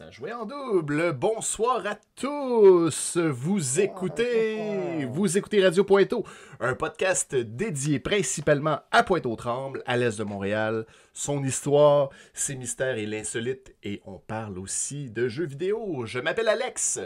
Ça 0.00 0.10
jouait 0.10 0.32
en 0.32 0.46
double. 0.46 1.12
Bonsoir 1.12 1.86
à 1.86 1.94
tous. 2.16 3.18
Vous 3.18 3.80
écoutez, 3.80 5.04
vous 5.04 5.36
écoutez 5.36 5.62
Radio 5.62 5.84
Pointeau, 5.84 6.24
un 6.58 6.74
podcast 6.74 7.34
dédié 7.34 8.00
principalement 8.00 8.80
à 8.92 9.02
Pointe-aux-Trembles, 9.02 9.82
à 9.84 9.98
l'est 9.98 10.18
de 10.18 10.24
Montréal, 10.24 10.86
son 11.12 11.44
histoire, 11.44 12.08
ses 12.32 12.56
mystères 12.56 12.96
et 12.96 13.04
l'insolite. 13.04 13.76
Et 13.82 14.00
on 14.06 14.16
parle 14.16 14.58
aussi 14.58 15.10
de 15.10 15.28
jeux 15.28 15.44
vidéo. 15.44 16.06
Je 16.06 16.18
m'appelle 16.18 16.48
Alex. 16.48 16.98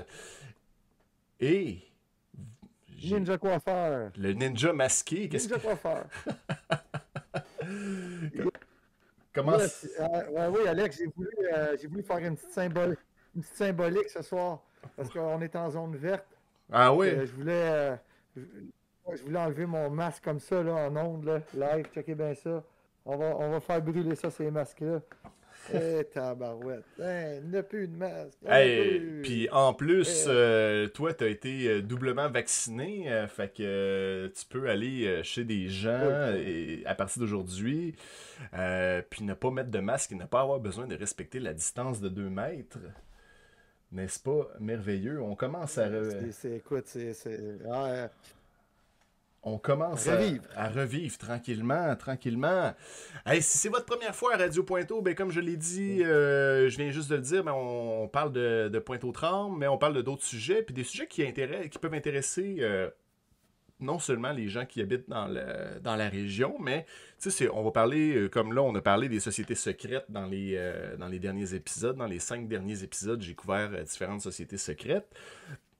Et 1.40 1.78
Ninja 3.02 3.38
coiffeur. 3.38 4.12
le 4.16 4.34
ninja 4.34 4.72
masqué. 4.72 5.28
Qu'est-ce 5.28 5.48
Ninja 5.48 5.58
coiffeur. 5.58 6.04
comment 9.34 9.58
Yes, 9.58 9.88
euh, 10.00 10.30
ouais, 10.30 10.58
oui, 10.58 10.68
Alex, 10.68 10.98
j'ai 10.98 11.06
voulu, 11.06 11.28
euh, 11.52 11.76
j'ai 11.80 11.88
voulu 11.88 12.02
faire 12.02 12.18
une 12.18 12.36
petite, 12.36 12.52
symbole, 12.52 12.96
une 13.34 13.42
petite 13.42 13.56
symbolique 13.56 14.08
ce 14.08 14.22
soir. 14.22 14.62
Parce 14.96 15.10
qu'on 15.10 15.40
est 15.40 15.56
en 15.56 15.70
zone 15.70 15.96
verte. 15.96 16.26
Ah 16.70 16.94
oui? 16.94 17.08
Euh, 17.08 17.26
je 17.26 17.32
voulais. 17.32 17.98
je, 18.36 19.22
voulais 19.22 19.38
enlever 19.38 19.66
mon 19.66 19.90
masque 19.90 20.24
comme 20.24 20.40
ça, 20.40 20.62
là, 20.62 20.74
en 20.74 20.96
ondes, 20.96 21.24
là, 21.24 21.40
live. 21.54 21.86
Checkez 21.92 22.14
bien 22.14 22.34
ça. 22.34 22.62
On 23.06 23.16
va, 23.16 23.36
on 23.36 23.50
va 23.50 23.60
faire 23.60 23.82
brûler 23.82 24.14
ça, 24.14 24.30
ces 24.30 24.50
masques-là. 24.50 25.00
Eh, 25.72 26.04
tabarouette. 26.12 26.84
Hein, 27.00 27.36
il 27.42 27.50
n'a 27.50 27.62
plus 27.62 27.88
de 27.88 27.96
masque. 27.96 28.36
A 28.46 28.62
Hey, 28.62 29.00
puis 29.22 29.48
en 29.50 29.72
plus, 29.72 30.24
Eh. 30.26 30.28
euh, 30.30 30.88
toi, 30.88 31.14
t'as 31.14 31.28
été 31.28 31.68
euh, 31.68 31.80
doublement 31.82 32.28
vacciné, 32.28 33.10
euh, 33.10 33.26
fait 33.28 33.48
que 33.48 33.62
euh, 33.62 34.28
tu 34.28 34.44
peux 34.46 34.68
aller 34.68 35.22
chez 35.22 35.44
des 35.44 35.68
gens 35.68 36.32
Oui. 36.34 36.40
et- 36.40 36.86
à 36.86 36.94
partir 36.94 37.20
d'aujourd'hui, 37.20 37.94
puis 39.10 39.24
ne 39.24 39.34
pas 39.34 39.50
mettre 39.50 39.70
de 39.70 39.78
masque 39.80 40.12
et 40.12 40.16
ne 40.16 40.26
pas 40.26 40.40
avoir 40.42 40.60
besoin 40.60 40.86
de 40.86 40.96
respecter 40.96 41.40
la 41.40 41.54
distance 41.54 42.00
de 42.00 42.08
2 42.08 42.28
mètres. 42.28 42.78
N'est-ce 43.92 44.18
pas 44.18 44.48
merveilleux? 44.60 45.20
On 45.22 45.36
commence 45.36 45.78
à, 45.78 45.88
C'est- 46.32 46.56
écoute, 46.56 46.84
c'est. 46.86 47.12
ah, 47.70 48.08
on 49.44 49.58
commence 49.58 50.08
à- 50.08 50.16
Revivre. 50.16 50.44
À, 50.56 50.68
revivre 50.68 51.18
tranquillement, 51.18 51.94
tranquillement. 51.96 52.74
Hey, 53.26 53.42
si 53.42 53.58
c'est 53.58 53.68
votre 53.68 53.86
première 53.86 54.14
fois 54.14 54.34
à 54.34 54.36
Radio 54.38 54.62
Pointeau, 54.62 55.02
ben 55.02 55.14
comme 55.14 55.30
je 55.30 55.40
l'ai 55.40 55.56
dit, 55.56 56.02
euh, 56.02 56.68
je 56.68 56.76
viens 56.76 56.90
juste 56.90 57.10
de 57.10 57.16
le 57.16 57.20
dire, 57.22 57.44
ben, 57.44 57.52
on, 57.52 58.02
on 58.04 58.08
parle 58.08 58.32
de, 58.32 58.68
de 58.72 58.78
Pointe-aux-Trembles, 58.78 59.56
mais 59.58 59.66
on 59.68 59.78
parle 59.78 59.94
de 59.94 60.02
d'autres 60.02 60.24
sujets, 60.24 60.62
puis 60.62 60.74
des 60.74 60.84
sujets 60.84 61.06
qui, 61.06 61.22
intéressent, 61.22 61.68
qui 61.68 61.78
peuvent 61.78 61.94
intéresser 61.94 62.56
euh, 62.60 62.88
non 63.80 63.98
seulement 63.98 64.32
les 64.32 64.48
gens 64.48 64.64
qui 64.64 64.80
habitent 64.80 65.08
dans, 65.08 65.26
le- 65.26 65.80
dans 65.82 65.96
la 65.96 66.08
région, 66.08 66.56
mais 66.60 66.86
on 67.52 67.62
va 67.62 67.70
parler, 67.70 68.14
euh, 68.16 68.28
comme 68.28 68.52
là, 68.52 68.62
on 68.62 68.74
a 68.74 68.80
parlé 68.82 69.08
des 69.08 69.18
sociétés 69.20 69.54
secrètes 69.54 70.04
dans 70.10 70.26
les, 70.26 70.54
euh, 70.56 70.96
dans 70.96 71.08
les 71.08 71.18
derniers 71.18 71.54
épisodes. 71.54 71.96
Dans 71.96 72.06
les 72.06 72.18
cinq 72.18 72.48
derniers 72.48 72.82
épisodes, 72.82 73.20
j'ai 73.22 73.34
couvert 73.34 73.70
euh, 73.72 73.82
différentes 73.82 74.20
sociétés 74.20 74.58
secrètes. 74.58 75.08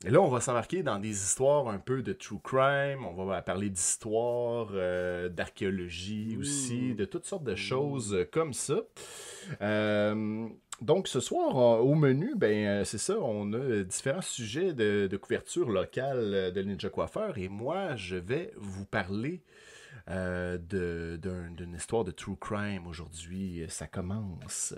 Et 0.06 0.10
là, 0.10 0.20
on 0.20 0.28
va 0.28 0.40
s'embarquer 0.40 0.82
dans 0.82 0.98
des 0.98 1.22
histoires 1.22 1.68
un 1.68 1.78
peu 1.78 2.02
de 2.02 2.12
true 2.12 2.38
crime, 2.38 3.06
on 3.06 3.24
va 3.24 3.40
parler 3.40 3.70
d'histoire, 3.70 4.68
euh, 4.74 5.30
d'archéologie 5.30 6.36
aussi, 6.38 6.94
de 6.94 7.06
toutes 7.06 7.24
sortes 7.24 7.44
de 7.44 7.54
choses 7.54 8.12
euh, 8.12 8.24
comme 8.30 8.52
ça. 8.52 8.82
Euh, 9.62 10.46
donc 10.82 11.08
ce 11.08 11.20
soir, 11.20 11.56
au 11.82 11.94
menu, 11.94 12.34
ben 12.36 12.84
c'est 12.84 12.98
ça, 12.98 13.16
on 13.18 13.54
a 13.54 13.82
différents 13.82 14.20
sujets 14.20 14.74
de, 14.74 15.06
de 15.10 15.16
couverture 15.16 15.70
locale 15.70 16.52
de 16.52 16.62
Ninja 16.62 16.90
Coiffeur. 16.90 17.38
Et 17.38 17.48
moi, 17.48 17.96
je 17.96 18.16
vais 18.16 18.52
vous 18.56 18.84
parler 18.84 19.40
euh, 20.08 20.58
d'une 21.56 21.74
histoire 21.74 22.04
de 22.04 22.10
true 22.10 22.36
crime 22.36 22.86
aujourd'hui. 22.86 23.64
Ça 23.68 23.86
commence. 23.86 24.74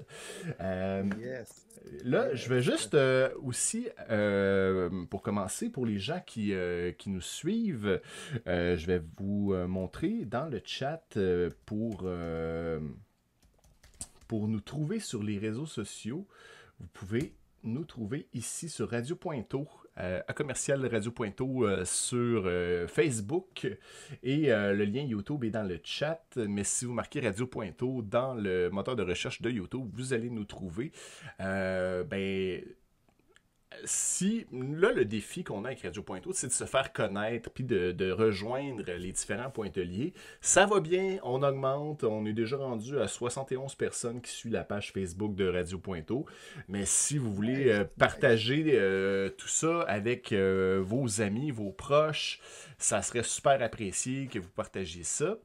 Euh, 0.60 1.04
yes. 1.19 1.66
Là, 2.04 2.34
je 2.34 2.49
vais 2.49 2.62
juste 2.62 2.94
euh, 2.94 3.31
aussi, 3.43 3.88
euh, 4.10 5.05
pour 5.06 5.22
commencer, 5.22 5.71
pour 5.71 5.87
les 5.87 5.99
gens 5.99 6.21
qui, 6.26 6.53
euh, 6.53 6.93
qui 6.93 7.10
nous 7.10 7.21
suivent, 7.21 8.00
euh, 8.47 8.76
je 8.76 8.87
vais 8.87 9.03
vous 9.19 9.53
euh, 9.53 9.66
montrer 9.66 10.25
dans 10.25 10.47
le 10.47 10.60
chat 10.65 11.05
euh, 11.16 11.50
pour, 11.65 12.03
euh, 12.05 12.81
pour 14.26 14.49
nous 14.49 14.60
trouver 14.60 14.99
sur 14.99 15.22
les 15.22 15.38
réseaux 15.38 15.66
sociaux. 15.66 16.26
Vous 16.81 16.88
pouvez 16.93 17.34
nous 17.62 17.84
trouver 17.84 18.28
ici 18.32 18.69
sur 18.69 18.91
Radio 18.91 19.16
euh, 19.99 20.21
à 20.29 20.33
commercial 20.34 20.84
Radio 20.87 21.11
Pointeau 21.11 21.65
euh, 21.65 21.84
sur 21.87 22.45
euh, 22.45 22.87
Facebook 22.87 23.67
et 24.23 24.49
le 24.49 24.84
lien 24.84 25.03
YouTube 25.03 25.45
est 25.45 25.51
dans 25.51 25.62
le 25.62 25.79
chat. 25.83 26.23
Mais 26.37 26.65
si 26.65 26.84
vous 26.84 26.93
marquez 26.93 27.21
Radio 27.21 27.47
Pointeau 27.47 28.03
dans 28.03 28.35
le 28.35 28.69
moteur 28.71 28.97
de 28.97 29.03
recherche 29.03 29.41
de 29.41 29.51
YouTube, 29.51 29.89
vous 29.95 30.12
allez 30.12 30.31
nous 30.31 30.45
trouver. 30.45 30.93
Ben, 31.39 32.62
si 33.84 34.47
là 34.53 34.92
le 34.92 35.04
défi 35.04 35.44
qu'on 35.44 35.64
a 35.64 35.69
avec 35.69 35.82
Radio 35.82 36.03
Pointeau, 36.03 36.32
c'est 36.32 36.48
de 36.48 36.53
se 36.53 36.64
faire 36.64 36.92
connaître 36.92 37.50
puis 37.50 37.64
de, 37.64 37.92
de 37.92 38.10
rejoindre 38.10 38.84
les 38.92 39.12
différents 39.12 39.50
pointeliers. 39.50 40.12
Ça 40.41 40.66
va 40.66 40.81
bien, 40.81 41.19
on 41.22 41.42
augmente, 41.42 42.04
on 42.04 42.26
est 42.26 42.32
déjà 42.32 42.56
rendu 42.56 42.98
à 42.98 43.09
71 43.09 43.75
personnes 43.75 44.20
qui 44.20 44.31
suivent 44.31 44.53
la 44.53 44.64
page 44.64 44.92
Facebook 44.92 45.34
de 45.34 45.48
Radio 45.48 45.78
Pointeau. 45.78 46.26
Mais 46.69 46.84
si 46.84 47.19
vous 47.19 47.32
voulez 47.32 47.70
euh, 47.70 47.84
partager 47.98 48.64
euh, 48.69 49.31
tout 49.31 49.48
ça 49.48 49.82
avec 49.82 50.32
euh, 50.32 50.81
vos 50.84 51.20
amis, 51.20 51.50
vos 51.50 51.70
proches, 51.70 52.41
ça 52.78 53.00
serait 53.03 53.22
super 53.22 53.62
apprécié 53.62 54.26
que 54.26 54.38
vous 54.38 54.50
partagiez 54.50 55.03
ça. 55.03 55.38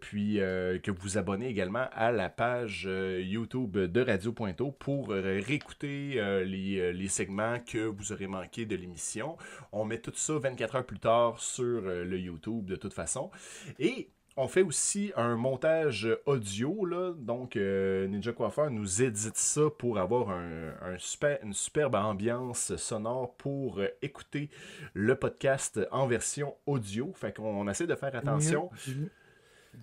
Puis 0.00 0.36
que 0.36 0.90
vous 0.90 1.02
vous 1.02 1.18
abonnez 1.18 1.48
également 1.48 1.86
à 1.92 2.12
la 2.12 2.30
page 2.30 2.84
YouTube 2.84 3.76
de 3.76 4.00
Radio 4.00 4.32
Pointeau 4.32 4.70
pour 4.70 5.10
réécouter 5.10 6.14
euh, 6.16 6.44
les, 6.82 6.90
euh, 6.90 6.92
les 6.92 7.08
segments 7.08 7.58
que 7.60 7.78
vous 7.78 8.12
aurez 8.12 8.26
manqué 8.26 8.66
de 8.66 8.76
l'émission. 8.76 9.36
On 9.72 9.84
met 9.84 9.98
tout 9.98 10.12
ça 10.14 10.34
24 10.38 10.76
heures 10.76 10.86
plus 10.86 10.98
tard 10.98 11.38
sur 11.40 11.64
euh, 11.64 12.04
le 12.04 12.18
YouTube 12.18 12.66
de 12.66 12.76
toute 12.76 12.94
façon. 12.94 13.30
Et 13.78 14.10
on 14.36 14.48
fait 14.48 14.62
aussi 14.62 15.12
un 15.16 15.36
montage 15.36 16.08
audio, 16.24 16.86
là. 16.86 17.12
donc 17.18 17.56
euh, 17.56 18.06
Ninja 18.06 18.32
Coiffeur 18.32 18.70
nous 18.70 19.02
édite 19.02 19.36
ça 19.36 19.62
pour 19.78 19.98
avoir 19.98 20.30
un, 20.30 20.72
un 20.80 20.96
super, 20.98 21.38
une 21.42 21.52
superbe 21.52 21.96
ambiance 21.96 22.74
sonore 22.76 23.34
pour 23.36 23.80
euh, 23.80 23.88
écouter 24.00 24.48
le 24.94 25.16
podcast 25.16 25.80
en 25.90 26.06
version 26.06 26.54
audio. 26.64 27.12
Fait 27.14 27.36
qu'on 27.36 27.68
essaie 27.68 27.86
de 27.86 27.94
faire 27.94 28.14
attention. 28.14 28.70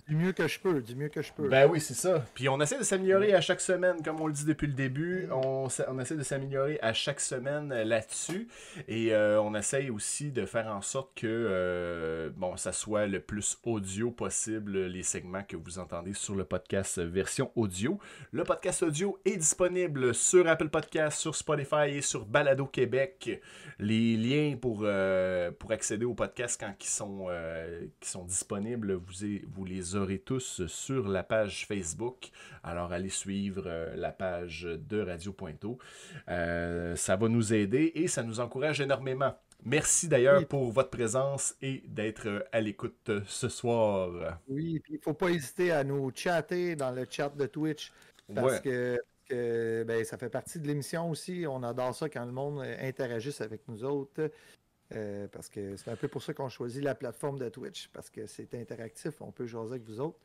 Du 0.08 0.16
mieux 0.16 0.34
que 0.34 0.48
je 0.48 0.60
peux, 0.60 0.82
du 0.82 0.96
mieux 0.96 1.10
que 1.10 1.22
je 1.22 1.34
peux. 1.34 1.50
Ben 1.50 1.68
oui, 1.68 1.82
c'est 1.82 1.96
ça. 1.96 2.24
Puis 2.36 2.48
on 2.48 2.62
essaie 2.62 2.78
de 2.78 2.84
s'améliorer 2.84 3.34
à 3.34 3.42
chaque 3.42 3.62
semaine, 3.62 4.04
comme 4.04 4.22
on 4.22 4.28
le 4.28 4.34
dit 4.34 4.46
depuis 4.46 4.68
le 4.68 4.74
début. 4.74 5.28
On, 5.32 5.68
on 5.88 6.00
essaie 6.00 6.16
de 6.16 6.24
s'améliorer 6.24 6.80
à 6.82 6.94
chaque 6.94 7.20
semaine 7.20 7.72
euh, 7.72 7.84
là-dessus. 7.84 8.48
Et 8.88 9.14
euh, 9.14 9.42
on 9.42 9.56
essaie 9.56 9.90
aussi 9.90 10.32
de 10.32 10.46
faire 10.46 10.68
en 10.68 10.82
sorte 10.82 11.12
que 11.16 11.28
euh, 11.28 12.30
bon, 12.36 12.56
ça 12.56 12.72
soit 12.72 13.08
le 13.08 13.20
plus 13.20 13.58
audio 13.64 14.12
possible, 14.12 14.86
les 14.86 15.02
segments 15.02 15.44
que 15.44 15.58
vous 15.58 15.80
entendez 15.80 16.14
sur 16.14 16.36
le 16.36 16.44
podcast 16.44 17.00
version 17.00 17.52
audio. 17.56 18.00
Le 18.32 18.44
podcast 18.44 18.84
audio 18.84 19.20
est 19.26 19.38
disponible 19.38 20.14
sur 20.14 20.48
Apple 20.48 20.70
Podcast, 20.70 21.20
sur 21.20 21.36
Spotify 21.36 21.90
et 21.90 22.02
sur 22.02 22.26
Balado 22.26 22.68
Québec. 22.68 23.42
Les 23.80 24.18
liens 24.18 24.56
pour, 24.56 24.82
euh, 24.84 25.52
pour 25.52 25.72
accéder 25.72 26.06
au 26.06 26.14
podcast 26.14 26.60
quand 26.60 26.74
ils 26.80 26.88
sont, 26.88 27.28
qui 28.00 28.10
sont 28.10 28.24
disponibles, 28.24 28.94
vous 28.94 29.66
les 29.66 29.79
aurez 29.96 30.20
tous 30.20 30.66
sur 30.68 31.08
la 31.08 31.24
page 31.24 31.66
Facebook. 31.66 32.30
Alors 32.64 32.92
allez 32.94 33.10
suivre 33.10 33.64
euh, 33.68 33.96
la 33.96 34.12
page 34.12 34.64
de 34.64 35.02
Radio 35.02 35.34
Pointeau. 35.34 35.78
Euh, 36.28 36.96
ça 36.96 37.16
va 37.16 37.28
nous 37.28 37.54
aider 37.54 37.92
et 37.96 38.08
ça 38.08 38.24
nous 38.24 38.40
encourage 38.40 38.82
énormément. 38.82 39.34
Merci 39.66 40.08
d'ailleurs 40.08 40.40
Oui. 40.40 40.46
pour 40.46 40.72
votre 40.72 40.90
présence 40.90 41.56
et 41.62 41.84
d'être 41.88 42.28
euh, 42.28 42.40
à 42.52 42.62
l'écoute 42.62 43.12
ce 43.28 43.50
soir. 43.50 44.40
Oui, 44.48 44.80
puis 44.80 44.94
il 44.96 45.00
faut 45.02 45.14
pas 45.14 45.30
hésiter 45.30 45.72
à 45.72 45.84
nous 45.84 46.12
chatter 46.16 46.76
dans 46.76 46.92
le 46.92 47.06
chat 47.10 47.30
de 47.36 47.46
Twitch 47.46 47.92
parce 48.34 48.54
Ouais. 48.54 48.62
que, 48.62 48.98
que, 49.28 49.84
ben, 49.86 50.04
ça 50.06 50.18
fait 50.18 50.30
partie 50.30 50.60
de 50.60 50.68
l'émission 50.68 51.10
aussi. 51.10 51.46
On 51.48 51.62
adore 51.64 51.94
ça 51.94 52.08
quand 52.10 52.26
le 52.26 52.32
monde 52.32 52.62
interagisse 52.82 53.42
avec 53.42 53.68
nous 53.68 53.84
autres. 53.84 54.32
Euh, 54.96 55.28
parce 55.32 55.50
que 55.50 55.76
c'est 55.76 55.92
un 55.92 55.96
peu 55.96 56.08
pour 56.08 56.24
ça 56.24 56.34
qu'on 56.34 56.50
choisit 56.50 56.84
la 56.84 56.96
plateforme 56.96 57.40
de 57.40 57.50
Twitch, 57.50 57.90
parce 57.94 58.10
que 58.10 58.26
c'est 58.26 58.54
interactif, 58.56 59.22
on 59.22 59.32
peut 59.32 59.46
jaser 59.46 59.72
avec 59.72 59.84
vous 59.84 60.00
autres. 60.00 60.20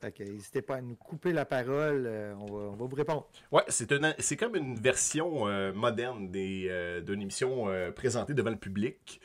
Fait 0.00 0.12
que 0.12 0.22
n'hésitez 0.22 0.60
pas 0.60 0.76
à 0.76 0.80
nous 0.82 0.94
couper 0.94 1.32
la 1.32 1.46
parole, 1.46 2.04
euh, 2.06 2.34
on, 2.38 2.46
va, 2.46 2.58
on 2.70 2.76
va 2.76 2.84
vous 2.86 2.96
répondre. 2.96 3.26
Ouais, 3.50 3.62
c'est 3.68 3.88
c'est 4.18 4.36
comme 4.36 4.54
une 4.56 4.76
version 4.76 5.48
euh, 5.48 5.72
moderne 5.72 6.30
des, 6.30 7.00
d'une 7.06 7.22
émission 7.22 7.66
présentée 7.94 8.34
devant 8.34 8.50
le 8.50 8.56
public, 8.56 9.20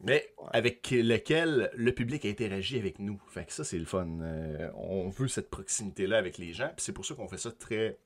mais 0.00 0.32
Ouais. 0.36 0.48
avec 0.52 0.90
lequel 0.90 1.70
le 1.74 1.92
public 1.92 2.24
interagit 2.24 2.78
avec 2.78 2.98
nous. 2.98 3.20
Fait 3.28 3.44
que 3.44 3.52
ça, 3.52 3.62
c'est 3.64 3.78
le 3.78 3.84
fun. 3.84 4.08
On 4.74 5.08
veut 5.08 5.28
cette 5.28 5.50
proximité-là 5.50 6.18
avec 6.18 6.38
les 6.38 6.52
gens, 6.52 6.68
puis 6.76 6.84
c'est 6.84 6.92
pour 6.92 7.06
ça 7.06 7.14
qu'on 7.14 7.28
fait 7.28 7.38
ça 7.38 7.50
très. 7.52 7.96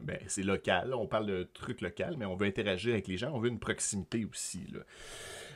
Ben, 0.00 0.18
c'est 0.26 0.42
local, 0.42 0.92
on 0.92 1.06
parle 1.06 1.26
de 1.26 1.44
trucs 1.54 1.80
local, 1.80 2.16
mais 2.18 2.24
on 2.24 2.34
veut 2.34 2.46
interagir 2.48 2.94
avec 2.94 3.06
les 3.06 3.16
gens, 3.16 3.30
on 3.32 3.38
veut 3.38 3.48
une 3.48 3.60
proximité 3.60 4.24
aussi. 4.24 4.66
Là. 4.72 4.80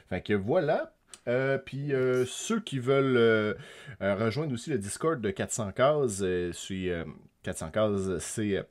Fait 0.08 0.22
que 0.22 0.34
voilà. 0.34 0.92
Euh, 1.26 1.58
puis 1.58 1.92
euh, 1.92 2.24
ceux 2.26 2.60
qui 2.60 2.78
veulent 2.78 3.16
euh, 3.16 3.54
rejoindre 4.00 4.52
aussi 4.54 4.70
le 4.70 4.78
Discord 4.78 5.20
de 5.20 5.30
400 5.30 5.72
cases, 5.72 6.20
euh, 6.22 6.52
c'est, 6.52 6.88
euh, 6.88 7.04
400 7.42 7.70
cases, 7.70 8.18
c'est 8.18 8.64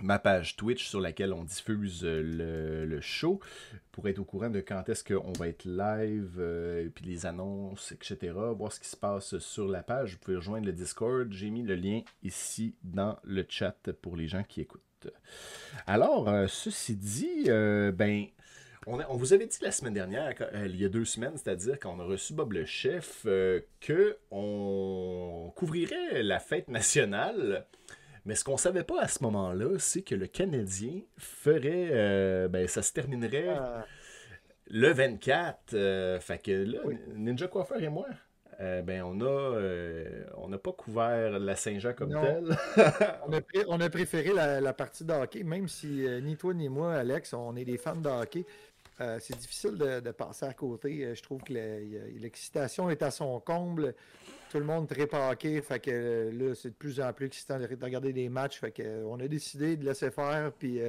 ma 0.00 0.18
page 0.18 0.56
Twitch 0.56 0.86
sur 0.86 1.00
laquelle 1.00 1.32
on 1.32 1.44
diffuse 1.44 2.04
le, 2.04 3.00
show 3.00 3.40
pour 3.90 4.08
être 4.08 4.18
au 4.18 4.24
courant 4.24 4.50
de 4.50 4.60
quand 4.60 4.88
est-ce 4.88 5.02
qu'on 5.02 5.32
va 5.32 5.48
être 5.48 5.64
live, 5.64 6.90
puis 6.94 7.04
les 7.04 7.26
annonces, 7.26 7.90
etc. 7.90 8.32
Voir 8.56 8.72
ce 8.72 8.78
qui 8.78 8.88
se 8.88 8.96
passe 8.96 9.38
sur 9.38 9.66
la 9.66 9.82
page. 9.82 10.12
Vous 10.12 10.18
pouvez 10.18 10.36
rejoindre 10.36 10.66
le 10.66 10.72
Discord. 10.72 11.32
J'ai 11.32 11.50
mis 11.50 11.64
le 11.64 11.74
lien 11.74 12.02
ici 12.22 12.76
dans 12.84 13.18
le 13.24 13.44
chat 13.48 13.90
pour 14.00 14.16
les 14.16 14.28
gens 14.28 14.44
qui 14.44 14.60
écoutent. 14.60 15.08
Alors, 15.86 16.30
ceci 16.48 16.94
dit, 16.94 17.46
ben, 17.46 18.26
on, 18.88 19.16
vous 19.16 19.32
avait 19.32 19.46
dit 19.46 19.58
la 19.62 19.72
semaine 19.72 19.94
dernière, 19.94 20.34
euh, 20.40 20.66
il 20.66 20.80
y 20.80 20.84
a 20.84 20.88
deux 20.88 21.04
semaines, 21.04 21.36
c'est-à-dire 21.36 21.78
qu'on 21.78 22.00
a 22.00 22.04
reçu 22.04 22.32
Bob 22.32 22.52
le 22.52 22.64
chef, 22.64 23.22
euh, 23.26 23.60
qu'on 23.86 25.52
couvrirait 25.54 26.22
la 26.22 26.38
fête 26.38 26.68
nationale. 26.68 27.66
Mais 28.24 28.34
ce 28.34 28.44
qu'on 28.44 28.56
savait 28.56 28.84
pas 28.84 29.00
à 29.00 29.08
ce 29.08 29.22
moment-là, 29.24 29.78
c'est 29.78 30.02
que 30.02 30.14
le 30.14 30.26
Canadien 30.26 31.00
ferait. 31.18 31.90
Euh, 31.92 32.48
ben, 32.48 32.66
ça 32.66 32.82
se 32.82 32.92
terminerait 32.92 33.48
ah. 33.48 33.84
le 34.68 34.92
24. 34.92 36.20
fait 36.20 36.38
que 36.42 36.50
là, 36.50 36.78
Ninja 37.14 37.48
Coiffeur 37.48 37.82
et 37.82 37.88
moi, 37.88 38.06
ben, 38.58 39.02
on 39.02 39.20
a 39.20 39.60
on 40.36 40.48
n'a 40.48 40.58
pas 40.58 40.72
couvert 40.72 41.38
la 41.38 41.56
Saint-Jean 41.56 41.94
comme 41.94 42.10
tel. 42.10 42.56
on, 43.68 43.80
a 43.80 43.88
préféré 43.88 44.34
la, 44.34 44.60
la, 44.60 44.72
partie 44.74 45.04
de 45.04 45.12
hockey, 45.12 45.42
même 45.42 45.68
si 45.68 46.06
ni 46.22 46.36
toi 46.36 46.52
ni 46.52 46.68
moi, 46.68 46.96
Alex, 46.96 47.32
on 47.32 47.56
est 47.56 47.64
des 47.64 47.78
fans 47.78 47.96
de 47.96 48.08
hockey. 48.08 48.44
Euh, 49.00 49.18
c'est 49.20 49.36
difficile 49.36 49.76
de, 49.76 50.10
passer 50.10 50.46
à 50.46 50.52
côté. 50.52 51.04
Euh, 51.04 51.14
je 51.14 51.22
trouve 51.22 51.42
que 51.42 51.52
l'excitation 51.52 52.90
est 52.90 53.02
à 53.02 53.10
son 53.10 53.38
comble. 53.40 53.94
Tout 54.50 54.58
le 54.58 54.64
monde 54.64 54.88
très 54.88 55.06
paqué. 55.06 55.60
Fait 55.62 55.78
que 55.78 55.90
euh, 55.90 56.32
là, 56.32 56.54
c'est 56.54 56.70
de 56.70 56.74
plus 56.74 57.00
en 57.00 57.12
plus 57.12 57.26
excitant 57.26 57.58
de, 57.58 57.66
regarder 57.66 58.12
des 58.12 58.28
matchs. 58.28 58.58
Fait 58.58 58.72
que, 58.72 59.04
on 59.04 59.20
a 59.20 59.28
décidé 59.28 59.76
de 59.76 59.84
laisser 59.84 60.10
faire. 60.10 60.52
Puis 60.58 60.80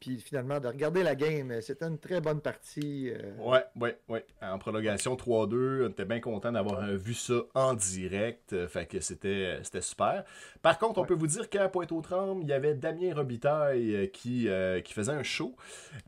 puis 0.00 0.18
finalement 0.18 0.58
de 0.58 0.66
regarder 0.66 1.02
la 1.02 1.14
game. 1.14 1.60
C'était 1.60 1.84
une 1.84 1.98
très 1.98 2.22
bonne 2.22 2.40
partie. 2.40 3.10
Euh. 3.10 3.36
Ouais, 3.38 3.64
ouais, 3.78 3.98
ouais. 4.08 4.24
En 4.40 4.58
prolongation 4.58 5.14
3-2, 5.14 5.84
on 5.84 5.88
était 5.90 6.06
bien 6.06 6.20
content 6.20 6.50
d'avoir 6.50 6.82
vu 6.96 7.12
ça 7.12 7.42
en 7.54 7.74
direct. 7.74 8.54
Euh, 8.54 8.66
fait 8.66 8.86
que 8.86 9.00
c'était, 9.00 9.58
c'était 9.62 9.82
super. 9.82 10.24
Par 10.62 10.78
contre, 10.78 11.00
on 11.00 11.04
peut 11.04 11.14
vous 11.14 11.26
dire 11.26 11.50
qu'à 11.50 11.68
Pointe-aux-Trembles, 11.68 12.42
il 12.42 12.48
y 12.48 12.52
avait 12.54 12.74
Damien 12.74 13.14
Robitaille 13.14 13.94
euh, 13.94 14.06
qui, 14.06 14.48
qui 14.84 14.92
faisait 14.94 15.12
un 15.12 15.22
show, 15.22 15.54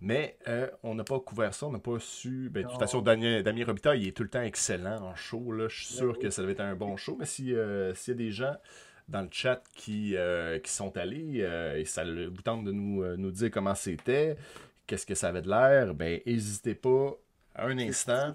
mais 0.01 0.39
on 0.83 0.95
n'a 0.95 1.05
pas 1.05 1.21
couvert 1.21 1.53
ça, 1.53 1.67
on 1.67 1.73
n'a 1.73 1.79
pas 1.79 1.99
su. 2.01 2.49
Ben, 2.51 2.65
de 2.65 2.69
toute 2.69 2.79
façon, 2.79 3.03
Damien, 3.03 3.43
Damien 3.43 3.67
Robitaille 3.67 4.03
il 4.03 4.09
est 4.09 4.17
tout 4.17 4.23
le 4.23 4.31
temps 4.31 4.43
excellent 4.43 5.03
en 5.03 5.15
show. 5.15 5.53
Là. 5.53 5.69
Je 5.69 5.85
suis 5.85 5.95
ben 5.95 5.99
sûr 5.99 6.19
que 6.19 6.31
ça 6.31 6.41
devait 6.41 6.53
être 6.53 6.61
un 6.61 6.75
bon 6.75 6.97
show, 6.97 7.17
mais 7.19 7.27
si, 7.27 7.55
s'il 7.95 8.11
y 8.13 8.15
a 8.15 8.15
des 8.15 8.31
gens 8.31 8.57
dans 9.13 9.21
le 9.21 9.29
chat 9.31 9.63
qui, 9.75 10.17
euh, 10.17 10.59
qui 10.59 10.73
sont 10.73 10.97
allés 10.97 11.43
euh, 11.43 11.77
et 11.77 11.85
ça 11.85 12.03
vous 12.05 12.43
tente 12.43 12.65
de 12.65 12.73
nous, 12.73 13.03
euh, 13.03 13.17
nous 13.17 13.31
dire 13.31 13.51
comment 13.51 13.75
c'était, 13.75 14.37
qu'est-ce 14.87 15.07
que 15.07 15.15
ça 15.15 15.29
avait 15.29 15.43
de 15.43 15.51
l'air, 15.51 15.95
ben 15.95 16.21
n'hésitez 16.27 16.75
pas 16.75 17.15
un 17.55 17.79
instant. 17.79 18.35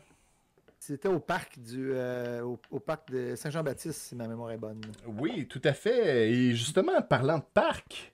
C'était 0.80 1.10
au 1.10 1.20
parc 1.20 1.60
du 1.60 1.92
au, 1.92 2.80
parc 2.80 3.12
de 3.12 3.36
Saint-Jean-Baptiste, 3.36 4.00
si 4.00 4.16
ma 4.16 4.28
mémoire 4.28 4.52
est 4.52 4.58
bonne. 4.58 4.80
Oui, 5.06 5.48
tout 5.48 5.62
à 5.66 5.74
fait. 5.74 6.32
Et 6.32 6.54
justement, 6.54 7.02
parlant 7.02 7.40
de 7.40 7.44
parc. 7.54 8.14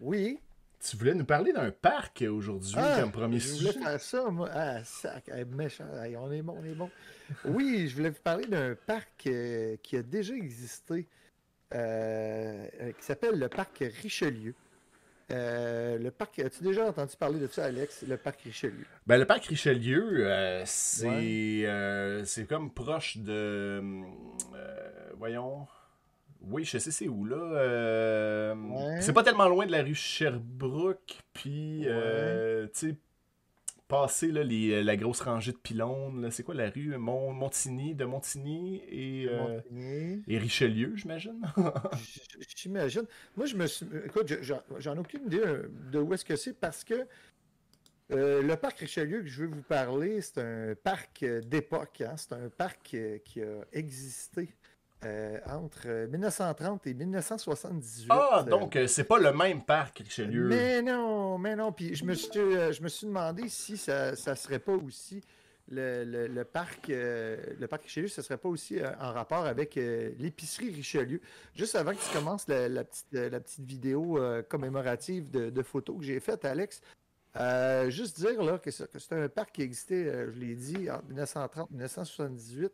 Oui. 0.00 0.38
Tu 0.80 0.98
voulais 0.98 1.14
nous 1.14 1.24
parler 1.24 1.52
d'un 1.52 1.70
parc 1.70 2.22
aujourd'hui 2.28 2.74
ah, 2.76 3.00
comme 3.00 3.12
premier 3.12 3.38
je 3.38 3.48
sujet? 3.48 3.68
Je 3.68 3.78
voulais 3.78 3.86
faire 3.86 4.00
ça, 4.00 4.28
moi. 4.28 4.50
Ah, 4.52 4.84
sac, 4.84 5.30
méchant. 5.46 5.86
on 6.18 6.30
est 6.30 6.42
bon, 6.42 6.56
on 6.60 6.64
est 6.64 6.74
bon. 6.74 6.90
oui, 7.46 7.88
je 7.88 7.96
voulais 7.96 8.10
vous 8.10 8.22
parler 8.22 8.46
d'un 8.46 8.74
parc 8.74 9.30
qui 9.82 9.96
a 9.96 10.02
déjà 10.02 10.34
existé 10.34 11.06
euh, 11.74 12.66
euh, 12.80 12.92
qui 12.92 13.04
s'appelle 13.04 13.38
le 13.38 13.48
parc 13.48 13.82
Richelieu. 14.02 14.54
Euh, 15.30 15.98
le 15.98 16.10
parc, 16.10 16.38
as-tu 16.38 16.62
déjà 16.62 16.86
entendu 16.86 17.16
parler 17.16 17.40
de 17.40 17.46
ça, 17.46 17.64
Alex, 17.64 18.04
le 18.06 18.16
parc 18.16 18.42
Richelieu? 18.42 18.84
Ben, 19.06 19.18
le 19.18 19.24
parc 19.24 19.46
Richelieu, 19.46 20.28
c'est 20.66 21.66
c'est 22.24 22.46
comme 22.46 22.70
proche 22.70 23.16
de. 23.18 23.82
voyons. 25.16 25.66
Oui, 26.46 26.64
je 26.64 26.76
sais 26.76 26.90
c'est 26.90 27.08
où 27.08 27.24
là. 27.24 28.54
C'est 29.00 29.14
pas 29.14 29.22
tellement 29.22 29.48
loin 29.48 29.66
de 29.66 29.72
la 29.72 29.82
rue 29.82 29.94
Sherbrooke, 29.94 31.18
puis 31.32 31.86
tu 31.86 32.68
sais, 32.72 32.96
passer 34.02 34.32
là, 34.32 34.42
les, 34.42 34.82
la 34.82 34.96
grosse 34.96 35.20
rangée 35.20 35.52
de 35.52 35.56
pylônes. 35.56 36.28
C'est 36.30 36.42
quoi 36.42 36.54
la 36.54 36.68
rue? 36.68 36.96
Mont, 36.96 37.32
Montigny, 37.32 37.94
de 37.94 38.04
Montigny 38.04 38.82
et, 38.88 39.28
euh, 39.28 39.60
et 40.26 40.38
Richelieu, 40.38 40.96
j'imagine? 40.96 41.40
J'imagine. 42.56 43.04
Moi, 43.36 43.46
je 43.46 43.56
me 43.56 43.66
suis. 43.66 43.86
Écoute, 44.04 44.32
j'en 44.78 44.96
ai 44.96 44.98
aucune 44.98 45.26
idée 45.26 45.38
euh, 45.38 45.68
de 45.92 46.00
où 46.00 46.12
est-ce 46.12 46.24
que 46.24 46.34
c'est 46.36 46.54
parce 46.54 46.82
que 46.82 47.06
euh, 48.12 48.42
le 48.42 48.56
parc 48.56 48.80
Richelieu 48.80 49.22
que 49.22 49.28
je 49.28 49.42
veux 49.42 49.48
vous 49.48 49.62
parler, 49.62 50.20
c'est 50.20 50.38
un 50.38 50.74
parc 50.74 51.24
d'époque. 51.24 52.00
Hein. 52.00 52.14
C'est 52.16 52.32
un 52.32 52.48
parc 52.48 52.96
qui 53.24 53.42
a 53.42 53.64
existé 53.72 54.48
euh, 55.04 55.38
entre 55.46 56.06
1930 56.10 56.86
et 56.86 56.94
1978. 56.94 58.06
Ah, 58.08 58.42
donc 58.48 58.74
euh, 58.74 58.86
c'est 58.86 59.04
pas 59.04 59.18
le 59.18 59.32
même 59.34 59.62
parc 59.62 59.98
Richelieu. 59.98 60.48
Mais 60.48 60.80
non, 60.80 61.36
mais 61.36 61.56
non. 61.56 61.72
Puis 61.72 61.94
je 61.94 62.04
me 62.06 62.14
suis, 62.14 62.30
euh, 62.38 62.72
je 62.72 62.82
me 62.82 62.88
suis 62.88 63.06
demandé 63.06 63.48
si 63.50 63.76
ça, 63.76 64.16
ça 64.16 64.34
serait 64.34 64.58
pas 64.58 64.72
aussi 64.72 65.22
le, 65.68 66.42
parc, 66.44 66.88
le 66.88 67.66
parc 67.66 67.84
Richelieu, 67.84 68.08
ça 68.08 68.22
serait 68.22 68.38
pas 68.38 68.48
aussi 68.48 68.78
en 69.00 69.12
rapport 69.12 69.44
avec 69.44 69.74
l'épicerie 69.74 70.70
Richelieu. 70.70 71.20
Juste 71.54 71.74
avant 71.74 71.92
que 71.92 72.02
tu 72.02 72.12
commences 72.12 72.46
la, 72.48 72.84
petite, 72.84 73.12
la 73.12 73.40
petite 73.40 73.64
vidéo 73.64 74.18
commémorative 74.48 75.30
de, 75.30 75.62
photos 75.62 75.98
que 75.98 76.04
j'ai 76.04 76.20
faite, 76.20 76.44
Alex, 76.44 76.82
juste 77.88 78.20
dire 78.20 78.42
là, 78.42 78.58
que 78.58 78.70
c'est 78.70 79.12
un 79.12 79.28
parc 79.28 79.52
qui 79.52 79.62
existait, 79.62 80.30
je 80.32 80.38
l'ai 80.38 80.54
dit, 80.54 80.90
en 80.90 81.00
1930-1978. 81.12 82.70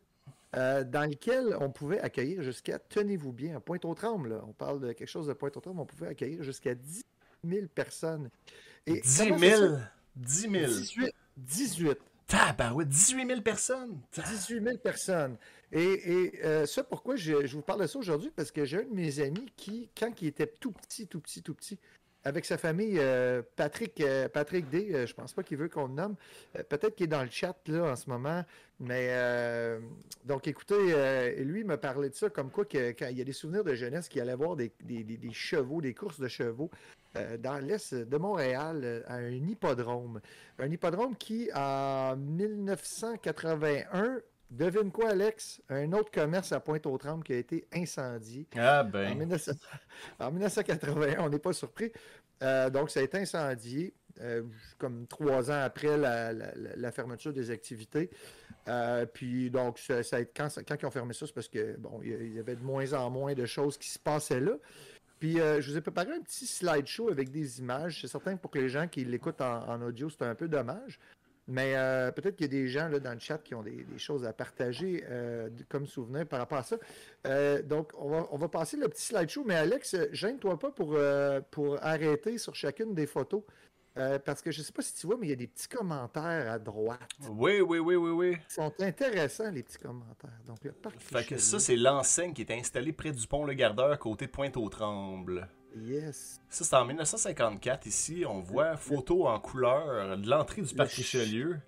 Euh, 0.56 0.82
dans 0.82 1.08
lequel 1.08 1.56
on 1.60 1.70
pouvait 1.70 2.00
accueillir 2.00 2.42
jusqu'à, 2.42 2.78
tenez-vous 2.78 3.32
bien, 3.32 3.56
à 3.56 3.60
Pointe-aux-Trembles, 3.60 4.40
on 4.48 4.52
parle 4.52 4.80
de 4.80 4.92
quelque 4.92 5.08
chose 5.08 5.28
de 5.28 5.32
Pointe-aux-Trembles, 5.32 5.80
on 5.80 5.86
pouvait 5.86 6.08
accueillir 6.08 6.42
jusqu'à 6.42 6.74
10 6.74 7.04
000 7.44 7.66
personnes. 7.72 8.30
Et 8.86 9.00
10 9.00 9.38
000? 9.38 9.38
10 10.16 10.40
000? 10.50 10.66
18. 10.66 11.14
18. 11.36 11.98
ouais, 12.74 12.84
18 12.84 13.26
000 13.26 13.40
personnes. 13.42 14.00
18 14.12 14.62
000 14.62 14.78
personnes. 14.78 15.36
Et, 15.72 16.40
euh, 16.44 16.66
ça, 16.66 16.82
pourquoi 16.82 17.14
je, 17.14 17.46
je, 17.46 17.54
vous 17.54 17.62
parle 17.62 17.82
de 17.82 17.86
ça 17.86 17.98
aujourd'hui? 17.98 18.32
Parce 18.34 18.50
que 18.50 18.64
j'ai 18.64 18.78
un 18.78 18.84
de 18.84 18.94
mes 18.94 19.20
amis 19.20 19.52
qui, 19.56 19.88
quand 19.96 20.10
il 20.20 20.28
était 20.28 20.48
tout 20.48 20.72
petit, 20.72 21.06
tout 21.06 21.20
petit, 21.20 21.42
tout 21.42 21.54
petit, 21.54 21.78
avec 22.24 22.44
sa 22.44 22.58
famille, 22.58 22.98
euh, 22.98 23.42
Patrick, 23.56 24.00
euh, 24.00 24.28
Patrick 24.28 24.68
D, 24.68 24.90
euh, 24.92 25.06
je 25.06 25.14
pense 25.14 25.32
pas 25.32 25.42
qu'il 25.42 25.56
veut 25.56 25.68
qu'on 25.68 25.86
le 25.86 25.94
nomme. 25.94 26.16
Peut-être 26.68 26.94
qu'il 26.94 27.04
est 27.04 27.08
dans 27.08 27.22
le 27.22 27.30
chat 27.30 27.56
là 27.66 27.92
en 27.92 27.96
ce 27.96 28.10
moment. 28.10 28.44
Mais 28.78 29.10
donc 30.24 30.48
écoutez, 30.48 31.34
lui 31.44 31.64
me 31.64 31.76
parlait 31.76 32.08
de 32.08 32.14
ça 32.14 32.30
comme 32.30 32.50
quoi 32.50 32.64
que, 32.64 32.94
il 33.10 33.18
y 33.18 33.20
a 33.20 33.24
des 33.24 33.34
souvenirs 33.34 33.62
de 33.62 33.74
jeunesse 33.74 34.08
qu'il 34.08 34.22
allait 34.22 34.34
voir 34.34 34.56
des, 34.56 34.72
chevaux, 35.32 35.82
des 35.82 35.92
courses 35.92 36.18
de 36.18 36.28
chevaux 36.28 36.70
dans 37.14 37.58
l'est 37.58 37.94
de 37.94 38.16
Montréal 38.16 39.04
à 39.06 39.16
un 39.16 39.32
hippodrome. 39.32 40.22
Un 40.58 40.70
hippodrome 40.70 41.14
qui, 41.14 41.50
en 41.54 42.16
1981, 42.16 44.20
Devine 44.50 44.90
quoi, 44.90 45.10
Alex? 45.10 45.62
Un 45.68 45.92
autre 45.92 46.10
commerce 46.10 46.50
à 46.50 46.58
Pointe-aux-Trembles 46.58 47.22
qui 47.22 47.32
a 47.32 47.36
été 47.36 47.68
incendié. 47.72 48.48
Ah 48.56 48.82
ben. 48.82 49.12
En, 49.12 50.30
1981, 50.32 51.16
on 51.20 51.28
n'est 51.28 51.38
pas 51.38 51.52
surpris. 51.52 51.92
Euh, 52.42 52.68
donc, 52.68 52.90
ça 52.90 53.00
a 53.00 53.02
été 53.04 53.18
incendié 53.18 53.94
euh, 54.20 54.42
comme 54.76 55.06
trois 55.06 55.52
ans 55.52 55.62
après 55.62 55.96
la, 55.96 56.90
fermeture 56.90 57.32
des 57.32 57.52
activités. 57.52 58.10
Euh, 58.66 59.06
puis, 59.06 59.50
donc, 59.50 59.78
ça, 59.78 60.02
ça 60.02 60.24
quand, 60.24 60.48
quand, 60.66 60.76
ils 60.80 60.86
ont 60.86 60.90
fermé 60.90 61.14
ça, 61.14 61.26
c'est 61.26 61.34
parce 61.34 61.48
que, 61.48 61.76
bon, 61.76 62.00
il 62.02 62.34
y 62.34 62.38
avait 62.40 62.56
de 62.56 62.64
moins 62.64 62.92
en 62.92 63.08
moins 63.08 63.34
de 63.34 63.46
choses 63.46 63.78
qui 63.78 63.88
se 63.88 64.00
passaient 64.00 64.40
là. 64.40 64.54
Puis, 65.20 65.36
je 65.36 65.70
vous 65.70 65.76
ai 65.76 65.80
préparé 65.80 66.12
un 66.12 66.22
petit 66.22 66.46
slideshow 66.46 67.10
avec 67.10 67.30
des 67.30 67.60
images. 67.60 68.00
C'est 68.00 68.08
certain 68.08 68.36
que 68.36 68.40
pour 68.40 68.50
les 68.54 68.68
gens 68.68 68.88
qui 68.88 69.04
l'écoutent 69.04 69.42
en 69.42 69.80
audio, 69.82 70.10
c'est 70.10 70.22
un 70.22 70.34
peu 70.34 70.48
dommage. 70.48 70.98
Mais 71.50 71.74
euh, 71.74 72.12
peut-être 72.12 72.36
qu'il 72.36 72.46
y 72.46 72.48
a 72.48 72.62
des 72.62 72.68
gens 72.68 72.88
là, 72.88 73.00
dans 73.00 73.12
le 73.12 73.18
chat 73.18 73.38
qui 73.38 73.56
ont 73.56 73.62
des, 73.62 73.84
choses 73.98 74.24
à 74.24 74.32
partager 74.32 75.04
euh, 75.10 75.50
comme 75.68 75.84
souvenir 75.84 76.24
par 76.26 76.38
rapport 76.38 76.58
à 76.58 76.62
ça. 76.62 76.76
Euh, 77.26 77.60
donc, 77.60 77.90
on 77.98 78.08
va, 78.08 78.28
on 78.30 78.36
va, 78.36 78.48
passer 78.48 78.76
le 78.76 78.88
petit 78.88 79.06
slideshow. 79.06 79.42
Mais 79.44 79.56
Alex, 79.56 79.96
gêne-toi 80.12 80.58
pas 80.60 80.70
pour, 80.70 80.96
pour 81.50 81.84
arrêter 81.84 82.38
sur 82.38 82.54
chacune 82.54 82.94
des 82.94 83.06
photos. 83.06 83.42
parce 84.24 84.42
que 84.42 84.52
je 84.52 84.60
ne 84.60 84.64
sais 84.64 84.72
pas 84.72 84.82
si 84.82 84.94
tu 84.94 85.08
vois, 85.08 85.16
mais 85.18 85.26
il 85.26 85.30
y 85.30 85.32
a 85.32 85.36
des 85.36 85.48
petits 85.48 85.66
commentaires 85.66 86.52
à 86.52 86.58
droite. 86.60 87.00
Oui, 87.28 87.60
oui, 87.60 87.80
oui, 87.80 87.96
oui, 87.96 88.10
oui. 88.10 88.36
Ils 88.48 88.52
sont 88.52 88.72
intéressants, 88.78 89.50
les 89.50 89.64
petits 89.64 89.78
commentaires. 89.78 90.38
Donc, 90.46 90.58
fait 90.98 91.26
que 91.26 91.36
ça, 91.36 91.58
c'est 91.58 91.76
l'enseigne 91.76 92.32
qui 92.32 92.42
est 92.42 92.52
installée 92.52 92.92
près 92.92 93.10
du 93.10 93.26
pont 93.26 93.44
Le 93.44 93.54
Gardeur, 93.54 93.98
côté 93.98 94.28
Pointe-aux-Trembles. 94.28 95.48
Yes. 95.76 96.40
Ça, 96.48 96.64
c'est 96.64 96.76
en 96.76 96.84
1954. 96.84 97.86
Ici, 97.86 98.24
on 98.28 98.40
voit 98.40 98.76
photo 98.76 99.26
en 99.26 99.38
couleur 99.38 100.16
de 100.18 100.28
l'entrée 100.28 100.62
du 100.62 100.74
parc 100.74 100.90
Richelieu. 100.92 101.58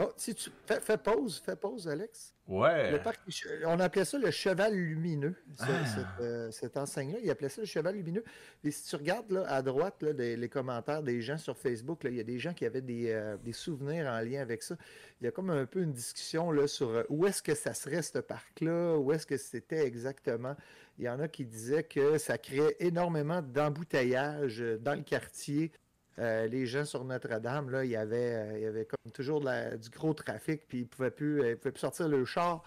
Oh, 0.00 0.12
si 0.16 0.34
tu 0.34 0.50
fais, 0.66 0.80
fais 0.80 0.98
pause, 0.98 1.40
fais 1.44 1.54
pause, 1.54 1.86
Alex. 1.88 2.34
Ouais. 2.48 2.90
Le 2.90 3.00
parc, 3.00 3.20
on 3.64 3.78
appelait 3.78 4.04
ça 4.04 4.18
le 4.18 4.30
cheval 4.32 4.74
lumineux, 4.74 5.36
Ah. 5.60 5.66
cette, 5.86 6.04
euh, 6.20 6.50
cette 6.50 6.76
enseigne-là. 6.76 7.18
Il 7.22 7.30
appelait 7.30 7.48
ça 7.48 7.60
le 7.62 7.66
cheval 7.66 7.94
lumineux. 7.94 8.24
Et 8.64 8.70
si 8.72 8.88
tu 8.88 8.96
regardes 8.96 9.30
là, 9.30 9.44
à 9.48 9.62
droite 9.62 10.02
là, 10.02 10.12
des- 10.12 10.36
les 10.36 10.48
commentaires 10.48 11.02
des 11.02 11.22
gens 11.22 11.38
sur 11.38 11.56
Facebook, 11.56 12.02
là, 12.02 12.10
il 12.10 12.16
y 12.16 12.20
a 12.20 12.24
des 12.24 12.38
gens 12.40 12.52
qui 12.52 12.66
avaient 12.66 12.80
des, 12.82 13.12
euh, 13.12 13.36
des 13.36 13.52
souvenirs 13.52 14.06
en 14.08 14.18
lien 14.20 14.40
avec 14.42 14.62
ça. 14.64 14.76
Il 15.20 15.24
y 15.24 15.28
a 15.28 15.30
comme 15.30 15.50
un 15.50 15.64
peu 15.64 15.80
une 15.80 15.92
discussion 15.92 16.50
là, 16.50 16.66
sur 16.66 16.88
euh, 16.90 17.04
où 17.08 17.24
est-ce 17.26 17.42
que 17.42 17.54
ça 17.54 17.72
serait 17.72 18.02
ce 18.02 18.18
parc-là, 18.18 18.96
où 18.98 19.12
est-ce 19.12 19.26
que 19.26 19.36
c'était 19.36 19.86
exactement? 19.86 20.56
Il 20.98 21.04
y 21.04 21.08
en 21.08 21.20
a 21.20 21.28
qui 21.28 21.44
disaient 21.44 21.84
que 21.84 22.18
ça 22.18 22.36
créait 22.36 22.76
énormément 22.80 23.42
d'embouteillages 23.42 24.60
dans 24.80 24.94
le 24.94 25.02
quartier. 25.02 25.72
Euh, 26.18 26.46
les 26.46 26.66
gens 26.66 26.84
sur 26.84 27.04
Notre-Dame, 27.04 27.70
là, 27.70 27.84
il 27.84 27.90
y 27.90 27.96
avait, 27.96 28.34
euh, 28.34 28.52
il 28.56 28.62
y 28.62 28.66
avait 28.66 28.86
comme 28.86 29.12
toujours 29.12 29.40
de 29.40 29.46
la- 29.46 29.76
du 29.76 29.90
gros 29.90 30.14
trafic, 30.14 30.62
puis 30.68 30.80
ils 30.80 30.86
pouvaient 30.86 31.10
plus, 31.10 31.40
euh, 31.42 31.50
ils 31.50 31.56
pouvaient 31.56 31.72
plus 31.72 31.80
sortir 31.80 32.08
le 32.08 32.24
char 32.24 32.62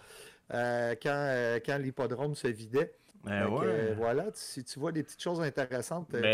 quand, 0.50 1.58
quand 1.64 1.78
l'hippodrome 1.78 2.34
se 2.34 2.48
vidait. 2.48 2.92
Ben 3.24 3.48
ouais. 3.48 3.66
euh, 3.66 3.94
voilà, 3.96 4.24
tu- 4.24 4.30
si 4.34 4.64
tu 4.64 4.78
vois 4.78 4.92
des 4.92 5.02
petites 5.02 5.22
choses 5.22 5.40
intéressantes, 5.40 6.08
Mais 6.12 6.20
tu 6.20 6.28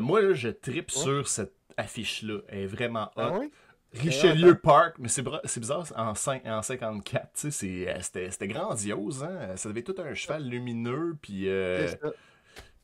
moi, 0.00 0.22
là, 0.22 0.32
je 0.34 0.48
tripe 0.48 0.90
Ouais. 0.90 1.02
sur 1.02 1.28
cette 1.28 1.52
affiche-là. 1.76 2.38
Elle 2.48 2.60
est 2.60 2.66
vraiment 2.66 3.04
hot. 3.16 3.20
Ah 3.20 3.38
oui? 3.38 3.50
Richelieu 3.92 4.56
Park, 4.56 4.96
mais 4.98 5.06
c'est 5.08 5.22
bizarre, 5.60 5.84
en, 5.96 6.14
cin- 6.14 6.40
en 6.50 6.62
54, 6.62 7.30
tu 7.34 7.40
sais, 7.42 7.50
c'est, 7.52 7.88
euh, 7.94 8.28
c'était 8.30 8.48
grandiose, 8.48 9.22
hein? 9.22 9.54
Ça 9.56 9.68
devait 9.68 9.80
être 9.80 9.94
tout 9.94 10.02
un 10.02 10.14
cheval 10.14 10.42
lumineux, 10.48 11.16
puis. 11.20 11.48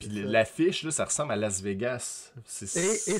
Puis 0.00 0.09
l'affiche, 0.25 0.83
là, 0.83 0.90
ça 0.90 1.04
ressemble 1.04 1.33
à 1.33 1.37
Las 1.37 1.62
Vegas. 1.62 2.33
C'est- 2.45 2.76
Et, 3.09 3.14
et 3.14 3.19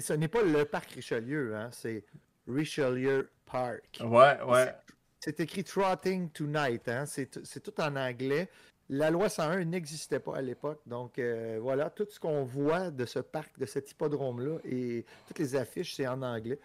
ce 0.00 0.12
n'est 0.12 0.28
pas 0.28 0.42
le 0.42 0.64
parc 0.64 0.90
Richelieu, 0.92 1.56
hein, 1.56 1.70
c'est 1.72 2.04
Richelieu 2.46 3.28
Park. 3.46 4.00
Ouais, 4.04 4.40
ouais. 4.46 4.74
C'est 5.20 5.40
écrit 5.40 5.64
Trotting 5.64 6.30
Tonight, 6.30 6.86
hein, 6.88 7.04
c'est 7.06 7.60
tout 7.60 7.80
en 7.80 7.96
anglais. 7.96 8.48
La 8.90 9.10
loi 9.10 9.28
101 9.28 9.64
n'existait 9.64 10.20
pas 10.20 10.36
à 10.36 10.40
l'époque, 10.42 10.80
donc 10.86 11.18
euh, 11.18 11.58
voilà, 11.60 11.90
tout 11.90 12.06
ce 12.08 12.18
qu'on 12.20 12.44
voit 12.44 12.90
de 12.90 13.04
ce 13.04 13.18
parc, 13.18 13.58
de 13.58 13.66
cet 13.66 13.90
hippodrome-là, 13.90 14.58
et 14.64 15.04
toutes 15.26 15.38
les 15.40 15.56
affiches, 15.56 15.94
c'est 15.94 16.06
en 16.06 16.22
anglais. 16.22 16.58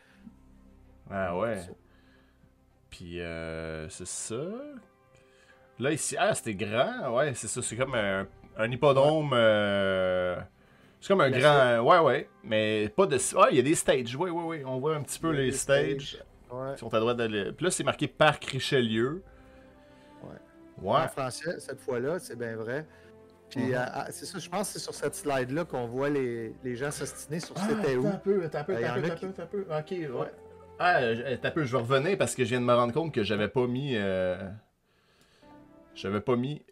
Ah 1.10 1.38
ouais. 1.38 1.60
Puis 2.90 3.20
euh, 3.20 3.90
c'est 3.90 4.08
ça. 4.08 4.42
Là, 5.80 5.92
ici, 5.92 6.16
ah, 6.18 6.34
c'était 6.36 6.54
grand, 6.56 7.14
ouais, 7.16 7.34
c'est 7.34 7.48
ça, 7.48 7.62
c'est 7.62 7.76
comme 7.76 7.96
un, 7.96 8.26
un 8.58 8.72
hippodrome. 8.72 9.32
euh, 9.34 10.36
C'est 11.02 11.08
comme 11.10 11.22
un 11.22 11.30
Bien 11.30 11.40
grand. 11.80 11.90
Ouais, 11.90 12.00
ouais. 12.00 12.30
Mais 12.44 12.90
pas 12.96 13.06
de. 13.06 13.18
Ah, 13.38 13.48
il 13.52 13.58
y 13.58 13.60
a 13.60 13.64
des 13.64 13.76
stages. 13.76 14.16
Oui, 14.16 14.30
oui, 14.30 14.44
oui. 14.46 14.64
On 14.66 14.80
voit 14.80 14.96
un 14.96 15.02
petit 15.02 15.20
peu 15.20 15.32
les 15.32 15.46
des 15.52 15.58
stages. 15.58 16.18
Ouais. 16.52 16.74
Ils 16.76 16.78
sont 16.78 16.94
à 16.94 17.00
droite 17.00 17.18
de 17.18 17.52
Puis 17.52 17.66
là, 17.66 17.72
c'est 17.72 17.84
marqué 17.84 18.08
Parc 18.08 18.46
Richelieu. 18.46 19.24
Ouais. 20.24 20.30
Ouais. 20.82 20.98
En 21.02 21.08
français, 21.08 21.60
cette 21.60 21.80
fois-là, 21.80 22.20
c'est 22.20 22.38
bien 22.38 22.56
vrai. 22.56 22.86
Puis 23.50 23.62
Mhm. 23.66 23.74
euh, 23.74 23.86
ah, 23.86 24.08
c'est 24.12 24.26
ça, 24.26 24.40
je 24.40 24.50
pense 24.50 24.68
que 24.68 24.74
c'est 24.74 24.84
sur 24.84 24.94
cette 24.94 25.16
slide-là 25.16 25.66
qu'on 25.66 25.86
voit 25.86 26.10
les, 26.10 26.54
les 26.64 26.76
gens 26.76 26.90
s'ostiner 26.92 27.40
sur 27.40 27.54
Ah, 27.58 27.68
c'était 27.70 27.96
où. 27.98 28.08
un 28.08 28.12
peu, 28.12 28.44
un 28.52 28.64
peu, 28.64 28.74
Euh, 28.74 28.76
peu, 28.96 29.02
qui- 29.02 29.12
attends 29.12 29.28
un 29.44 29.46
peu. 29.46 29.62
Ok, 29.70 29.92
ouais. 29.92 30.32
Ah, 30.80 31.02
euh, 31.02 31.34
attends 31.36 31.48
un 31.50 31.52
peu, 31.52 31.64
je 31.64 31.72
vais 31.76 31.84
revenir 31.84 32.18
parce 32.18 32.34
que 32.36 32.44
je 32.44 32.50
viens 32.50 32.62
de 32.62 32.66
me 32.66 32.74
rendre 32.74 32.94
compte 32.94 33.14
que 33.14 33.24
j'avais 33.24 33.48
pas 33.48 33.68
mis. 33.68 33.96
euh, 33.96 34.38
J'avais 35.96 36.22
pas 36.22 36.36
mis. 36.36 36.64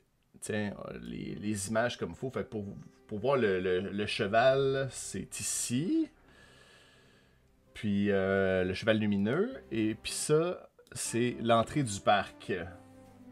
Tiens, 0.42 0.74
euh, 0.90 0.98
les, 1.02 1.36
les 1.36 1.70
images 1.70 1.98
comme 1.98 2.10
il 2.10 2.16
faut. 2.16 2.30
Fait 2.32 2.44
pour, 2.44 2.66
pour 3.08 3.20
voir 3.20 3.38
le, 3.38 3.60
le- 3.60 3.80
le 3.92 4.06
cheval, 4.06 4.88
c'est 4.92 5.40
ici. 5.40 6.10
Puis 7.74 8.12
euh, 8.12 8.64
le 8.64 8.74
cheval 8.74 8.98
lumineux. 8.98 9.52
Et 9.72 9.96
puis 9.96 10.12
ça, 10.12 10.70
c'est 10.92 11.36
l'entrée 11.42 11.84
du 11.84 12.00
parc. 12.00 12.52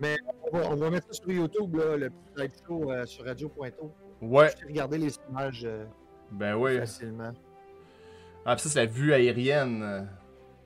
On 0.01 0.57
va, 0.57 0.69
on 0.71 0.75
va 0.75 0.89
mettre 0.89 1.07
ça 1.07 1.13
sur 1.13 1.31
YouTube, 1.31 1.75
là, 1.75 1.97
le 1.97 2.09
petit 2.09 2.33
slideshow 2.35 2.91
euh, 2.91 3.05
sur 3.05 3.25
radio.to. 3.25 3.91
Ouais, 4.21 4.49
Je 4.61 4.65
regarder 4.67 4.97
les 4.97 5.13
images 5.29 5.65
euh, 5.65 5.85
ben 6.31 6.55
oui. 6.55 6.77
facilement. 6.77 7.33
Ah, 8.45 8.55
puis 8.55 8.63
ça, 8.63 8.69
c'est 8.69 8.79
la 8.79 8.85
vue 8.85 9.13
aérienne. 9.13 10.07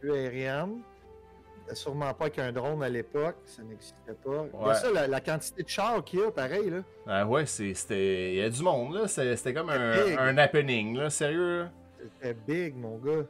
Vue 0.01 0.11
aérienne. 0.11 0.81
Euh, 1.69 1.75
Sûrement 1.75 2.13
pas 2.13 2.25
avec 2.25 2.39
un 2.39 2.51
drone 2.51 2.83
à 2.83 2.89
l'époque, 2.89 3.35
ça 3.45 3.63
n'existait 3.63 4.13
pas. 4.23 4.45
Ouais. 4.53 4.75
ça, 4.75 4.91
la, 4.91 5.07
la 5.07 5.21
quantité 5.21 5.63
de 5.63 5.69
chars 5.69 6.03
qu'il 6.03 6.19
y 6.19 6.23
a, 6.23 6.29
pareil, 6.31 6.69
là. 6.69 6.79
Ah 7.07 7.25
ouais, 7.25 7.45
c'était. 7.45 8.33
Il 8.33 8.35
y 8.39 8.41
a 8.41 8.49
du 8.49 8.61
monde, 8.61 8.95
là. 8.95 9.07
C'était 9.07 9.53
comme 9.53 9.69
un, 9.69 10.17
un 10.17 10.37
happening, 10.37 10.97
là. 10.97 11.09
Sérieux. 11.09 11.67
C'était 12.01 12.33
big, 12.33 12.75
mon 12.75 12.97
gars. 12.97 13.23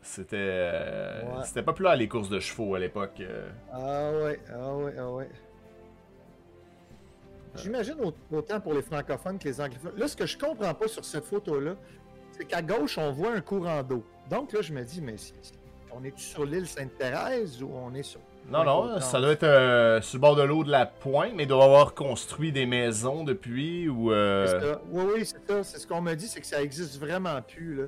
C'était. 0.00 0.36
euh, 0.38 1.22
Ouais. 1.36 1.44
C'était 1.44 1.62
populaire, 1.62 1.96
les 1.96 2.08
courses 2.08 2.28
de 2.30 2.40
chevaux 2.40 2.74
à 2.74 2.78
l'époque. 2.78 3.20
euh. 3.20 3.50
Ah 3.72 4.12
ouais, 4.24 4.40
ah 4.54 4.74
ouais, 4.76 4.94
ah 4.98 5.10
ouais. 5.10 5.28
J'imagine 7.56 7.96
au- 8.02 8.36
autant 8.36 8.60
pour 8.60 8.74
les 8.74 8.82
francophones 8.82 9.38
que 9.38 9.44
les 9.48 9.60
anglophones. 9.60 9.96
Là, 9.96 10.08
ce 10.08 10.16
que 10.16 10.26
je 10.26 10.36
comprends 10.36 10.74
pas 10.74 10.88
sur 10.88 11.04
cette 11.04 11.24
photo-là, 11.24 11.74
c'est 12.32 12.44
qu'à 12.44 12.60
gauche, 12.60 12.98
on 12.98 13.10
voit 13.12 13.32
un 13.32 13.40
courant 13.40 13.82
d'eau. 13.82 14.04
Donc 14.28 14.52
là, 14.52 14.60
je 14.60 14.72
me 14.72 14.82
dis, 14.84 15.00
mais 15.00 15.16
c'est- 15.16 15.34
on 15.98 16.04
est 16.04 16.18
sur 16.18 16.44
l'île 16.44 16.66
Sainte-Thérèse 16.66 17.62
ou 17.62 17.70
on 17.74 17.94
est 17.94 18.02
sur. 18.02 18.20
Non, 18.50 18.62
non, 18.64 19.00
ça 19.00 19.20
doit 19.20 19.32
être 19.32 19.42
euh, 19.42 20.00
sur 20.00 20.18
le 20.18 20.20
bord 20.20 20.36
de 20.36 20.42
l'eau 20.42 20.62
de 20.62 20.70
la 20.70 20.86
pointe, 20.86 21.32
mais 21.34 21.42
il 21.44 21.48
doit 21.48 21.64
avoir 21.64 21.94
construit 21.94 22.52
des 22.52 22.64
maisons 22.66 23.24
depuis 23.24 23.88
ou. 23.88 24.12
euh, 24.12 24.46
ça. 24.74 24.80
Oui, 24.90 25.04
oui, 25.14 25.24
c'est 25.26 25.50
ça. 25.50 25.64
C'est 25.64 25.78
ce 25.78 25.86
qu'on 25.86 26.00
me 26.00 26.14
dit, 26.14 26.28
c'est 26.28 26.40
que 26.40 26.46
ça 26.46 26.62
existe 26.62 27.00
vraiment 27.00 27.42
plus. 27.42 27.74
Là. 27.74 27.84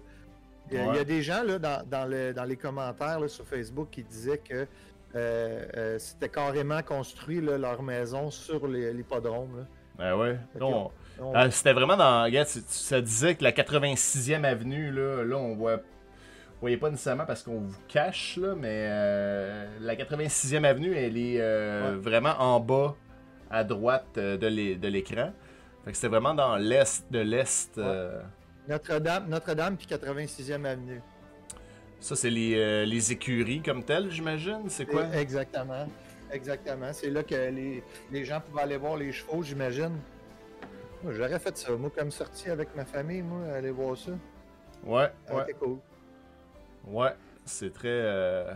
Il, 0.71 0.77
y 0.77 0.81
a, 0.81 0.83
il 0.83 0.87
y 0.87 0.89
a 0.89 0.93
Ouais. 0.93 1.05
des 1.05 1.23
gens 1.23 1.43
là, 1.45 1.59
dans, 1.61 1.87
dans, 1.89 2.07
le- 2.11 2.35
dans 2.35 2.45
les 2.45 2.57
commentaires 2.57 3.21
là, 3.21 3.29
sur 3.29 3.47
Facebook 3.47 3.89
qui 3.93 4.03
disaient 4.03 4.39
que 4.39 4.67
euh, 5.15 5.99
c'était 5.99 6.29
carrément 6.29 6.83
construit 6.83 7.41
là, 7.41 7.57
leur 7.57 7.83
maison 7.83 8.31
sur 8.31 8.67
les- 8.67 8.93
l'hippodrome. 8.93 9.65
Ben 9.97 10.15
ouais. 10.17 10.39
On- 10.61 10.91
On- 11.21 11.51
C'était 11.51 11.73
vraiment 11.73 11.97
dans. 11.97 12.25
Regarde, 12.25 12.47
ça 12.49 13.01
disait 13.01 13.35
que 13.35 13.43
la 13.45 13.51
86e 13.53 14.45
avenue, 14.45 14.91
là, 14.93 15.25
là 15.25 15.37
on 15.37 15.55
voit. 15.57 15.79
Vous 16.61 16.63
voyez 16.63 16.77
pas 16.77 16.91
nécessairement 16.91 17.25
parce 17.27 17.45
qu'on 17.45 17.61
vous 17.61 17.79
cache, 17.87 18.37
là, 18.37 18.55
mais 18.57 18.87
euh, 18.89 19.69
la 19.81 19.95
86e 19.95 20.65
avenue, 20.65 20.93
elle 20.93 21.17
est 21.17 21.41
euh, 21.41 21.93
Ouais. 21.93 21.97
vraiment 22.01 22.35
en 22.39 22.59
bas 22.59 22.97
à 23.49 23.63
droite 23.63 24.07
euh, 24.17 24.37
de 24.37 24.49
l'é- 24.49 24.75
de 24.75 24.89
l'écran. 24.89 25.33
Fait 25.85 25.93
que 25.93 25.97
c'était 25.97 26.09
vraiment 26.09 26.35
dans 26.35 26.57
l'est 26.57 27.05
de 27.13 27.21
l'est. 27.21 27.79
euh, 27.79 28.21
Notre-Dame, 28.69 29.29
Notre-Dame 29.29 29.77
puis 29.77 29.87
86e 29.87 30.65
Avenue. 30.65 31.01
Ça, 32.01 32.17
c'est 32.17 32.31
les, 32.31 32.85
les 32.87 33.13
écuries 33.13 33.61
comme 33.63 33.83
telles, 33.85 34.11
j'imagine. 34.11 34.63
C'est 34.69 34.87
quoi? 34.87 35.07
Exactement. 35.15 35.87
Exactement. 36.33 36.93
C'est 36.93 37.11
là 37.11 37.23
que 37.23 37.35
les, 37.35 37.83
les 38.13 38.25
gens 38.25 38.41
pouvaient 38.41 38.63
aller 38.63 38.77
voir 38.77 38.97
les 38.97 39.11
chevaux, 39.13 39.43
j'imagine. 39.43 39.97
J'aurais 41.09 41.39
fait 41.39 41.57
ça. 41.57 41.73
Moi, 41.73 41.91
comme 41.97 42.11
sorti 42.11 42.51
avec 42.51 42.75
ma 42.77 42.85
famille, 42.85 43.23
moi, 43.23 43.41
aller 43.57 43.71
voir 43.71 43.97
ça. 43.97 44.11
Ouais, 44.85 45.11
ouais, 45.33 45.55
cool. 45.59 45.79
Ouais. 46.87 47.15
C'est 47.45 47.73
très. 47.73 47.89
euh, 47.89 48.53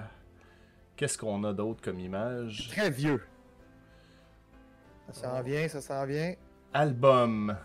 Qu'est-ce 0.97 1.17
qu'on 1.19 1.43
a 1.45 1.53
d'autre 1.53 1.81
comme 1.83 1.99
image? 1.99 2.69
Très 2.71 2.91
vieux. 2.91 3.23
Ça 5.11 5.23
s'en 5.29 5.43
vient, 5.43 5.67
ça 5.69 5.81
s'en 5.81 6.05
vient. 6.07 6.35
Album. 6.73 7.57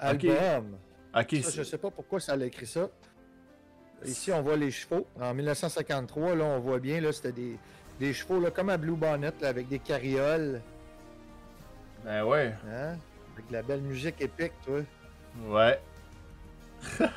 Album. 0.00 0.76
Ok, 1.14 1.36
Ça, 1.42 1.50
je 1.50 1.62
sais 1.62 1.78
pas 1.78 1.90
pourquoi 1.90 2.20
ça 2.20 2.32
a 2.32 2.36
écrit 2.44 2.66
ça. 2.66 2.88
Ici, 4.04 4.30
on 4.32 4.42
voit 4.42 4.56
les 4.56 4.70
chevaux. 4.70 5.06
En 5.20 5.32
1953, 5.34 6.34
là, 6.36 6.44
on 6.44 6.58
voit 6.60 6.78
bien, 6.78 7.00
là, 7.00 7.12
c'était 7.12 7.32
des, 7.32 7.56
des 7.98 8.12
chevaux, 8.12 8.38
là, 8.40 8.50
comme 8.50 8.68
à 8.70 8.76
Blue 8.76 8.94
Bonnet, 8.96 9.32
là, 9.40 9.48
avec 9.48 9.68
des 9.68 9.78
carrioles, 9.78 10.60
Ben 12.04 12.24
ouais. 12.24 12.54
hein? 12.70 12.96
Avec 13.34 13.48
de 13.48 13.52
la 13.54 13.62
belle 13.62 13.80
musique 13.82 14.20
épique, 14.20 14.52
toi. 14.64 14.80
Ouais. 15.48 15.80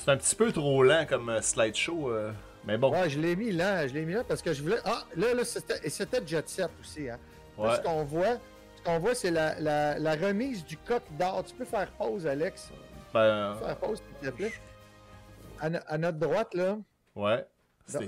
c'est 0.00 0.10
un 0.10 0.16
petit 0.16 0.34
peu 0.34 0.50
trop 0.52 0.82
lent 0.82 1.06
comme 1.08 1.28
euh, 1.28 1.40
slideshow, 1.42 2.10
euh, 2.10 2.32
mais 2.64 2.76
bon. 2.78 2.90
Ouais, 2.92 3.08
je 3.08 3.18
l'ai 3.20 3.36
mis 3.36 3.52
là, 3.52 3.86
je 3.86 3.94
l'ai 3.94 4.04
mis 4.04 4.14
là 4.14 4.24
parce 4.24 4.42
que 4.42 4.52
je 4.52 4.62
voulais. 4.62 4.78
Ah, 4.84 5.04
là, 5.16 5.34
là, 5.34 5.44
c'était 5.44 5.78
et 5.84 5.90
c'était 5.90 6.26
Jet 6.26 6.48
Set 6.48 6.70
aussi, 6.80 7.08
hein. 7.08 7.18
Là, 7.58 7.64
Ouais. 7.70 7.76
ce 7.76 7.80
qu'on 7.82 8.04
voit, 8.04 8.38
ce 8.76 8.82
qu'on 8.82 8.98
voit, 8.98 9.14
c'est 9.14 9.30
la, 9.30 9.58
la, 9.60 9.98
la 9.98 10.14
remise 10.16 10.64
du 10.64 10.76
coq 10.78 11.02
d'or. 11.18 11.44
Tu 11.44 11.54
peux 11.54 11.64
faire 11.64 11.90
pause, 11.92 12.26
Alex? 12.26 12.70
Ben, 13.12 13.52
Tu 13.54 13.58
peux 13.60 13.66
faire 13.66 13.76
pause, 13.76 14.02
s'il 14.20 14.30
te 14.30 14.34
plaît. 14.36 14.52
À, 15.58 15.68
no- 15.70 15.78
à 15.86 15.98
notre 15.98 16.18
droite, 16.18 16.54
là. 16.54 16.78
ouais. 17.16 17.44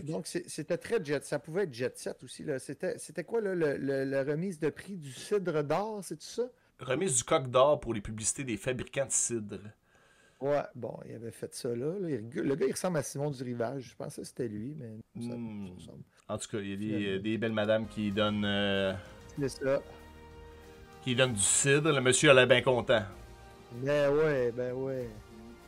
Donc, 0.04 0.28
c'était 0.28 0.78
très 0.78 1.04
jet. 1.04 1.24
Ça 1.24 1.40
pouvait 1.40 1.64
être 1.64 1.74
jet 1.74 1.98
set 1.98 2.22
aussi. 2.22 2.44
là. 2.44 2.60
C'était 2.60 2.96
c'était 2.98 3.24
quoi 3.24 3.40
là, 3.40 3.52
le- 3.54 3.76
le- 3.76 4.04
la 4.04 4.22
remise 4.22 4.60
de 4.60 4.70
prix 4.70 4.96
du 4.96 5.12
cidre 5.12 5.60
d'or, 5.64 5.98
c'est 6.02 6.14
tout 6.16 6.22
ça? 6.24 6.44
Remise 6.80 7.16
du 7.16 7.24
coq 7.24 7.48
d'or 7.48 7.80
pour 7.80 7.92
les 7.92 8.00
publicités 8.00 8.44
des 8.44 8.56
fabricants 8.56 9.06
de 9.06 9.10
cidre. 9.10 9.58
Ouais, 10.42 10.62
bon, 10.74 10.98
il 11.08 11.14
avait 11.14 11.30
fait 11.30 11.54
ça 11.54 11.68
là. 11.68 11.94
le 12.00 12.54
gars, 12.56 12.66
il 12.66 12.72
ressemble 12.72 12.98
à 12.98 13.02
Simon 13.04 13.30
du 13.30 13.42
Rivage. 13.44 13.90
Je 13.90 13.94
pensais 13.94 14.22
que 14.22 14.26
c'était 14.26 14.48
lui, 14.48 14.74
mais 14.76 14.96
ça, 15.22 15.34
Hmm. 15.36 15.68
ça 15.68 15.74
ressemble. 15.76 16.02
En 16.28 16.38
tout 16.38 16.48
cas, 16.50 16.58
il 16.58 16.68
y 16.70 16.72
a 16.72 16.76
des, 16.76 17.18
des 17.20 17.38
belles 17.38 17.52
madames 17.52 17.86
qui 17.86 18.10
donnent, 18.10 18.44
euh, 18.44 18.92
C'est 19.38 19.48
ça. 19.48 19.80
qui 21.04 21.14
donnent 21.14 21.34
du 21.34 21.40
cidre. 21.40 21.92
Le 21.92 22.00
monsieur 22.00 22.30
a 22.30 22.34
l'air 22.34 22.46
bien 22.48 22.60
content. 22.62 23.02
Ben 23.84 24.12
ouais, 24.12 24.50
ben 24.52 24.72
ouais. 24.74 25.08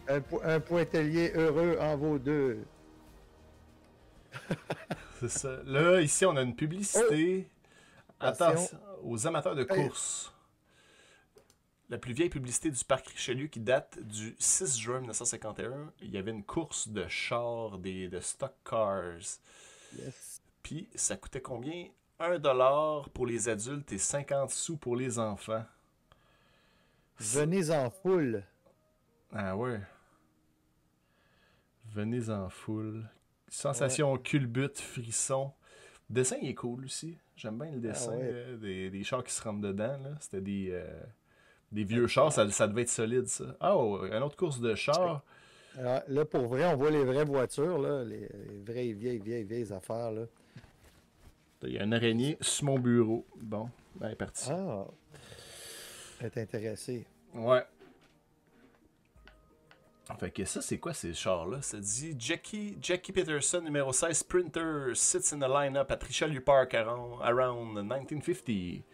Un, 0.09 0.21
po- 0.21 0.41
un 0.45 0.59
pointelier 0.61 1.31
heureux 1.37 1.79
en 1.81 1.97
vaut 1.97 2.19
deux. 2.19 2.59
C'est 5.21 5.29
ça. 5.31 5.57
Là, 5.65 6.01
ici, 6.01 6.27
on 6.27 6.37
a 6.37 6.43
une 6.43 6.55
publicité. 6.57 7.49
Oh! 7.49 8.15
Attention, 8.27 8.79
aux 9.05 9.27
amateurs 9.27 9.55
de 9.55 9.65
course. 9.65 10.34
La 11.91 11.99
plus 11.99 12.15
vieille 12.15 12.31
publicité 12.31 12.71
du 12.71 12.83
parc 12.85 13.09
Richelieu 13.09 13.47
qui 13.47 13.61
date 13.61 13.99
du 14.03 14.35
6 14.39 14.79
juin 14.79 15.01
1951. 15.01 15.93
Il 16.01 16.11
y 16.11 16.17
avait 16.17 16.31
une 16.31 16.43
course 16.45 16.89
de 16.89 17.07
chars, 17.09 17.79
des, 17.79 18.09
de 18.09 18.21
stock 18.21 18.55
cars. 18.65 19.19
Yes. 19.99 20.43
Puis, 20.63 20.89
ça 20.95 21.17
coûtait 21.17 21.43
combien? 21.43 21.89
1 22.21 22.39
dollar 22.39 23.11
pour 23.11 23.27
les 23.27 23.49
adultes 23.49 23.93
et 23.93 23.99
50 23.99 24.51
sous 24.51 24.77
pour 24.77 24.97
les 24.97 25.19
enfants. 25.19 25.65
Venez 27.19 27.71
en 27.71 27.91
foule. 27.91 28.45
Ah 29.33 29.57
ouais. 29.57 29.81
Venez 31.93 32.31
en 32.31 32.49
foule. 32.49 33.09
Sensation 33.49 34.17
culbute, 34.17 34.81
frisson. 34.81 35.53
Le 36.09 36.15
dessin 36.17 36.37
il 36.41 36.49
est 36.49 36.55
cool 36.55 36.85
aussi. 36.87 37.19
J'aime 37.37 37.59
bien 37.59 37.71
le 37.73 37.81
dessin 37.81 38.17
ouais. 38.17 38.23
euh, 38.23 38.57
des, 38.57 38.91
des 38.91 39.05
chars 39.05 39.23
qui 39.23 39.33
se 39.33 39.43
rentrent 39.43 39.61
dedans. 39.61 39.99
C'était 40.21 40.41
des, 40.41 40.71
euh, 40.73 41.03
des 41.75 41.85
vieux 41.85 42.07
chars, 42.07 42.33
ça, 42.33 42.49
ça 42.51 42.69
devait 42.69 42.83
être 42.83 42.89
solide 42.89 43.27
ça. 43.27 43.57
Ah, 43.61 43.77
oh, 43.77 44.05
une 44.05 44.23
autre 44.23 44.37
course 44.37 44.61
de 44.61 44.75
chars. 44.75 45.23
Alors, 45.77 46.03
là, 46.07 46.25
pour 46.25 46.47
vrai, 46.47 46.65
on 46.67 46.77
voit 46.77 46.91
les 46.91 47.05
vraies 47.05 47.25
voitures, 47.25 47.79
là, 47.79 48.05
les, 48.05 48.21
les 48.21 48.63
vraies 48.65 48.93
vieilles, 48.93 49.19
vieilles, 49.19 49.43
vieilles 49.43 49.73
affaires. 49.73 50.13
Là. 50.13 50.23
Il 51.63 51.73
y 51.73 51.79
a 51.79 51.85
une 51.85 51.93
araignée 51.95 52.37
sur 52.41 52.67
mon 52.67 52.79
bureau. 52.79 53.27
Bon, 53.37 53.69
ben, 53.97 54.07
elle 54.07 54.13
est 54.13 54.17
partie. 54.17 54.51
Ah, 54.51 54.87
est 56.21 56.39
intéressé. 56.39 57.07
Ouais. 57.35 57.65
Fait 60.21 60.31
que 60.31 60.45
ça, 60.45 60.63
c'est 60.63 60.79
quoi 60.79 60.95
ces 60.95 61.13
chars-là? 61.13 61.61
Ça 61.63 61.79
dit 61.79 62.15
Jackie, 62.19 62.77
Jackie 62.81 63.11
Peterson, 63.11 63.63
numéro 63.63 63.93
16, 63.93 64.17
Sprinter, 64.19 64.95
sits 64.95 65.35
in 65.35 65.39
the 65.39 65.49
line-up 65.49 65.91
at 65.91 65.99
Richelieu 66.03 66.41
Park 66.41 66.75
around, 66.75 67.21
around 67.23 67.75
1950. 67.75 68.85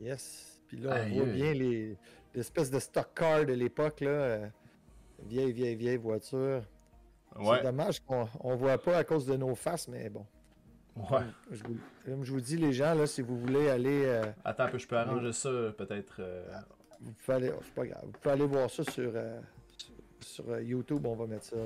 Yes. 0.00 0.53
Puis 0.68 0.78
là, 0.78 0.90
on 0.90 0.92
Aïe, 1.04 1.16
voit 1.18 1.26
bien 1.26 1.52
les 1.54 1.96
l'espèce 2.34 2.70
de 2.70 2.78
stock 2.80 3.08
car 3.14 3.44
de 3.44 3.52
l'époque, 3.52 4.00
là. 4.00 4.08
euh, 4.10 4.46
vieille, 5.24 5.52
vieille, 5.52 5.76
vieille 5.76 5.96
voiture. 5.96 6.62
Ouais. 7.38 7.58
C'est 7.58 7.62
dommage 7.64 8.00
qu'on 8.00 8.28
on 8.40 8.56
voit 8.56 8.78
pas 8.78 8.96
à 8.98 9.04
cause 9.04 9.26
de 9.26 9.36
nos 9.36 9.54
faces, 9.54 9.88
mais 9.88 10.08
bon. 10.08 10.26
Ouais. 10.96 11.22
Je 11.50 11.62
vous- 11.64 11.78
comme 12.04 12.24
je 12.24 12.32
vous 12.32 12.40
dis, 12.40 12.56
les 12.56 12.72
gens, 12.72 12.94
là, 12.94 13.06
si 13.06 13.20
vous 13.22 13.36
voulez 13.38 13.68
aller, 13.68 14.02
euh, 14.04 14.24
Attends 14.44 14.64
un 14.64 14.68
peu, 14.68 14.78
je 14.78 14.86
peux 14.86 14.96
arranger 14.96 15.32
ça 15.32 15.48
peut-être. 15.76 16.16
euh, 16.20 16.44
vous 17.00 17.12
pouvez 17.12 17.36
aller, 17.36 17.50
oh, 17.56 17.60
c'est 17.64 17.74
pas 17.74 17.86
grave, 17.86 18.02
vous 18.04 18.12
pouvez 18.12 18.32
aller 18.32 18.46
voir 18.46 18.70
ça 18.70 18.84
sur, 18.84 19.12
sur, 19.12 19.90
sur, 20.20 20.60
YouTube, 20.60 21.04
on 21.06 21.14
va 21.16 21.26
mettre 21.26 21.44
ça. 21.44 21.56
Là. 21.56 21.64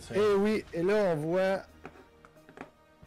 tiens. 0.00 0.14
Et 0.16 0.34
oui, 0.36 0.64
et 0.72 0.82
là 0.82 1.12
on 1.12 1.16
voit, 1.16 1.62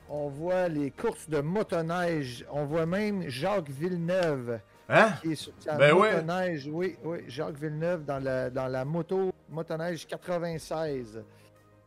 on 0.10 0.28
voit 0.30 0.68
les 0.68 0.92
courses 0.92 1.30
de 1.30 1.40
motoneige. 1.40 2.46
On 2.52 2.66
voit 2.66 2.86
même 2.86 3.28
Jacques 3.30 3.70
Villeneuve 3.70 4.60
Hein? 4.90 5.12
qui 5.22 5.34
est 5.34 5.36
sur 5.36 5.52
sa 5.60 5.76
Ben 5.76 5.94
motoneige. 5.94 6.70
Oui, 6.72 6.96
oui, 7.04 7.20
Jacques 7.28 7.58
Villeneuve 7.60 8.06
dans 8.06 8.20
la, 8.24 8.50
dans 8.50 8.68
la 8.68 8.86
moto 8.86 9.34
motoneige 9.50 10.08
96. 10.08 11.24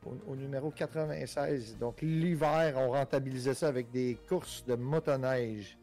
Au, 0.05 0.33
au 0.33 0.37
numéro 0.37 0.71
96. 0.71 1.79
Donc 1.79 2.01
l'hiver, 2.03 2.75
on 2.77 2.91
rentabilisait 2.91 3.55
ça 3.55 3.69
avec 3.69 3.91
des 3.91 4.19
courses 4.29 4.65
de 4.67 4.75
motoneige. 4.75 5.79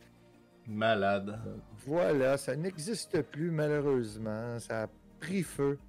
Malade. 0.68 1.40
Voilà, 1.86 2.38
ça 2.38 2.56
n'existe 2.56 3.22
plus 3.22 3.50
malheureusement. 3.52 4.60
Ça 4.60 4.84
a 4.84 4.88
pris 5.20 5.42
feu. 5.44 5.80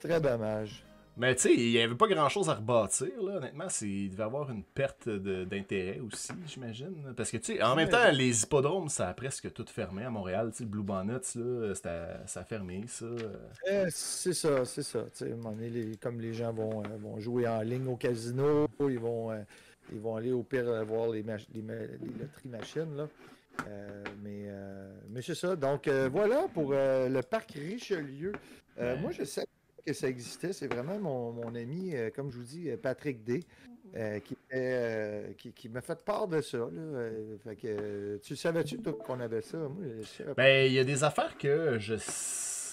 Très 0.00 0.20
dommage. 0.20 0.84
Mais 1.16 1.34
tu 1.34 1.42
sais, 1.42 1.54
il 1.54 1.70
n'y 1.70 1.80
avait 1.80 1.94
pas 1.94 2.08
grand 2.08 2.28
chose 2.28 2.48
à 2.48 2.54
rebâtir, 2.54 3.10
là. 3.22 3.36
Honnêtement, 3.36 3.66
il 3.82 4.10
devait 4.10 4.22
avoir 4.22 4.50
une 4.50 4.64
perte 4.64 5.08
d'intérêt 5.08 6.00
aussi, 6.00 6.32
j'imagine. 6.46 7.12
Parce 7.16 7.30
que 7.30 7.36
tu 7.36 7.54
sais, 7.56 7.62
en 7.62 7.76
même 7.76 7.88
temps, 7.88 8.10
les 8.12 8.42
hippodromes, 8.42 8.88
ça 8.88 9.08
a 9.08 9.14
presque 9.14 9.52
tout 9.52 9.66
fermé 9.66 10.04
à 10.04 10.10
Montréal. 10.10 10.50
Tu 10.52 10.58
sais, 10.58 10.64
le 10.64 10.70
Blue 10.70 10.82
Bonnets, 10.82 11.20
là, 11.34 11.74
ça 11.74 12.40
a 12.40 12.44
fermé, 12.44 12.84
ça. 12.86 13.04
Euh, 13.70 13.86
c'est 13.90 14.32
ça, 14.32 14.64
c'est 14.64 14.82
ça. 14.82 15.04
Tu 15.14 15.26
sais, 15.26 15.96
comme 16.00 16.20
les 16.20 16.32
gens 16.32 16.52
vont, 16.52 16.82
euh, 16.82 16.96
vont 16.98 17.20
jouer 17.20 17.46
en 17.46 17.60
ligne 17.60 17.88
au 17.88 17.96
casino, 17.96 18.66
ils 18.80 18.98
vont, 18.98 19.32
euh, 19.32 19.42
ils 19.92 20.00
vont 20.00 20.16
aller 20.16 20.32
au 20.32 20.42
pire 20.42 20.68
euh, 20.68 20.82
voir 20.82 21.08
les, 21.08 21.22
les, 21.22 21.62
les 21.62 21.62
loteries 21.62 22.48
machines. 22.48 22.96
Là. 22.96 23.08
Euh, 23.68 24.04
mais 24.22 24.44
euh, 24.46 24.90
mais 25.10 25.20
c'est 25.20 25.34
ça. 25.34 25.56
Donc 25.56 25.86
euh, 25.86 26.08
voilà 26.10 26.46
pour 26.54 26.72
le 26.72 27.20
parc 27.20 27.52
Richelieu. 27.52 28.32
Moi, 28.78 29.10
je 29.10 29.24
sais 29.24 29.44
que 29.84 29.92
ça 29.92 30.08
existait. 30.08 30.52
C'est 30.52 30.72
vraiment 30.72 30.98
mon, 30.98 31.32
mon 31.32 31.54
ami, 31.54 31.94
euh, 31.94 32.10
comme 32.14 32.30
je 32.30 32.36
vous 32.38 32.44
dis, 32.44 32.70
euh, 32.70 32.76
Patrick 32.76 33.24
D. 33.24 33.44
euh, 33.94 34.20
qui, 34.20 34.38
euh, 34.54 35.32
qui, 35.36 35.52
qui 35.52 35.68
m'a 35.68 35.80
fait 35.82 36.02
part 36.04 36.26
de 36.28 36.40
ça. 36.40 36.58
Là. 36.58 37.10
Fait 37.44 37.56
que, 37.56 38.16
tu 38.22 38.36
savais-tu 38.36 38.78
qu'on 38.78 39.20
avait 39.20 39.42
ça? 39.42 39.58
Moi, 39.58 39.84
je. 40.18 40.32
Ben, 40.34 40.66
il 40.66 40.72
y 40.72 40.78
a 40.78 40.84
des 40.84 41.04
affaires 41.04 41.36
que 41.36 41.78
je. 41.78 41.94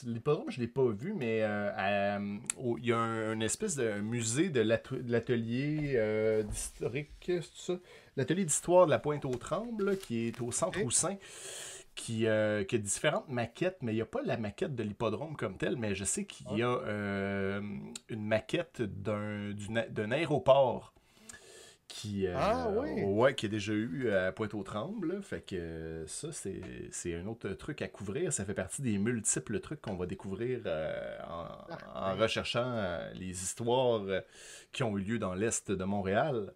L'hippodrome, 0.05 0.49
je 0.49 0.61
l'ai 0.61 0.67
pas 0.67 0.85
vu, 0.91 1.13
mais 1.13 1.41
euh, 1.41 1.71
à- 1.75 2.19
il 2.21 2.85
y 2.85 2.93
a 2.93 2.97
un, 2.97 3.33
une 3.33 3.41
espèce 3.41 3.75
de 3.75 3.99
musée 3.99 4.47
de 4.47 4.61
l'at- 4.61 4.93
de 4.93 5.11
l'atelier 5.11 5.95
euh, 5.95 6.41
d'historique, 6.43 7.09
c'est 7.27 7.43
ça? 7.53 7.73
L'atelier 8.15 8.45
d'histoire 8.45 8.85
de 8.85 8.91
la 8.91 8.99
Pointe-aux-Trembles, 8.99 9.83
là, 9.83 9.95
qui 9.97 10.27
est 10.27 10.39
au 10.39 10.53
centre. 10.53 10.79
Roussin, 10.79 11.17
qui, 11.99 12.27
euh, 12.27 12.63
qui 12.63 12.75
a 12.75 12.79
différentes 12.79 13.27
maquettes, 13.27 13.79
mais 13.81 13.91
il 13.91 13.95
n'y 13.95 14.01
a 14.01 14.05
pas 14.05 14.21
la 14.23 14.38
maquette 14.38 14.73
de 14.73 14.83
l'hippodrome 14.83 15.35
comme 15.35 15.57
telle, 15.57 15.75
mais 15.75 15.95
je 15.95 16.05
sais 16.05 16.23
qu'il 16.23 16.49
y 16.57 16.63
a 16.63 16.69
euh, 16.69 17.62
une 18.07 18.25
maquette 18.25 18.81
d'un 18.81 20.12
aéroport. 20.12 20.93
Qui, 21.89 22.27
euh, 22.27 22.35
Ah, 22.38 22.69
oui. 22.69 23.01
ouais, 23.03 23.33
qui 23.33 23.47
a 23.47 23.49
déjà 23.49 23.73
eu 23.73 24.12
à 24.12 24.31
Pointe-aux-Trembles. 24.31 25.21
Fait 25.23 25.41
que 25.41 26.05
ça, 26.07 26.31
c'est 26.31 26.62
c'est 26.91 27.15
un 27.15 27.25
autre 27.25 27.49
truc 27.49 27.81
à 27.81 27.88
couvrir. 27.88 28.31
Ça 28.31 28.45
fait 28.45 28.53
partie 28.53 28.83
des 28.83 28.97
multiples 28.99 29.59
trucs 29.59 29.81
qu'on 29.81 29.95
va 29.95 30.05
découvrir 30.05 30.62
en, 31.27 31.47
en 31.99 32.15
recherchant 32.15 32.99
les 33.15 33.31
histoires 33.43 34.03
qui 34.71 34.83
ont 34.83 34.95
eu 34.99 35.01
lieu 35.01 35.19
dans 35.19 35.33
l'Est 35.33 35.71
de 35.71 35.83
Montréal. 35.83 36.53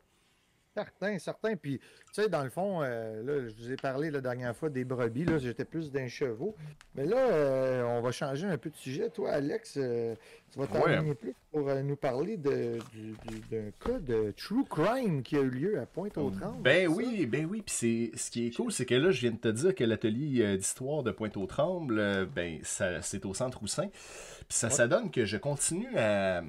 Certain, 0.76 1.20
certain. 1.20 1.56
Puis, 1.56 1.78
tu 1.78 1.86
sais, 2.24 2.30
dans 2.30 2.44
le 2.44 2.50
fond, 2.50 2.82
euh, 2.82 3.22
là, 3.24 3.48
je 3.48 3.54
vous 3.64 3.72
ai 3.72 3.76
parlé 3.76 4.10
la 4.10 4.22
dernière 4.22 4.56
fois 4.56 4.70
des 4.70 4.84
brebis, 4.84 5.24
là, 5.26 5.38
j'étais 5.38 5.66
plus 5.66 5.92
d'un 5.92 6.08
chevaux. 6.08 6.56
Mais 6.96 7.06
là, 7.06 7.18
euh, 7.18 7.84
on 7.84 8.02
va 8.02 8.12
changer 8.12 8.48
un 8.48 8.58
peu 8.58 8.70
de 8.72 8.76
sujet. 8.76 9.10
Toi, 9.12 9.32
Alex, 9.32 9.76
euh, 9.78 10.16
tu 10.52 10.58
vas 10.60 10.66
t'enligner 10.68 11.14
plus 11.14 11.36
pour 11.52 11.64
nous 11.76 11.96
parler 11.96 12.38
de, 12.38 12.80
du- 12.92 13.14
du- 13.28 13.40
d'un 13.52 13.70
cas 13.80 14.00
de 14.00 14.32
true 14.36 14.66
crime 14.66 15.22
qui 15.22 15.36
a 15.38 15.42
eu 15.42 15.50
lieu 15.52 15.80
à 15.80 15.86
Pointe-aux-Trembles. 15.86 16.64
Ben 16.64 16.88
ça? 16.90 16.96
oui, 16.96 17.26
ben 17.28 17.46
oui. 17.46 17.62
Puis 17.64 17.76
c'est 17.76 18.18
ce 18.18 18.32
qui 18.32 18.48
est 18.48 18.56
cool, 18.56 18.72
c'est 18.72 18.86
que 18.86 18.96
là, 18.96 19.12
je 19.12 19.22
viens 19.22 19.32
de 19.32 19.38
te 19.38 19.48
dire 19.50 19.76
que 19.76 19.84
l'atelier 19.84 20.58
d'histoire 20.58 21.04
de 21.04 21.12
Pointe-aux-Trembles, 21.12 22.26
ben 22.36 22.60
ça, 22.64 23.02
c'est 23.04 23.26
au 23.26 23.34
centre 23.36 23.60
Roussin. 23.60 23.90
Puis 23.90 24.58
ça, 24.58 24.68
Ouais. 24.68 24.74
ça 24.74 24.88
donne 24.88 25.12
que 25.12 25.26
je 25.26 25.38
continue 25.38 25.96
à, 25.98 26.42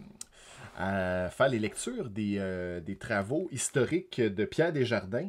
à 0.77 1.31
faire 1.31 1.49
les 1.49 1.59
lectures 1.59 2.11
des, 2.11 2.37
euh, 2.39 2.81
des 2.81 2.97
travaux 2.97 3.49
historiques 3.51 4.21
de 4.21 4.45
Pierre 4.45 4.73
Desjardins. 4.73 5.29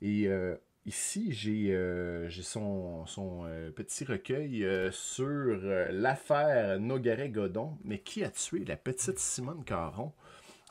Et 0.00 0.28
euh, 0.28 0.56
ici, 0.84 1.32
j'ai 1.32 1.74
euh, 1.74 2.28
j'ai 2.28 2.42
son, 2.42 3.06
son 3.06 3.44
petit 3.74 4.04
recueil 4.04 4.66
sur 4.92 5.56
l'affaire 5.90 6.78
Nogaret-Godon. 6.80 7.78
Mais 7.84 7.98
qui 7.98 8.24
a 8.24 8.30
tué 8.30 8.64
la 8.64 8.76
petite 8.76 9.18
Simone 9.18 9.64
Caron? 9.64 10.12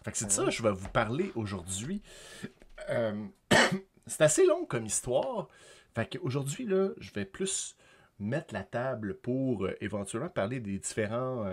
Fait 0.03 0.11
que 0.11 0.17
c'est 0.17 0.27
de 0.27 0.31
ça 0.31 0.45
que 0.45 0.51
je 0.51 0.63
vais 0.63 0.71
vous 0.71 0.89
parler 0.89 1.31
aujourd'hui. 1.35 2.01
C'est 4.07 4.21
assez 4.21 4.45
long 4.45 4.65
comme 4.65 4.85
histoire. 4.85 5.47
Fait 5.95 6.07
qu'aujourd'hui, 6.07 6.65
là, 6.65 6.89
je 6.99 7.11
vais 7.13 7.25
plus 7.25 7.75
mettre 8.19 8.53
la 8.53 8.63
table 8.63 9.15
pour 9.15 9.67
éventuellement 9.81 10.29
parler 10.29 10.59
des 10.59 10.77
différents. 10.77 11.43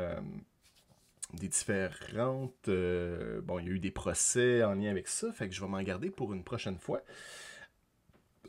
Des 1.35 1.49
différentes. 1.49 2.69
euh, 2.69 3.41
bon, 3.43 3.59
il 3.59 3.67
y 3.67 3.69
a 3.69 3.73
eu 3.73 3.79
des 3.79 3.91
procès 3.91 4.63
en 4.65 4.75
lien 4.75 4.91
avec 4.91 5.09
ça, 5.09 5.33
fait 5.33 5.49
que 5.49 5.55
je 5.55 5.61
vais 5.61 5.69
m'en 5.69 5.83
garder 5.83 6.11
pour 6.11 6.33
une 6.33 6.45
prochaine 6.45 6.79
fois. 6.79 7.03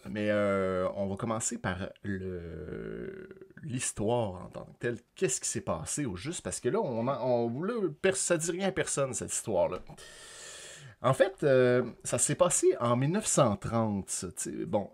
Mais 0.10 0.30
euh, 0.32 0.88
on 0.96 1.08
va 1.08 1.16
commencer 1.16 1.58
par 1.58 1.90
l'histoire 3.64 4.46
en 4.46 4.50
tant 4.50 4.66
que 4.66 4.78
telle. 4.80 4.98
Qu'est-ce 5.16 5.40
qui 5.40 5.48
s'est 5.48 5.62
passé 5.62 6.06
au 6.06 6.18
juste? 6.18 6.42
Parce 6.42 6.60
que 6.60 6.68
là, 6.70 6.82
on, 6.82 7.08
on, 7.08 7.64
là, 7.64 7.74
ça 8.14 8.38
dit 8.38 8.52
rien 8.52 8.68
à 8.68 8.72
personne, 8.72 9.14
cette 9.14 9.32
histoire-là. 9.32 9.80
En 11.02 11.14
fait, 11.14 11.44
euh, 11.44 11.84
ça 12.04 12.18
s'est 12.18 12.36
passé 12.36 12.76
en 12.80 12.96
1930. 12.96 14.10
ça, 14.10 14.28
tu 14.28 14.34
sais. 14.38 14.66
Bon, 14.66 14.90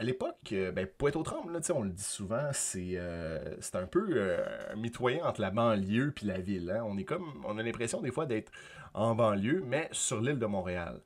à 0.00 0.02
l'époque, 0.02 0.52
euh, 0.52 0.72
ben, 0.72 0.86
Pointe-aux-Trembles, 0.86 1.60
on 1.74 1.82
le 1.82 1.90
dit 1.90 2.02
souvent, 2.02 2.48
c'est 2.52 2.92
euh, 2.94 3.56
un 3.74 3.86
peu 3.86 4.08
euh, 4.12 4.74
mitoyen 4.74 5.26
entre 5.26 5.42
la 5.42 5.50
banlieue 5.50 6.10
puis 6.16 6.26
la 6.26 6.40
ville. 6.40 6.70
hein. 6.70 6.82
On 6.86 6.96
est 6.96 7.04
comme, 7.04 7.44
on 7.46 7.58
a 7.58 7.62
l'impression 7.62 8.00
des 8.00 8.10
fois 8.10 8.24
d'être 8.24 8.50
en 8.94 9.14
banlieue, 9.14 9.62
mais 9.66 9.90
sur 9.92 10.22
l'île 10.22 10.38
de 10.38 10.46
Montréal. 10.46 11.02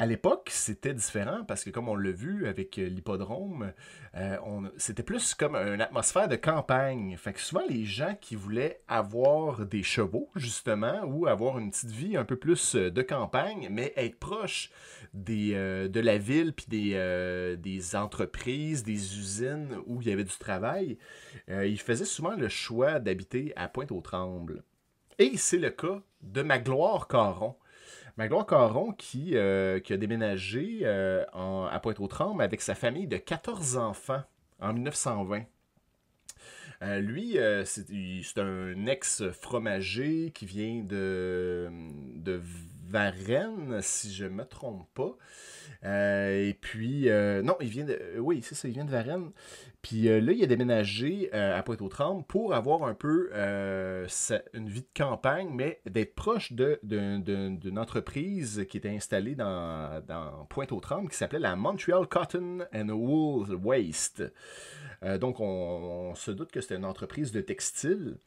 À 0.00 0.06
l'époque, 0.06 0.48
c'était 0.52 0.94
différent 0.94 1.42
parce 1.42 1.64
que, 1.64 1.70
comme 1.70 1.88
on 1.88 1.96
l'a 1.96 2.12
vu 2.12 2.46
avec 2.46 2.78
euh, 2.78 2.88
l'hippodrome, 2.88 3.72
euh, 4.14 4.36
c'était 4.76 5.02
plus 5.02 5.34
comme 5.34 5.56
une 5.56 5.80
atmosphère 5.80 6.28
de 6.28 6.36
campagne. 6.36 7.16
Fait 7.16 7.32
que 7.32 7.40
souvent, 7.40 7.64
les 7.68 7.84
gens 7.84 8.14
qui 8.20 8.36
voulaient 8.36 8.80
avoir 8.86 9.66
des 9.66 9.82
chevaux, 9.82 10.30
justement, 10.36 11.02
ou 11.02 11.26
avoir 11.26 11.58
une 11.58 11.72
petite 11.72 11.90
vie 11.90 12.16
un 12.16 12.24
peu 12.24 12.36
plus 12.36 12.76
euh, 12.76 12.92
de 12.92 13.02
campagne, 13.02 13.66
mais 13.72 13.92
être 13.96 14.20
proche 14.20 14.70
des, 15.14 15.54
de 15.54 16.00
la 16.00 16.16
ville, 16.16 16.52
puis 16.52 16.66
des, 16.68 17.56
des 17.58 17.96
entreprises, 17.96 18.84
des 18.84 19.18
usines 19.18 19.78
où 19.86 20.00
il 20.00 20.08
y 20.08 20.12
avait 20.12 20.22
du 20.22 20.36
travail, 20.38 20.98
ils 21.48 21.80
faisaient 21.80 22.04
souvent 22.04 22.36
le 22.36 22.48
choix 22.48 23.00
d'habiter 23.00 23.54
à 23.56 23.68
Pointe-aux-Trembles. 23.68 24.62
Et 25.18 25.36
c'est 25.38 25.58
le 25.58 25.70
cas 25.70 26.02
de 26.20 26.42
Magloire 26.42 27.08
Caron. 27.08 27.56
Magloire 28.18 28.46
Caron 28.46 28.90
qui, 28.90 29.36
euh, 29.36 29.78
qui 29.78 29.92
a 29.92 29.96
déménagé 29.96 30.80
euh, 30.82 31.24
à 31.32 31.78
Pointe-aux-Trembles 31.80 32.42
avec 32.42 32.60
sa 32.60 32.74
famille 32.74 33.06
de 33.06 33.16
14 33.16 33.76
enfants 33.76 34.24
en 34.58 34.72
1920. 34.72 35.44
Euh, 36.82 36.98
lui, 36.98 37.38
c'est 37.64 38.38
un 38.38 38.86
ex-fromager 38.86 40.32
qui 40.34 40.46
vient 40.46 40.82
de, 40.82 41.70
de 42.16 42.42
Varennes, 42.88 43.80
si 43.82 44.12
je 44.12 44.24
ne 44.24 44.30
me 44.30 44.44
trompe 44.44 44.88
pas. 44.94 45.16
et 45.84 46.56
puis, 46.60 47.08
non, 47.42 47.56
il 47.60 47.68
vient 47.68 47.84
de. 47.84 48.18
Oui, 48.18 48.40
c'est 48.42 48.54
ça, 48.54 48.68
il 48.68 48.74
vient 48.74 48.84
de 48.84 48.90
Varennes. 48.90 49.30
Puis 49.82 50.08
euh, 50.08 50.20
là, 50.20 50.32
il 50.32 50.42
a 50.42 50.46
déménagé 50.46 51.30
euh, 51.32 51.56
à 51.56 51.62
Pointe-aux-Trembles 51.62 52.24
pour 52.24 52.52
avoir 52.52 52.82
un 52.82 52.94
peu 52.94 53.30
euh, 53.32 54.06
une 54.52 54.68
vie 54.68 54.82
de 54.82 54.88
campagne, 54.96 55.50
mais 55.52 55.80
d'être 55.86 56.14
proche 56.14 56.52
d'une 56.52 57.78
entreprise 57.78 58.66
qui 58.68 58.76
était 58.76 58.90
installée 58.90 59.36
dans, 59.36 60.02
Pointe-aux-Trembles 60.50 61.08
qui 61.08 61.16
s'appelait 61.16 61.38
la 61.38 61.54
Montreal 61.54 62.06
Cotton 62.08 62.66
and 62.74 62.88
Wool 62.88 63.54
Waste. 63.54 64.24
donc, 65.20 65.38
on, 65.40 66.14
se 66.16 66.32
doute 66.32 66.50
que 66.50 66.60
c'était 66.60 66.76
une 66.76 66.84
entreprise 66.84 67.30
de 67.30 67.40
textile. 67.40 68.18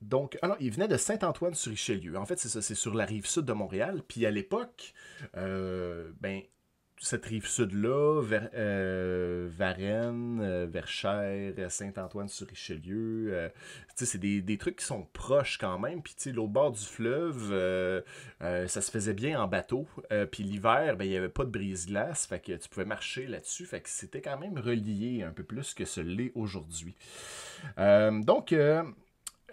Donc, 0.00 0.38
alors, 0.42 0.56
il 0.60 0.70
venait 0.70 0.88
de 0.88 0.96
Saint-Antoine-sur-Richelieu. 0.96 2.16
En 2.16 2.26
fait, 2.26 2.38
c'est 2.38 2.48
ça, 2.48 2.62
c'est 2.62 2.74
sur 2.74 2.94
la 2.94 3.04
rive 3.04 3.26
sud 3.26 3.44
de 3.44 3.52
Montréal. 3.52 4.02
Puis 4.06 4.26
à 4.26 4.30
l'époque, 4.30 4.92
ben, 5.34 6.42
cette 6.98 7.26
rive 7.26 7.46
sud-là, 7.46 8.22
vers, 8.22 8.48
euh, 8.54 9.48
Varennes, 9.50 10.40
euh, 10.40 10.66
Verchères, 10.68 11.70
Saint-Antoine-sur-Richelieu. 11.70 13.28
Euh, 13.32 13.48
c'est 13.94 14.18
des, 14.18 14.40
des, 14.40 14.56
trucs 14.56 14.76
qui 14.76 14.84
sont 14.84 15.06
proches 15.12 15.58
quand 15.58 15.78
même. 15.78 16.02
Puis 16.02 16.14
l'autre 16.32 16.52
bord 16.52 16.72
du 16.72 16.82
fleuve, 16.84 17.50
ça 18.40 18.80
se 18.80 18.90
faisait 18.90 19.14
bien 19.14 19.40
en 19.40 19.48
bateau. 19.48 19.86
puis 20.30 20.42
l'hiver, 20.42 20.96
ben, 20.96 21.04
il 21.04 21.10
n'y 21.10 21.16
avait 21.16 21.28
pas 21.28 21.44
de 21.44 21.50
brise-glace. 21.50 22.26
Fait 22.26 22.40
que 22.40 22.52
tu 22.52 22.68
pouvais 22.68 22.84
marcher 22.86 23.26
là-dessus. 23.26 23.66
Fait 23.66 23.80
que 23.80 23.88
c'était 23.88 24.20
quand 24.20 24.38
même 24.38 24.58
relié 24.58 25.22
un 25.22 25.32
peu 25.32 25.44
plus 25.44 25.74
que 25.74 25.84
ce 25.84 26.00
l'est 26.00 26.32
aujourd'hui. 26.34 26.94
donc, 27.76 28.54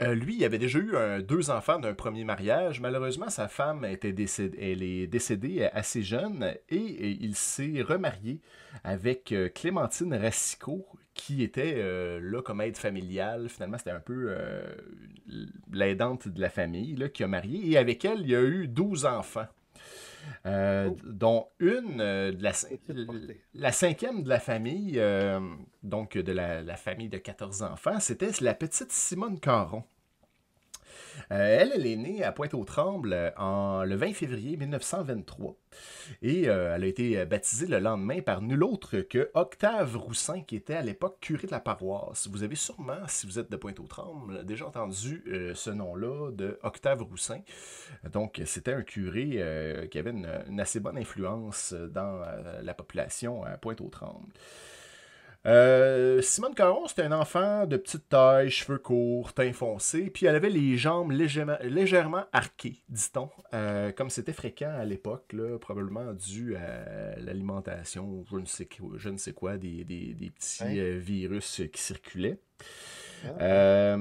euh, 0.01 0.15
lui, 0.15 0.37
il 0.37 0.43
avait 0.43 0.57
déjà 0.57 0.79
eu 0.79 1.23
deux 1.23 1.51
enfants 1.51 1.79
d'un 1.79 1.93
premier 1.93 2.23
mariage. 2.23 2.81
Malheureusement, 2.81 3.29
sa 3.29 3.47
femme 3.47 3.85
était 3.85 4.13
décédée, 4.13 4.57
est 4.59 5.07
décédée 5.07 5.69
assez 5.71 6.01
jeune 6.01 6.55
et, 6.69 7.17
il 7.21 7.35
s'est 7.35 7.81
remarié 7.81 8.41
avec 8.83 9.31
euh, 9.31 9.49
Clémentine 9.49 10.15
Racicot, 10.15 10.87
qui 11.13 11.43
était 11.43 11.75
euh, 11.77 12.19
là 12.19 12.41
comme 12.41 12.61
aide 12.61 12.77
familiale. 12.77 13.49
Finalement, 13.49 13.77
c'était 13.77 13.91
un 13.91 13.99
peu 13.99 14.35
l'aidante 15.71 16.27
de 16.27 16.41
la 16.41 16.49
famille 16.49 17.11
qui 17.13 17.23
a 17.23 17.27
marié. 17.27 17.71
Et 17.71 17.77
avec 17.77 18.03
elle, 18.03 18.21
il 18.21 18.29
y 18.29 18.35
a 18.35 18.41
eu 18.41 18.67
12 18.67 19.05
enfants. 19.05 19.47
Oh. 20.45 20.97
dont 21.05 21.47
une 21.59 21.97
de 21.97 22.43
la, 22.43 22.51
la, 23.53 23.71
cinquième 23.71 24.23
de 24.23 24.29
la 24.29 24.39
famille, 24.39 25.01
donc 25.83 26.17
de 26.17 26.31
la, 26.33 26.61
la, 26.61 26.75
famille 26.75 27.07
de 27.07 27.17
14 27.17 27.63
enfants, 27.63 27.99
c'était 27.99 28.31
la 28.41 28.53
petite 28.53 28.91
Simone 28.91 29.39
Caron. 29.39 29.83
Euh, 31.31 31.57
elle, 31.59 31.85
est 31.85 31.95
née 31.95 32.23
à 32.23 32.31
Pointe-aux-Trembles 32.31 33.13
euh, 33.13 33.31
en, 33.37 33.83
le 33.83 33.95
20 33.95 34.13
février 34.13 34.57
1923. 34.57 35.55
Et 36.21 36.47
euh, 36.47 36.75
elle 36.75 36.83
a 36.83 36.87
été 36.87 37.25
baptisée 37.25 37.67
le 37.67 37.79
lendemain 37.79 38.21
par 38.21 38.41
nul 38.41 38.63
autre 38.63 38.97
que 38.99 39.31
Octave 39.33 39.97
Roussin, 39.97 40.41
qui 40.41 40.55
était 40.55 40.75
à 40.75 40.81
l'époque 40.81 41.17
curé 41.19 41.47
de 41.47 41.51
la 41.51 41.59
paroisse. 41.59 42.27
Vous 42.27 42.43
avez 42.43 42.55
sûrement, 42.55 43.07
si 43.07 43.25
vous 43.25 43.39
êtes 43.39 43.51
de 43.51 43.57
Pointe-aux-Trembles, 43.57 44.45
déjà 44.45 44.67
entendu 44.67 45.23
ce 45.55 45.69
nom-là 45.69 46.31
de 46.31 46.59
Octave 46.63 47.01
Roussin. 47.03 47.39
Donc, 48.11 48.41
c'était 48.45 48.73
un 48.73 48.83
curé 48.83 49.87
qui 49.89 49.97
avait 49.97 50.11
une, 50.11 50.59
assez 50.59 50.79
bonne 50.79 50.97
influence 50.97 51.73
dans 51.73 52.21
la 52.61 52.73
population 52.73 53.43
à 53.43 53.57
Pointe-aux-Trembles. 53.57 54.33
Euh, 55.45 56.21
Simone 56.21 56.55
Caron, 56.55 56.87
c'était 56.87 57.03
un 57.03 57.11
enfant 57.11 57.65
de 57.65 57.75
petite 57.75 58.07
taille, 58.07 58.49
cheveux 58.49 58.77
courts, 58.77 59.33
teint 59.33 59.51
foncé, 59.51 60.09
puis 60.09 60.25
elle 60.25 60.35
avait 60.35 60.49
les 60.49 60.77
jambes 60.77 61.11
légèrement, 61.11 62.23
arquées, 62.31 62.81
dit-on, 62.87 63.29
euh, 63.53 63.91
comme 63.91 64.09
c'était 64.09 64.31
fréquent 64.31 64.73
à 64.73 64.85
l'époque, 64.85 65.35
probablement 65.59 66.13
dû 66.13 66.55
à 66.55 67.19
l'alimentation, 67.19 68.23
je, 68.31 68.37
ne 68.37 68.45
sais, 68.45 68.69
je 68.95 69.09
ne 69.09 69.17
sais 69.17 69.33
quoi, 69.33 69.57
des, 69.57 69.83
petits 69.85 70.79
euh, 70.79 70.97
virus 70.97 71.61
qui 71.71 71.81
circulaient. 71.81 72.39
Ah. 73.39 73.97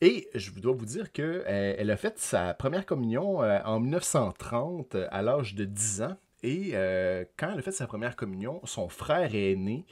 et 0.00 0.30
je 0.34 0.50
dois 0.52 0.72
vous 0.72 0.86
dire 0.86 1.12
qu'elle 1.12 1.44
elle 1.46 1.90
a 1.90 1.96
fait 1.98 2.18
sa 2.18 2.54
première 2.54 2.86
communion 2.86 3.40
en 3.40 3.80
1930 3.80 4.96
à 5.10 5.20
l'âge 5.20 5.54
de 5.54 5.66
10 5.66 6.02
ans. 6.02 6.16
Et 6.42 6.70
euh, 6.74 7.24
quand 7.36 7.52
elle 7.52 7.58
a 7.58 7.62
fait 7.62 7.72
sa 7.72 7.86
première 7.86 8.16
communion, 8.16 8.60
son 8.64 8.88
frère 8.88 9.34
aîné, 9.34 9.86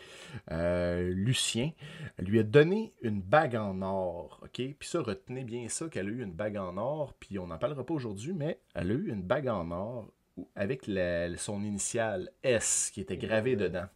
euh, 0.50 1.12
Lucien, 1.14 1.70
lui 2.18 2.40
a 2.40 2.42
donné 2.42 2.92
une 3.02 3.20
bague 3.20 3.54
en 3.54 3.82
or. 3.82 4.40
OK? 4.42 4.54
Puis 4.54 4.88
ça, 4.88 5.00
retenez 5.00 5.44
bien 5.44 5.68
ça, 5.68 5.88
qu'elle 5.88 6.06
a 6.06 6.10
eu 6.10 6.22
une 6.22 6.32
bague 6.32 6.56
en 6.56 6.76
or. 6.76 7.14
Puis 7.20 7.38
on 7.38 7.46
n'en 7.46 7.58
parlera 7.58 7.84
pas 7.84 7.94
aujourd'hui, 7.94 8.32
mais 8.32 8.58
elle 8.74 8.90
a 8.90 8.94
eu 8.94 9.10
une 9.10 9.22
bague 9.22 9.48
en 9.48 9.70
or 9.70 10.08
avec 10.56 10.90
son 11.36 11.62
initiale 11.62 12.30
S 12.42 12.90
qui 12.92 13.00
était 13.00 13.16
gravée 13.16 13.56
dedans. 13.56 13.86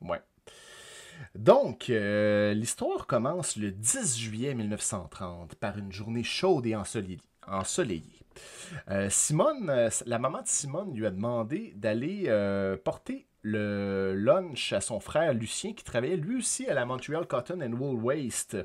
Ouais. 0.00 0.20
Donc, 1.34 1.90
euh, 1.90 2.54
l'histoire 2.54 3.06
commence 3.06 3.56
le 3.56 3.70
10 3.70 4.18
juillet 4.18 4.54
1930 4.54 5.54
par 5.56 5.78
une 5.78 5.92
journée 5.92 6.22
chaude 6.22 6.66
et 6.66 6.74
ensoleillée. 6.74 8.19
Euh, 8.88 9.08
Simone, 9.10 9.70
euh, 9.70 9.88
la 10.06 10.18
maman 10.18 10.42
de 10.42 10.46
Simone 10.48 10.94
lui 10.94 11.06
a 11.06 11.10
demandé 11.10 11.72
d'aller 11.76 12.24
euh, 12.26 12.76
porter 12.76 13.26
le 13.42 14.14
lunch 14.14 14.72
à 14.72 14.80
son 14.80 15.00
frère 15.00 15.32
Lucien 15.32 15.72
qui 15.72 15.82
travaillait 15.82 16.16
lui 16.16 16.36
aussi 16.36 16.66
à 16.66 16.74
la 16.74 16.84
Montreal 16.84 17.26
Cotton 17.26 17.60
and 17.62 17.72
Wool 17.72 17.96
Waste. 17.96 18.58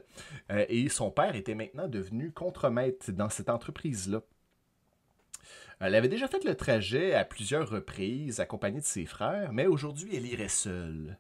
et 0.50 0.90
son 0.90 1.12
père 1.12 1.36
était 1.36 1.56
maintenant 1.56 1.88
devenu 1.88 2.32
contremaître 2.32 3.10
dans 3.12 3.30
cette 3.30 3.50
entreprise-là. 3.50 4.22
Elle 5.80 5.96
avait 5.96 6.10
déjà 6.10 6.28
fait 6.28 6.44
le 6.44 6.56
trajet 6.56 7.14
à 7.14 7.24
plusieurs 7.24 7.70
reprises 7.70 8.42
accompagnée 8.42 8.82
de 8.82 8.86
ses 8.86 9.06
frères, 9.06 9.54
mais 9.54 9.66
aujourd'hui 9.66 10.14
elle 10.14 10.26
irait 10.26 10.50
seule. 10.50 11.18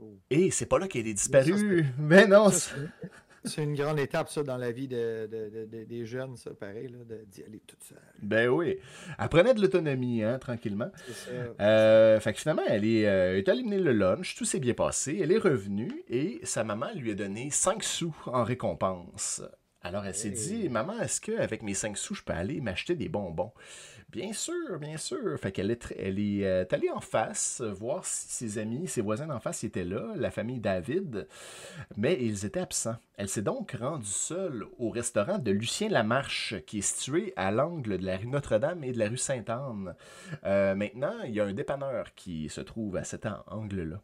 Oh. 0.00 0.18
Et 0.30 0.50
c'est 0.50 0.66
pas 0.66 0.78
là 0.78 0.88
qu'elle 0.88 1.06
est 1.06 1.14
disparue. 1.14 1.86
mais 1.98 2.26
non, 2.26 2.48
c'est 3.44 3.62
une 3.62 3.74
grande 3.74 3.98
étape, 3.98 4.30
ça, 4.30 4.42
dans 4.42 4.56
la 4.56 4.72
vie 4.72 4.88
de, 4.88 5.28
des 5.84 6.06
jeunes, 6.06 6.36
ça, 6.36 6.50
pareil, 6.52 6.90
d'y 7.26 7.42
aller 7.42 7.60
toute 7.66 7.82
seule. 7.82 7.98
Ben 8.22 8.48
oui. 8.48 8.78
Elle 9.18 9.28
prenait 9.28 9.54
de 9.54 9.60
l'autonomie, 9.60 10.22
hein, 10.22 10.38
tranquillement. 10.38 10.90
Ça. 11.12 11.30
Euh, 11.60 12.20
fait 12.20 12.32
que 12.32 12.40
finalement, 12.40 12.62
elle 12.66 12.84
est, 12.84 13.06
euh, 13.06 13.38
est 13.38 13.48
allée 13.48 13.62
mener 13.62 13.78
le 13.78 13.92
lunch, 13.92 14.34
tout 14.34 14.44
s'est 14.44 14.60
bien 14.60 14.74
passé. 14.74 15.18
Elle 15.22 15.32
est 15.32 15.38
revenue 15.38 16.04
et 16.08 16.40
sa 16.42 16.64
maman 16.64 16.86
lui 16.94 17.10
a 17.10 17.14
donné 17.14 17.50
5 17.50 17.82
sous 17.82 18.16
en 18.26 18.44
récompense. 18.44 19.42
Alors 19.82 20.06
elle 20.06 20.14
s'est 20.14 20.30
dit, 20.30 20.70
maman, 20.70 20.98
est-ce 21.00 21.20
qu'avec 21.20 21.62
mes 21.62 21.74
5 21.74 21.98
sous, 21.98 22.14
je 22.14 22.22
peux 22.22 22.32
aller 22.32 22.62
m'acheter 22.62 22.94
des 22.94 23.10
bonbons? 23.10 23.52
Bien 24.10 24.32
sûr, 24.32 24.78
bien 24.78 24.96
sûr. 24.96 25.38
Fait 25.38 25.50
qu'elle 25.50 25.70
est, 25.70 25.92
elle 25.98 26.18
est 26.18 26.46
euh, 26.46 26.64
allée 26.70 26.90
en 26.90 27.00
face, 27.00 27.60
euh, 27.60 27.72
voir 27.72 28.04
si 28.04 28.28
ses 28.28 28.58
amis, 28.58 28.86
ses 28.86 29.00
voisins 29.00 29.26
d'en 29.26 29.40
face 29.40 29.64
étaient 29.64 29.84
là, 29.84 30.12
la 30.16 30.30
famille 30.30 30.60
David, 30.60 31.26
mais 31.96 32.18
ils 32.20 32.44
étaient 32.44 32.60
absents. 32.60 32.96
Elle 33.16 33.28
s'est 33.28 33.42
donc 33.42 33.72
rendue 33.72 34.06
seule 34.06 34.66
au 34.78 34.90
restaurant 34.90 35.38
de 35.38 35.50
Lucien 35.50 35.88
Lamarche, 35.88 36.54
qui 36.66 36.78
est 36.78 36.82
situé 36.82 37.32
à 37.36 37.50
l'angle 37.50 37.98
de 37.98 38.06
la 38.06 38.16
rue 38.16 38.26
Notre-Dame 38.26 38.84
et 38.84 38.92
de 38.92 38.98
la 38.98 39.08
rue 39.08 39.16
Sainte-Anne. 39.16 39.94
Euh, 40.44 40.74
maintenant, 40.74 41.14
il 41.24 41.34
y 41.34 41.40
a 41.40 41.44
un 41.44 41.52
dépanneur 41.52 42.14
qui 42.14 42.48
se 42.48 42.60
trouve 42.60 42.96
à 42.96 43.04
cet 43.04 43.26
angle-là. 43.48 44.00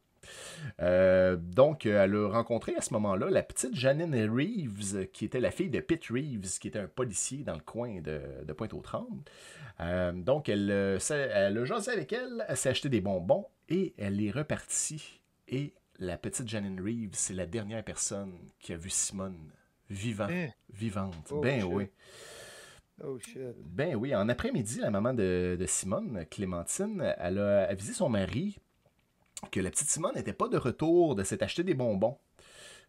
Donc, 0.78 1.86
elle 1.86 2.14
a 2.14 2.28
rencontré 2.28 2.74
à 2.76 2.80
ce 2.80 2.92
moment-là 2.94 3.30
la 3.30 3.42
petite 3.42 3.74
Janine 3.74 4.14
Reeves, 4.30 5.08
qui 5.12 5.24
était 5.24 5.40
la 5.40 5.50
fille 5.50 5.70
de 5.70 5.80
Pitt 5.80 6.04
Reeves, 6.06 6.58
qui 6.58 6.68
était 6.68 6.78
un 6.78 6.88
policier 6.88 7.38
dans 7.44 7.54
le 7.54 7.60
coin 7.60 8.00
de, 8.00 8.20
de 8.44 8.52
Pointe-aux-Trembles. 8.52 9.22
Euh, 9.80 10.12
donc, 10.12 10.48
elle, 10.48 10.70
euh, 10.70 10.98
elle 11.10 11.58
a 11.58 11.64
jasé 11.64 11.90
avec 11.90 12.12
elle, 12.12 12.44
elle 12.48 12.56
s'est 12.56 12.68
acheté 12.68 12.88
des 12.88 13.00
bonbons 13.00 13.46
et 13.68 13.94
elle 13.98 14.22
est 14.22 14.30
repartie. 14.30 15.20
Et 15.48 15.72
la 15.98 16.18
petite 16.18 16.48
Janine 16.48 16.80
Reeves, 16.80 17.14
c'est 17.14 17.34
la 17.34 17.46
dernière 17.46 17.82
personne 17.82 18.34
qui 18.58 18.72
a 18.72 18.76
vu 18.76 18.90
Simone 18.90 19.50
vivant, 19.88 20.28
hein? 20.30 20.48
vivante. 20.72 21.30
Oh, 21.30 21.40
ben 21.40 21.64
oui. 21.64 21.86
Oh 23.02 23.18
shit. 23.18 23.38
Ben 23.64 23.96
oui, 23.96 24.14
en 24.14 24.28
après-midi, 24.28 24.80
la 24.80 24.90
maman 24.90 25.14
de, 25.14 25.56
de 25.58 25.66
Simone, 25.66 26.26
Clémentine, 26.30 27.14
elle 27.18 27.38
a 27.38 27.68
avisé 27.68 27.94
son 27.94 28.10
mari 28.10 28.58
que 29.50 29.60
la 29.60 29.70
petite 29.70 29.90
Simone 29.90 30.14
n'était 30.14 30.32
pas 30.32 30.48
de 30.48 30.56
retour, 30.56 31.14
de 31.14 31.22
s'être 31.22 31.42
acheté 31.42 31.64
des 31.64 31.74
bonbons. 31.74 32.18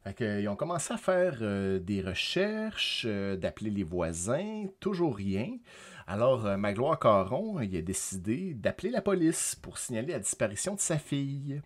Fait 0.03 0.15
que, 0.15 0.41
ils 0.41 0.47
ont 0.47 0.55
commencé 0.55 0.93
à 0.93 0.97
faire 0.97 1.37
euh, 1.41 1.79
des 1.79 2.01
recherches, 2.01 3.05
euh, 3.07 3.35
d'appeler 3.37 3.69
les 3.69 3.83
voisins, 3.83 4.65
toujours 4.79 5.15
rien. 5.15 5.57
Alors, 6.07 6.47
euh, 6.47 6.57
Magloire 6.57 6.97
Caron, 6.97 7.61
il 7.61 7.75
a 7.77 7.81
décidé 7.81 8.55
d'appeler 8.55 8.89
la 8.89 9.01
police 9.01 9.55
pour 9.55 9.77
signaler 9.77 10.13
la 10.13 10.19
disparition 10.19 10.73
de 10.73 10.79
sa 10.79 10.97
fille. 10.97 11.61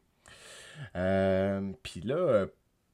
Puis 0.93 2.01
là, 2.01 2.17
euh, 2.17 2.45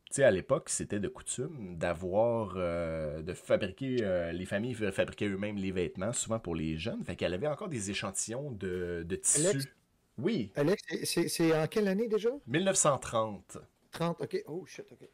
tu 0.06 0.18
sais, 0.18 0.24
à 0.24 0.30
l'époque, 0.30 0.70
c'était 0.70 1.00
de 1.00 1.08
coutume 1.08 1.76
d'avoir, 1.78 2.56
de 2.56 3.34
fabriquer, 3.34 4.30
les 4.34 4.46
familles 4.46 4.76
fabriquaient 4.76 5.30
eux-mêmes 5.30 5.58
les 5.58 5.72
vêtements, 5.72 6.14
souvent 6.14 6.38
pour 6.38 6.54
les 6.54 6.78
jeunes. 6.78 7.04
Fait 7.04 7.16
qu'elle 7.16 7.34
avait 7.34 7.48
encore 7.48 7.70
des 7.70 7.90
échantillons 7.90 8.52
de, 8.52 9.04
de 9.08 9.16
tissu. 9.16 9.74
Oui, 10.18 10.52
Alex, 10.56 10.84
c'est- 11.06 11.54
en 11.54 11.68
quelle 11.68 11.88
année 11.88 12.08
déjà? 12.08 12.30
1930. 12.48 13.58
30, 13.92 14.22
ok. 14.22 14.44
Oh 14.48 14.66
shit, 14.66 14.86
ok. 14.92 15.10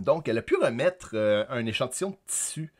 Donc, 0.00 0.28
elle 0.28 0.38
a 0.38 0.42
pu 0.42 0.56
remettre 0.56 1.10
euh, 1.14 1.44
un 1.48 1.64
échantillon 1.66 2.10
de 2.10 2.16
tissu 2.26 2.72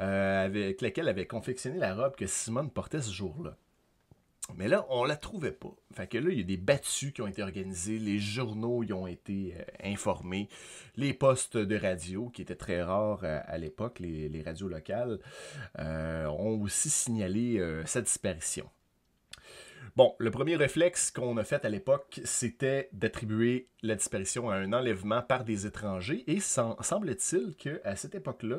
euh, 0.00 0.44
avec 0.46 0.82
lequel 0.82 1.04
elle 1.04 1.10
avait 1.10 1.26
confectionné 1.26 1.78
la 1.78 1.94
robe 1.94 2.16
que 2.16 2.26
Simone 2.26 2.70
portait 2.70 3.02
ce 3.02 3.12
jour-là. 3.12 3.56
Mais 4.56 4.68
là, 4.68 4.86
on 4.90 5.04
la 5.04 5.16
trouvait 5.16 5.52
pas. 5.52 5.74
Fait 5.94 6.06
que 6.06 6.18
là, 6.18 6.30
il 6.30 6.38
y 6.38 6.40
a 6.40 6.44
des 6.44 6.56
battues 6.56 7.12
qui 7.12 7.22
ont 7.22 7.26
été 7.26 7.42
organisées, 7.42 7.98
les 7.98 8.20
journaux 8.20 8.82
y 8.84 8.92
ont 8.92 9.06
été 9.08 9.54
euh, 9.58 9.62
informés, 9.84 10.48
les 10.96 11.14
postes 11.14 11.56
de 11.56 11.76
radio, 11.76 12.28
qui 12.30 12.42
étaient 12.42 12.56
très 12.56 12.82
rares 12.82 13.24
euh, 13.24 13.40
à 13.46 13.58
l'époque, 13.58 13.98
les, 14.00 14.28
les 14.28 14.42
radios 14.42 14.68
locales, 14.68 15.18
euh, 15.80 16.26
ont 16.28 16.60
aussi 16.62 16.90
signalé 16.90 17.60
sa 17.86 18.02
disparition. 18.02 18.68
Bon, 19.96 20.14
le 20.18 20.30
premier 20.30 20.56
réflexe 20.56 21.10
qu'on 21.10 21.38
a 21.38 21.44
fait 21.44 21.64
à 21.64 21.70
l'époque, 21.70 22.20
c'était 22.24 22.90
d'attribuer 22.92 23.68
la 23.82 23.94
disparition 23.94 24.50
à 24.50 24.56
un 24.56 24.74
enlèvement 24.74 25.22
par 25.22 25.42
des 25.42 25.66
étrangers. 25.66 26.22
Et 26.26 26.38
sem- 26.38 26.76
semble-t-il 26.82 27.54
qu'à 27.56 27.96
cette 27.96 28.14
époque-là, 28.14 28.58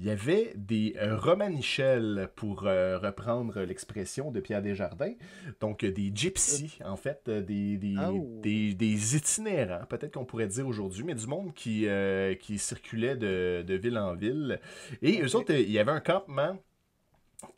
il 0.00 0.06
y 0.06 0.10
avait 0.10 0.52
des 0.56 0.96
euh, 1.00 1.16
romanichels, 1.16 2.28
pour 2.34 2.66
euh, 2.66 2.98
reprendre 2.98 3.60
l'expression 3.60 4.32
de 4.32 4.40
Pierre 4.40 4.60
Desjardins. 4.60 5.14
Donc, 5.60 5.84
euh, 5.84 5.92
des 5.92 6.10
gypsies, 6.12 6.78
en 6.84 6.96
fait, 6.96 7.22
euh, 7.28 7.42
des, 7.42 7.76
des, 7.76 7.94
Oh. 8.08 8.40
des, 8.42 8.74
des 8.74 9.16
itinérants, 9.16 9.84
peut-être 9.88 10.14
qu'on 10.14 10.24
pourrait 10.24 10.48
dire 10.48 10.66
aujourd'hui, 10.66 11.04
mais 11.04 11.14
du 11.14 11.28
monde 11.28 11.54
qui, 11.54 11.86
euh, 11.86 12.34
qui 12.34 12.58
circulait 12.58 13.14
de, 13.16 13.62
de 13.64 13.74
ville 13.74 13.98
en 13.98 14.16
ville. 14.16 14.58
Et 15.00 15.22
eux 15.22 15.36
autres, 15.36 15.52
euh, 15.52 15.60
il 15.60 15.70
y 15.70 15.78
avait 15.78 15.92
un 15.92 16.00
campement 16.00 16.58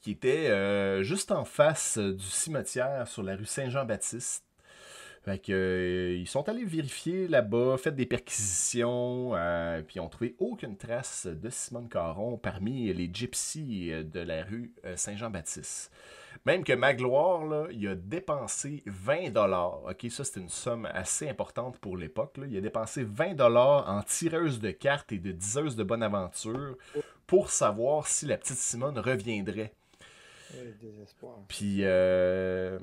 qui 0.00 0.12
était 0.12 0.50
euh, 0.50 1.02
juste 1.02 1.32
en 1.32 1.44
face 1.44 1.98
euh, 1.98 2.14
du 2.14 2.24
cimetière 2.24 3.08
sur 3.08 3.22
la 3.22 3.36
rue 3.36 3.46
Saint-Jean-Baptiste. 3.46 4.44
Fait 5.24 5.48
euh, 5.48 6.14
ils 6.18 6.28
sont 6.28 6.46
allés 6.50 6.66
vérifier 6.66 7.28
là-bas, 7.28 7.78
fait 7.78 7.92
des 7.92 8.04
perquisitions, 8.04 9.32
puis 9.86 9.98
ont 9.98 10.10
trouvé 10.10 10.34
aucune 10.38 10.76
trace 10.76 11.26
de 11.26 11.48
Simone 11.48 11.88
Caron 11.88 12.36
parmi 12.36 12.92
les 12.92 13.08
gypsies 13.10 13.90
de 14.04 14.20
la 14.20 14.44
rue 14.44 14.74
Saint-Jean-Baptiste. 14.96 15.90
Même 16.46 16.64
que 16.64 16.72
Magloire, 16.72 17.44
là, 17.44 17.66
il 17.70 17.86
a 17.88 17.94
dépensé 17.94 18.82
20 18.86 19.30
dollars. 19.30 19.82
Ok, 19.84 20.06
ça 20.10 20.24
c'est 20.24 20.40
une 20.40 20.48
somme 20.48 20.86
assez 20.92 21.28
importante 21.28 21.78
pour 21.78 21.96
l'époque. 21.96 22.38
Il 22.46 22.56
a 22.56 22.60
dépensé 22.60 23.04
20 23.04 23.34
dollars 23.34 23.88
en 23.88 24.02
tireuse 24.02 24.60
de 24.60 24.70
cartes 24.70 25.12
et 25.12 25.18
de 25.18 25.32
diseuse 25.32 25.76
de 25.76 25.84
bonne 25.84 26.02
aventure 26.02 26.76
pour 27.26 27.50
savoir 27.50 28.06
si 28.06 28.26
la 28.26 28.36
petite 28.36 28.56
Simone 28.56 28.98
reviendrait. 28.98 29.72
Ouais, 30.52 30.74
désespoir. 30.80 31.38
Puis, 31.48 31.78
euh, 31.80 32.78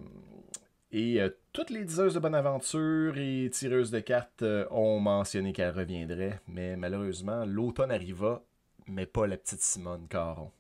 et 0.92 1.22
euh, 1.22 1.30
toutes 1.54 1.70
les 1.70 1.86
diseuses 1.86 2.16
de 2.16 2.20
bonne 2.20 2.36
aventure 2.36 3.18
et 3.18 3.50
tireuses 3.52 3.92
de 3.92 4.00
cartes 4.02 4.42
euh, 4.42 4.66
ont 4.72 5.00
mentionné 5.00 5.54
qu'elle 5.54 5.74
reviendrait, 5.74 6.42
mais 6.48 6.76
malheureusement, 6.76 7.46
l'automne 7.46 7.92
arriva, 7.92 8.44
mais 8.88 9.06
pas 9.06 9.26
la 9.26 9.38
petite 9.38 9.62
Simone 9.62 10.08
Caron. 10.10 10.52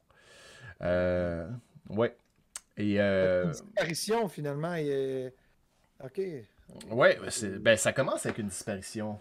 Euh, 0.81 1.49
ouais. 1.89 2.15
Et 2.81 2.99
euh, 2.99 3.43
Une 3.45 3.51
disparition, 3.51 4.27
finalement. 4.27 4.73
est- 4.75 5.33
Ok. 6.03 6.19
ouais, 6.91 7.19
c'est- 7.29 7.59
ben, 7.59 7.77
ça 7.77 7.93
commence 7.93 8.25
avec 8.25 8.39
une 8.39 8.47
disparition. 8.47 9.19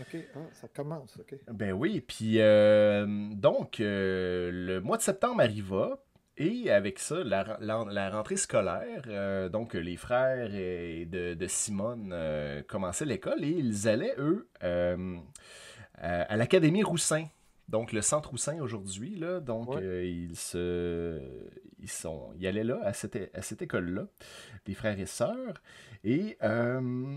Ok. 0.00 0.16
Ah, 0.34 0.38
ça 0.54 0.68
commence. 0.68 1.16
Ok. 1.18 1.34
Ben 1.50 1.72
oui, 1.72 2.00
puis 2.00 2.40
euh, 2.40 3.06
donc, 3.34 3.80
euh, 3.80 4.50
le 4.50 4.80
mois 4.80 4.96
de 4.96 5.02
septembre 5.02 5.42
arriva, 5.42 6.02
et 6.38 6.70
avec 6.70 6.98
ça, 6.98 7.22
la, 7.22 7.58
la- 7.60 7.84
la 7.90 8.08
rentrée 8.10 8.38
scolaire, 8.38 9.02
euh, 9.08 9.50
donc 9.50 9.74
les 9.74 9.96
frères 9.98 10.54
et 10.54 11.04
de, 11.04 11.34
de 11.34 11.46
Simone 11.46 12.10
euh, 12.14 12.62
commençaient 12.62 13.04
l'école, 13.04 13.44
et 13.44 13.50
ils 13.50 13.86
allaient, 13.86 14.14
eux, 14.16 14.48
euh, 14.62 15.18
à 15.98 16.36
l'Académie 16.36 16.82
Roussin. 16.82 17.26
Donc, 17.72 17.92
le 17.92 18.02
centre 18.02 18.28
Roussin 18.28 18.60
aujourd'hui, 18.60 19.16
là, 19.16 19.40
donc 19.40 19.70
Ouais. 19.70 19.82
euh, 19.82 20.04
ils 20.04 20.36
se, 20.36 21.18
ils 21.80 21.90
sont, 21.90 22.28
ils 22.38 22.46
allaient 22.46 22.64
là, 22.64 22.78
à 22.84 22.92
cette, 22.92 23.16
à 23.34 23.40
cette 23.40 23.62
école-là, 23.62 24.06
des 24.66 24.74
frères 24.74 25.00
et 25.00 25.06
sœurs, 25.06 25.54
et 26.04 26.36
euh, 26.42 27.16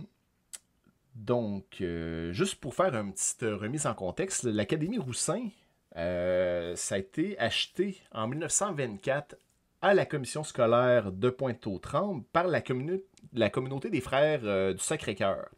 donc, 1.14 1.82
euh, 1.82 2.32
juste 2.32 2.56
pour 2.56 2.74
faire 2.74 2.96
une 2.96 3.12
petite 3.12 3.42
remise 3.42 3.86
en 3.86 3.94
contexte, 3.94 4.46
l'Académie 4.46 4.98
Roussin, 4.98 5.50
ça 5.94 6.96
a 6.96 6.98
été 6.98 7.38
acheté 7.38 8.02
en 8.14 8.28
1924 8.28 9.36
à 9.82 9.94
la 9.94 10.06
commission 10.06 10.46
scolaire 10.46 11.12
de 11.12 11.30
Pointe-aux-Trembles 11.30 12.24
par 12.32 12.48
la, 12.48 12.62
communauté 12.62 13.90
des 13.90 14.02
frères 14.02 14.74
du 14.74 14.82
Sacré-Cœur. 14.82 15.50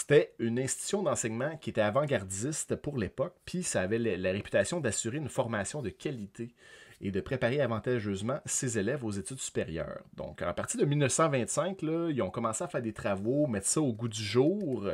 C'était 0.00 0.32
une 0.38 0.58
institution 0.58 1.02
d'enseignement 1.02 1.58
qui 1.58 1.68
était 1.68 1.82
avant-gardiste 1.82 2.74
pour 2.74 2.96
l'époque, 2.96 3.34
puis 3.44 3.62
ça 3.62 3.82
avait 3.82 3.98
la, 3.98 4.32
réputation 4.32 4.80
d'assurer 4.80 5.18
une 5.18 5.28
formation 5.28 5.82
de 5.82 5.90
qualité 5.90 6.54
et 7.02 7.10
de 7.10 7.20
préparer 7.20 7.60
avantageusement 7.60 8.38
ses 8.46 8.78
élèves 8.78 9.04
aux 9.04 9.10
études 9.10 9.40
supérieures. 9.40 10.02
Donc, 10.16 10.40
à 10.40 10.54
partir 10.54 10.80
de 10.80 10.86
1925, 10.86 11.82
là, 11.82 12.08
ils 12.08 12.22
ont 12.22 12.30
commencé 12.30 12.64
à 12.64 12.68
faire 12.68 12.80
des 12.80 12.94
travaux, 12.94 13.46
mettre 13.46 13.66
ça 13.66 13.82
au 13.82 13.92
goût 13.92 14.08
du 14.08 14.22
jour. 14.22 14.88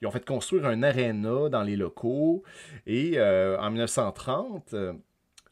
Ils 0.00 0.08
ont 0.08 0.10
fait 0.10 0.24
construire 0.24 0.64
un 0.64 0.82
aréna 0.82 1.50
dans 1.50 1.62
les 1.62 1.76
locaux. 1.76 2.42
Et 2.86 3.18
euh, 3.18 3.60
en 3.60 3.68
1930, 3.68 4.72
euh, 4.72 4.94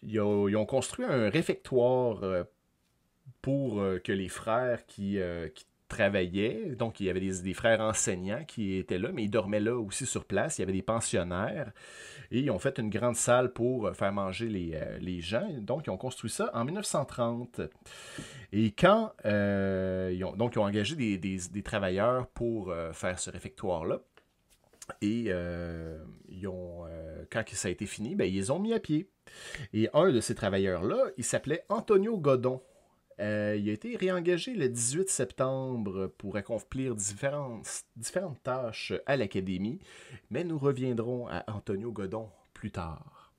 ils, 0.04 0.20
ont, 0.20 0.66
construit 0.66 1.04
un 1.04 1.28
réfectoire 1.28 2.22
euh, 2.22 2.44
pour 3.42 3.84
que 4.02 4.12
les 4.12 4.30
frères 4.30 4.86
qui 4.86 5.18
travaillaient, 5.88 6.74
donc 6.76 7.00
il 7.00 7.06
y 7.06 7.10
avait 7.10 7.20
des, 7.20 7.54
frères 7.54 7.80
enseignants 7.80 8.44
qui 8.46 8.76
étaient 8.76 8.98
là, 8.98 9.10
mais 9.12 9.24
ils 9.24 9.30
dormaient 9.30 9.60
là 9.60 9.76
aussi 9.76 10.06
sur 10.06 10.24
place. 10.24 10.58
Il 10.58 10.62
y 10.62 10.64
avait 10.64 10.72
des 10.72 10.82
pensionnaires. 10.82 11.72
Et 12.30 12.40
ils 12.40 12.50
ont 12.50 12.58
fait 12.58 12.78
une 12.78 12.90
grande 12.90 13.16
salle 13.16 13.52
pour 13.52 13.86
euh, 13.86 13.92
faire 13.92 14.12
manger 14.12 14.48
les, 14.48 14.72
euh, 14.74 14.98
les 14.98 15.20
gens. 15.20 15.48
Donc, 15.60 15.86
ils 15.86 15.90
ont 15.90 15.96
construit 15.96 16.30
ça 16.30 16.50
en 16.54 16.64
1930. 16.64 17.60
Et 18.52 18.72
quand 18.72 19.12
euh, 19.24 20.10
ils 20.12 20.24
ont, 20.24 20.32
donc 20.32 20.54
ils 20.56 20.58
ont 20.58 20.64
engagé 20.64 20.96
des, 20.96 21.18
des- 21.18 21.62
travailleurs 21.62 22.26
pour 22.28 22.72
faire 22.92 23.18
ce 23.18 23.30
réfectoire-là, 23.30 24.00
et 25.02 25.30
ils 26.28 26.46
ont, 26.46 26.84
quand 27.30 27.42
ça 27.52 27.68
a 27.68 27.70
été 27.70 27.86
fini, 27.86 28.14
ben, 28.14 28.24
ils 28.24 28.36
les 28.36 28.50
ont 28.52 28.60
mis 28.60 28.72
à 28.72 28.78
pied. 28.78 29.08
Et 29.72 29.88
un 29.94 30.12
de 30.12 30.20
ces 30.20 30.34
travailleurs-là, 30.34 31.10
il 31.16 31.24
s'appelait 31.24 31.64
Antonio 31.68 32.16
Godon. 32.18 32.62
Euh, 33.18 33.56
il 33.58 33.68
a 33.70 33.72
été 33.72 33.96
réengagé 33.96 34.52
le 34.54 34.68
18 34.68 35.08
septembre 35.08 36.08
pour 36.18 36.36
accomplir 36.36 36.94
différentes, 36.94 37.66
différentes 37.96 38.42
tâches 38.42 38.92
à 39.06 39.16
l'Académie, 39.16 39.78
mais 40.30 40.44
nous 40.44 40.58
reviendrons 40.58 41.26
à 41.28 41.44
Antonio 41.50 41.92
Godon 41.92 42.28
plus 42.52 42.70
tard. 42.70 43.32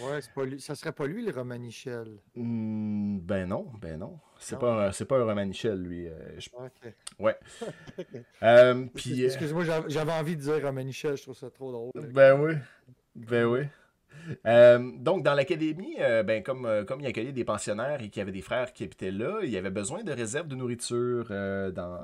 Ouais, 0.00 0.20
pas 0.34 0.44
lui. 0.44 0.60
Ça 0.60 0.74
serait 0.74 0.92
pas 0.92 1.06
lui, 1.06 1.24
le 1.24 1.30
Romanichel. 1.32 2.18
Hmm, 2.34 3.18
ben 3.20 3.46
non, 3.48 3.66
ben 3.80 3.98
non. 3.98 4.18
C'est 4.38 4.58
pas, 4.58 4.92
c'est 4.92 5.04
pas 5.04 5.18
un 5.18 5.24
Romanichel, 5.24 5.80
lui. 5.80 6.08
euh, 6.08 6.38
je- 6.38 6.50
Ok. 6.52 6.92
Ouais. 7.18 7.36
Euh, 8.42 8.86
puis, 8.94 9.22
euh, 9.22 9.26
Excuse-moi, 9.26 9.64
j'avais 9.64 9.88
j'avais 9.88 10.12
envie 10.12 10.36
de 10.36 10.42
dire 10.42 10.60
Romanichel, 10.62 11.16
je 11.16 11.22
trouve 11.22 11.36
ça 11.36 11.48
trop 11.50 11.72
drôle. 11.72 11.92
Ben 12.12 12.38
oui. 12.40 12.54
Ben 13.16 13.46
oui. 13.46 13.60
Euh, 14.46 14.90
donc, 14.96 15.22
dans 15.22 15.34
l'académie, 15.34 15.96
euh, 16.00 16.22
ben, 16.22 16.42
comme, 16.42 16.66
euh, 16.66 16.84
comme 16.84 17.00
il 17.00 17.06
accueillait 17.06 17.32
des 17.32 17.44
pensionnaires 17.44 18.02
et 18.02 18.08
qu'il 18.08 18.20
y 18.20 18.22
avait 18.22 18.32
des 18.32 18.42
frères 18.42 18.72
qui 18.72 18.84
habitaient 18.84 19.10
là, 19.10 19.40
il 19.42 19.50
y 19.50 19.56
avait 19.56 19.70
besoin 19.70 20.02
de 20.02 20.12
réserves 20.12 20.48
de 20.48 20.54
nourriture 20.54 21.28
dans, 21.72 22.00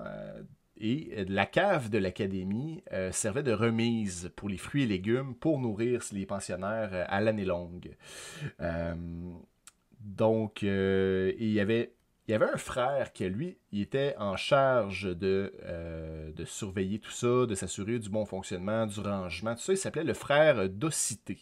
et 0.81 1.25
la 1.29 1.47
cave 1.47 1.91
de 1.91 1.99
l'académie 1.99 2.83
servait 3.13 3.43
de 3.43 3.53
remise 3.53 4.31
pour 4.37 4.49
les 4.49 4.57
fruits 4.57 4.85
et 4.85 4.87
légumes 4.87 5.35
pour 5.35 5.59
nourrir 5.59 6.03
les 6.13 6.27
pensionnaires 6.27 7.07
à 7.09 7.21
l'année 7.21 7.45
longue. 7.45 7.97
Donc, 10.01 10.63
il 10.63 11.53
y 11.53 11.61
avait 11.61 11.93
il 12.27 12.33
y 12.33 12.35
avait 12.35 12.51
un 12.53 12.57
frère 12.59 13.13
qui, 13.13 13.29
lui, 13.29 13.59
était 13.73 14.15
en 14.19 14.37
charge 14.37 15.17
de, 15.17 15.53
euh, 15.65 16.33
de 16.33 16.45
surveiller 16.45 16.99
tout 16.99 17.11
ça, 17.11 17.47
de 17.47 17.55
s'assurer 17.55 17.99
du 17.99 18.09
bon 18.09 18.25
fonctionnement, 18.25 18.87
du 18.87 19.01
rangement, 19.01 19.55
tout 19.55 19.63
ça. 19.63 19.73
Il 19.73 19.79
s'appelait 19.79 20.05
le 20.05 20.15
frère 20.15 20.69
d'Occité. 20.69 21.39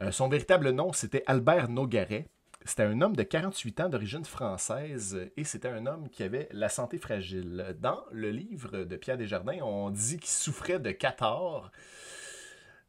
Euh, 0.00 0.10
son 0.10 0.28
véritable 0.28 0.70
nom, 0.70 0.92
c'était 0.92 1.22
Albert 1.26 1.68
Nogaret. 1.68 2.26
C'était 2.64 2.82
un 2.82 3.00
homme 3.00 3.16
de 3.16 3.22
48 3.22 3.80
ans 3.80 3.88
d'origine 3.88 4.24
française 4.24 5.30
et 5.36 5.44
c'était 5.44 5.68
un 5.68 5.86
homme 5.86 6.08
qui 6.10 6.22
avait 6.22 6.48
la 6.52 6.68
santé 6.68 6.98
fragile. 6.98 7.76
Dans 7.80 8.04
le 8.10 8.30
livre 8.30 8.84
de 8.84 8.96
Pierre 8.96 9.16
Desjardins, 9.16 9.62
on 9.62 9.90
dit 9.90 10.18
qu'il 10.18 10.28
souffrait 10.28 10.80
de 10.80 10.90
cathare. 10.90 11.70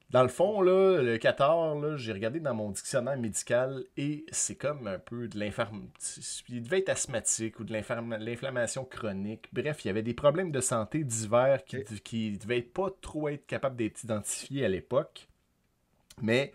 Dans 0.10 0.24
le 0.24 0.30
fond, 0.30 0.62
là, 0.62 1.04
le 1.04 1.18
cathare, 1.20 1.98
j'ai 1.98 2.14
regardé 2.14 2.40
dans 2.40 2.56
mon 2.56 2.72
dictionnaire 2.72 3.18
médical 3.18 3.84
et 3.96 4.26
c'est 4.32 4.56
comme 4.56 4.88
un 4.88 4.98
peu 4.98 5.28
de 5.28 5.38
l'inflammation. 5.38 6.22
Il 6.50 6.64
devait 6.64 6.80
être 6.80 6.90
asthmatique 6.90 7.60
ou 7.60 7.64
de 7.64 7.72
l'inflammation 7.72 8.86
chronique. 8.86 9.50
Bref, 9.54 9.86
il 9.86 9.90
y 9.90 9.92
avait 9.92 10.02
des 10.02 10.16
problèmes 10.16 10.52
de 10.52 10.62
santé 10.62 11.04
divers 11.04 11.64
qui, 11.64 11.84
qui 12.04 12.38
devaient 12.40 12.64
pas 12.64 12.90
trop 13.02 13.30
être 13.30 13.46
capables 13.46 13.76
d'être 13.76 14.04
identifiés 14.04 14.66
à 14.66 14.70
l'époque. 14.70 15.28
Mais 16.24 16.54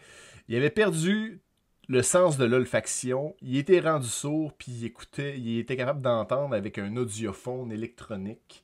il 0.48 0.56
avait 0.56 0.70
perdu 0.70 1.40
le 1.88 2.02
sens 2.02 2.36
de 2.36 2.44
l'olfaction. 2.44 3.36
Il 3.40 3.56
était 3.56 3.80
rendu 3.80 4.08
sourd, 4.08 4.52
puis 4.54 4.72
il 4.72 4.84
écoutait, 4.86 5.38
il 5.38 5.58
était 5.58 5.76
capable 5.76 6.00
d'entendre 6.00 6.54
avec 6.54 6.78
un 6.78 6.96
audiophone 6.96 7.72
électronique, 7.72 8.62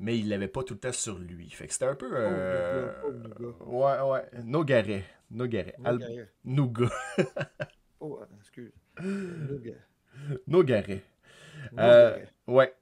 mais 0.00 0.18
il 0.18 0.28
l'avait 0.28 0.48
pas 0.48 0.62
tout 0.62 0.74
le 0.74 0.80
temps 0.80 0.92
sur 0.92 1.18
lui. 1.18 1.50
Fait 1.50 1.66
que 1.66 1.72
c'était 1.72 1.86
un 1.86 1.94
peu. 1.94 2.10
Euh... 2.12 2.92
ouais, 3.66 4.00
ouais. 4.00 4.42
Nogaret. 4.44 5.04
Nogaret. 5.30 5.76
Nougat. 6.44 6.90
oh, 8.00 8.20
excuse. 8.38 8.72
Nogaret. 9.00 9.86
Nogaret. 10.46 11.02
Euh, 11.78 12.18
ouais. 12.46 12.74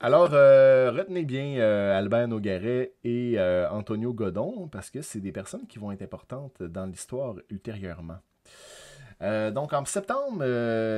Alors, 0.00 0.30
euh, 0.32 0.90
retenez 0.90 1.24
bien 1.24 1.58
euh, 1.58 1.96
Albert 1.96 2.28
Nogaret 2.28 2.92
et 3.04 3.38
Antonio 3.70 4.12
Godon, 4.12 4.68
parce 4.68 4.90
que 4.90 5.02
c'est 5.02 5.20
des 5.20 5.32
personnes 5.32 5.66
qui 5.66 5.78
vont 5.78 5.92
être 5.92 6.02
importantes 6.02 6.62
dans 6.62 6.86
l'histoire 6.86 7.36
ultérieurement. 7.50 8.18
Euh, 9.22 9.50
donc, 9.50 9.72
en 9.72 9.84
septembre 9.84 10.44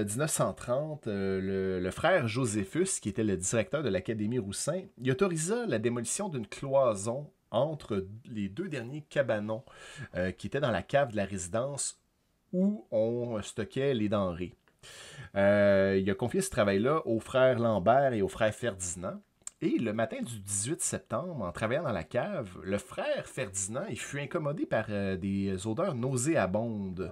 1930, 0.05 1.07
euh, 1.07 1.41
euh, 1.41 1.81
le, 1.81 1.91
frère 1.91 2.27
Joséphus, 2.27 3.01
qui 3.01 3.09
était 3.09 3.25
le 3.25 3.37
directeur 3.37 3.83
de 3.83 3.89
l'Académie 3.89 4.39
Roussin, 4.39 4.83
il 4.99 5.11
autorisa 5.11 5.67
la 5.67 5.79
démolition 5.79 6.29
d'une 6.29 6.47
cloison 6.47 7.31
entre 7.51 8.07
les 8.31 8.49
deux 8.49 8.69
derniers 8.69 9.03
cabanons 9.09 9.65
qui 10.37 10.49
étaient 10.49 10.61
dans 10.61 10.71
la 10.71 10.83
cave 10.83 11.13
de 11.13 11.17
la 11.17 11.25
résidence 11.25 11.99
où 12.53 12.87
on 12.91 13.41
stockait 13.41 13.95
les 13.95 14.11
denrées. 14.11 14.55
il 15.35 16.11
a 16.11 16.15
confié 16.15 16.43
ce 16.43 16.51
travail-là 16.51 17.01
au 17.07 17.21
frère 17.21 17.59
Lambert 17.59 18.13
et 18.13 18.21
au 18.21 18.29
frère 18.29 18.55
Ferdinand. 18.55 19.23
Et 19.63 19.79
le 19.79 19.95
matin 19.95 20.19
du 20.21 20.41
18 20.41 20.83
septembre, 20.83 21.43
en 21.43 21.53
travaillant 21.53 21.85
dans 21.85 21.93
la 21.93 22.05
cave, 22.05 22.51
le 22.63 22.77
frère 22.77 23.27
Ferdinand 23.27 23.87
il 23.89 23.99
fut 23.99 24.21
incommodé 24.21 24.67
par 24.67 24.89
des 24.89 25.67
odeurs 25.67 25.95
nauséabondes. 25.95 27.11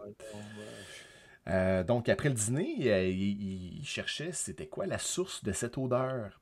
Euh, 1.48 1.84
donc, 1.84 2.08
après 2.08 2.28
le 2.28 2.34
dîner, 2.34 2.92
euh, 2.92 3.08
ils, 3.08 3.84
cherchaient 3.84 4.32
c'était 4.32 4.66
quoi 4.66 4.86
la 4.86 4.98
source 4.98 5.44
de 5.44 5.52
cette 5.52 5.78
odeur. 5.78 6.40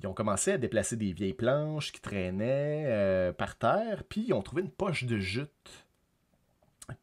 Ils 0.00 0.06
ont 0.06 0.14
commencé 0.14 0.52
à 0.52 0.58
déplacer 0.58 0.96
des 0.96 1.12
vieilles 1.12 1.34
planches 1.34 1.92
qui 1.92 2.00
traînaient 2.00 2.84
euh, 2.86 3.32
par 3.32 3.56
terre, 3.56 4.04
puis 4.08 4.24
ils 4.28 4.32
ont 4.32 4.42
trouvé 4.42 4.62
une 4.62 4.70
poche 4.70 5.04
de 5.04 5.18
jute. 5.18 5.86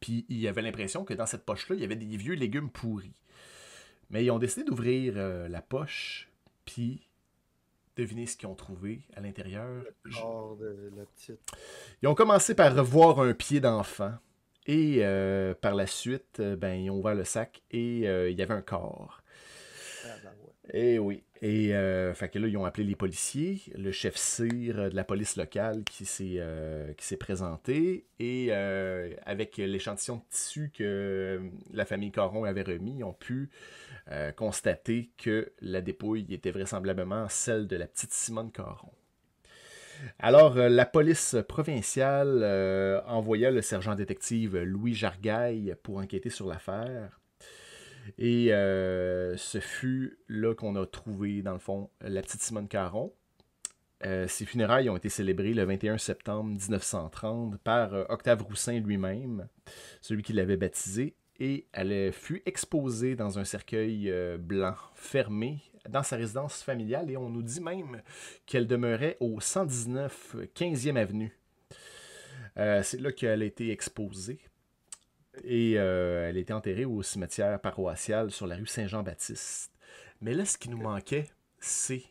Puis 0.00 0.26
ils 0.28 0.46
avaient 0.48 0.62
l'impression 0.62 1.04
que 1.04 1.14
dans 1.14 1.24
cette 1.24 1.46
poche-là, 1.46 1.76
il 1.76 1.80
y 1.80 1.84
avait 1.84 1.96
des 1.96 2.16
vieux 2.16 2.34
légumes 2.34 2.70
pourris. 2.70 3.14
Mais 4.10 4.24
ils 4.24 4.30
ont 4.30 4.38
décidé 4.38 4.64
d'ouvrir 4.64 5.14
la 5.16 5.62
poche, 5.62 6.30
puis 6.64 7.06
devinez 7.96 8.26
ce 8.26 8.36
qu'ils 8.36 8.48
ont 8.48 8.54
trouvé 8.54 9.02
à 9.14 9.20
l'intérieur. 9.20 9.84
Ils 12.02 12.08
ont 12.08 12.14
commencé 12.14 12.54
par 12.54 12.74
revoir 12.74 13.20
un 13.20 13.32
pied 13.32 13.60
d'enfant. 13.60 14.14
Et 14.68 14.98
euh, 15.00 15.54
par 15.54 15.74
la 15.74 15.86
suite, 15.86 16.40
euh, 16.40 16.54
ben, 16.54 16.74
ils 16.74 16.90
ont 16.90 16.98
ouvert 16.98 17.14
le 17.14 17.24
sac 17.24 17.62
et 17.70 18.06
euh, 18.06 18.28
il 18.30 18.38
y 18.38 18.42
avait 18.42 18.52
un 18.52 18.60
corps. 18.60 19.22
Ah, 20.04 20.08
ben 20.22 20.30
et 20.74 20.98
oui. 20.98 21.24
Et 21.40 21.68
fait 22.14 22.28
que 22.28 22.38
là, 22.38 22.46
ils 22.46 22.56
ont 22.58 22.66
appelé 22.66 22.84
les 22.84 22.96
policiers, 22.96 23.62
le 23.74 23.90
chef 23.90 24.16
cire 24.16 24.90
de 24.90 24.94
la 24.94 25.04
police 25.04 25.36
locale 25.36 25.82
qui 25.84 26.04
s'est 26.04 26.42
qui 26.98 27.06
s'est 27.06 27.16
présenté. 27.16 28.06
Et 28.18 28.52
avec 28.52 29.56
l'échantillon 29.56 30.16
de 30.16 30.22
tissu 30.28 30.70
que 30.74 31.40
la 31.72 31.86
famille 31.86 32.10
Caron 32.10 32.44
avait 32.44 32.64
remis, 32.64 32.96
ils 32.98 33.04
ont 33.04 33.14
pu 33.14 33.48
constater 34.36 35.10
que 35.16 35.52
la 35.62 35.80
dépouille 35.80 36.26
était 36.28 36.50
vraisemblablement 36.50 37.28
celle 37.30 37.66
de 37.66 37.76
la 37.76 37.86
petite 37.86 38.12
Simone 38.12 38.50
Caron. 38.50 38.90
Alors, 40.18 40.56
euh, 40.56 40.68
la 40.68 40.86
police 40.86 41.36
provinciale 41.48 42.40
euh, 42.42 43.00
envoya 43.06 43.50
le 43.50 43.62
sergent 43.62 43.94
détective 43.94 44.56
Louis 44.58 44.94
Jargaille 44.94 45.74
pour 45.82 45.98
enquêter 45.98 46.30
sur 46.30 46.46
l'affaire. 46.46 47.20
Et 48.16 48.52
euh, 48.52 49.36
ce 49.36 49.60
fut 49.60 50.18
là 50.28 50.54
qu'on 50.54 50.76
a 50.76 50.86
trouvé, 50.86 51.42
dans 51.42 51.52
le 51.52 51.58
fond, 51.58 51.90
la 52.00 52.22
petite 52.22 52.40
Simone 52.40 52.68
Caron. 52.68 53.12
ses 54.02 54.46
funérailles 54.46 54.88
ont 54.88 54.96
été 54.96 55.08
célébrées 55.08 55.52
le 55.52 55.64
21 55.64 55.98
septembre 55.98 56.50
1930 56.50 57.58
par 57.58 57.92
Octave 58.10 58.42
Roussin 58.42 58.80
lui-même, 58.80 59.48
celui 60.00 60.22
qui 60.22 60.32
l'avait 60.32 60.56
baptisé, 60.56 61.16
et 61.38 61.66
elle 61.72 62.12
fut 62.12 62.42
exposée 62.46 63.14
dans 63.14 63.38
un 63.38 63.44
cercueil 63.44 64.10
blanc 64.38 64.74
fermé 64.94 65.60
dans 65.88 66.02
sa 66.02 66.16
résidence 66.16 66.62
familiale 66.62 67.10
et 67.10 67.16
on 67.16 67.30
nous 67.30 67.42
dit 67.42 67.60
même 67.60 68.02
qu'elle 68.46 68.66
demeurait 68.66 69.16
au 69.20 69.40
119 69.40 70.36
15e 70.54 70.96
avenue. 70.96 71.36
Euh, 72.58 72.82
c'est 72.82 73.00
là 73.00 73.12
qu'elle 73.12 73.42
a 73.42 73.44
été 73.44 73.70
exposée. 73.70 74.40
Et 75.44 75.74
euh, 75.78 76.28
elle 76.28 76.36
a 76.36 76.40
été 76.40 76.52
enterrée 76.52 76.84
au 76.84 77.02
cimetière 77.02 77.60
paroissial 77.60 78.30
sur 78.30 78.46
la 78.46 78.56
rue 78.56 78.66
Saint-Jean-Baptiste. 78.66 79.72
Mais 80.20 80.34
là, 80.34 80.44
ce 80.44 80.58
qui 80.58 80.68
nous 80.68 80.78
manquait, 80.78 81.28
c'est 81.60 82.02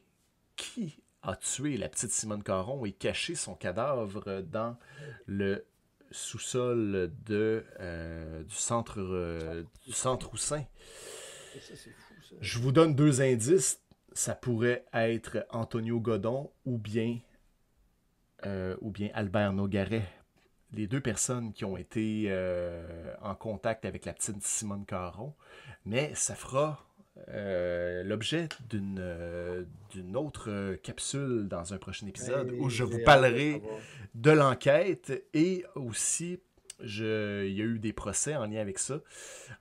qui 0.56 1.02
a 1.24 1.36
tué 1.36 1.76
la 1.76 1.90
petite 1.90 2.12
Simone 2.12 2.44
Caron 2.44 2.86
et 2.86 2.94
caché 2.94 3.36
son 3.36 3.56
cadavre 3.56 4.42
dans 4.42 4.78
le 5.26 5.66
sous-sol 6.10 7.12
euh, 7.30 8.44
du 8.44 8.56
centre 8.56 9.66
du 9.86 9.92
centre 9.92 10.30
Roussin? 10.30 10.64
Ça, 11.60 11.74
je 12.40 12.60
vous 12.60 12.72
donne 12.72 12.96
deux 12.96 13.22
indices. 13.22 13.82
Ça 14.14 14.36
pourrait 14.36 14.86
être 14.94 15.46
Antonio 15.52 16.00
Godon 16.00 16.52
ou 16.66 16.78
bien, 16.78 17.20
euh, 18.46 18.76
ou 18.82 18.90
bien 18.90 19.10
Albert 19.14 19.54
Nogaret. 19.54 20.08
Les 20.74 20.88
deux 20.88 21.02
personnes 21.02 21.54
qui 21.54 21.66
ont 21.66 21.78
été 21.78 22.26
euh, 22.28 23.14
en 23.22 23.36
contact 23.36 23.86
avec 23.86 24.06
la 24.06 24.14
petite 24.14 24.44
Simone 24.44 24.86
Caron. 24.86 25.34
Mais 25.86 26.14
ça 26.16 26.36
fera 26.36 26.86
euh, 27.30 28.04
l'objet 28.04 28.50
d'une 28.70 29.66
d'une 29.92 30.16
autre 30.16 30.76
capsule 30.84 31.48
dans 31.48 31.74
un 31.74 31.78
prochain 31.78 32.06
épisode 32.08 32.52
où 32.60 32.70
je 32.70 32.84
vous 32.84 33.00
parlerai 33.04 33.62
de 34.14 34.32
l'enquête 34.32 35.24
et 35.34 35.64
aussi 35.76 36.40
il 36.82 37.54
y 37.54 37.62
a 37.62 37.66
eu 37.66 37.80
des 37.80 37.94
procès 37.94 38.36
en 38.36 38.46
lien 38.46 38.60
avec 38.60 38.80
ça. 38.80 39.00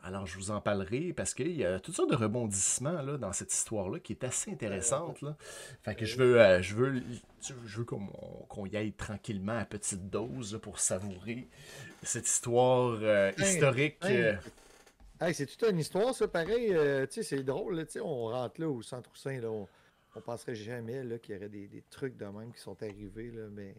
Alors, 0.02 0.26
je 0.26 0.37
vous 0.37 0.50
en 0.50 0.61
parlerai 0.61 1.12
parce 1.12 1.35
qu'il 1.35 1.57
y 1.57 1.64
a 1.64 1.81
toutes 1.81 1.94
sortes 1.94 2.11
de 2.11 2.16
rebondissements 2.16 3.02
là, 3.02 3.16
dans 3.16 3.33
cette 3.33 3.52
histoire-là 3.52 4.00
qui 4.00 4.12
est 4.12 4.24
assez 4.24 4.50
intéressante. 4.50 5.22
Là. 5.22 5.37
Fait 5.83 5.94
que 5.94 6.05
je 6.05 6.16
veux, 6.16 6.40
euh, 6.40 6.62
je 6.62 6.74
veux, 6.74 7.02
je 7.40 7.79
veux 7.79 7.85
qu'on 7.85 8.66
y 8.66 8.76
aille 8.76 8.92
tranquillement 8.92 9.59
à 9.59 9.64
petite 9.64 10.11
dose 10.11 10.59
pour 10.62 10.79
savourer 10.79 11.48
cette 12.02 12.26
histoire 12.26 12.98
euh, 13.02 13.33
historique. 13.38 13.96
Euh. 14.05 14.35
c'est 15.33 15.46
toute 15.46 15.70
une 15.70 15.79
histoire, 15.79 16.14
ça, 16.14 16.29
pareil. 16.29 16.69
tu 16.69 16.77
sais, 17.10 17.23
c'est 17.23 17.42
drôle. 17.42 17.77
Là, 17.77 17.85
on 18.02 18.29
rentre 18.29 18.60
là 18.60 18.69
au 18.69 18.83
centre 18.83 19.10
Saint, 19.17 19.40
là, 19.40 19.48
on, 19.48 19.67
on 20.17 20.21
penserait 20.21 20.54
jamais 20.54 21.02
qu'il 21.21 21.35
y 21.35 21.38
aurait 21.38 21.48
des, 21.48 21.85
trucs 21.90 22.17
de 22.17 22.25
même 22.25 22.52
qui 22.52 22.60
sont 22.60 22.83
arrivés, 22.83 23.31
là, 23.31 23.44
mais 23.50 23.75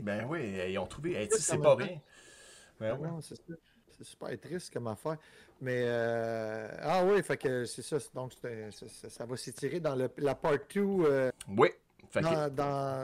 Ben 0.00 0.26
oui, 0.28 0.54
ils 0.68 0.78
ont 0.78 0.86
trouvé. 0.86 1.28
c'est 1.30 1.58
pas 1.58 1.74
rien. 1.74 2.00
Ben, 2.78 2.98
ah 3.02 3.18
c'est 3.96 4.04
super 4.04 4.40
triste 4.40 4.72
comme 4.72 4.88
affaire. 4.88 5.16
Mais 5.60 5.84
euh, 5.86 6.68
ah 6.82 7.04
oui, 7.04 7.22
fait 7.22 7.36
que 7.36 7.64
c'est 7.64 7.82
ça. 7.82 7.98
Donc 8.12 8.32
ça, 8.32 9.24
va 9.24 9.36
s'étirer 9.36 9.80
dans 9.80 9.94
le, 9.94 10.10
la 10.18 10.34
part 10.34 10.58
2. 10.74 10.80
Euh, 10.80 11.30
oui. 11.48 11.68
Dans, 12.14 12.50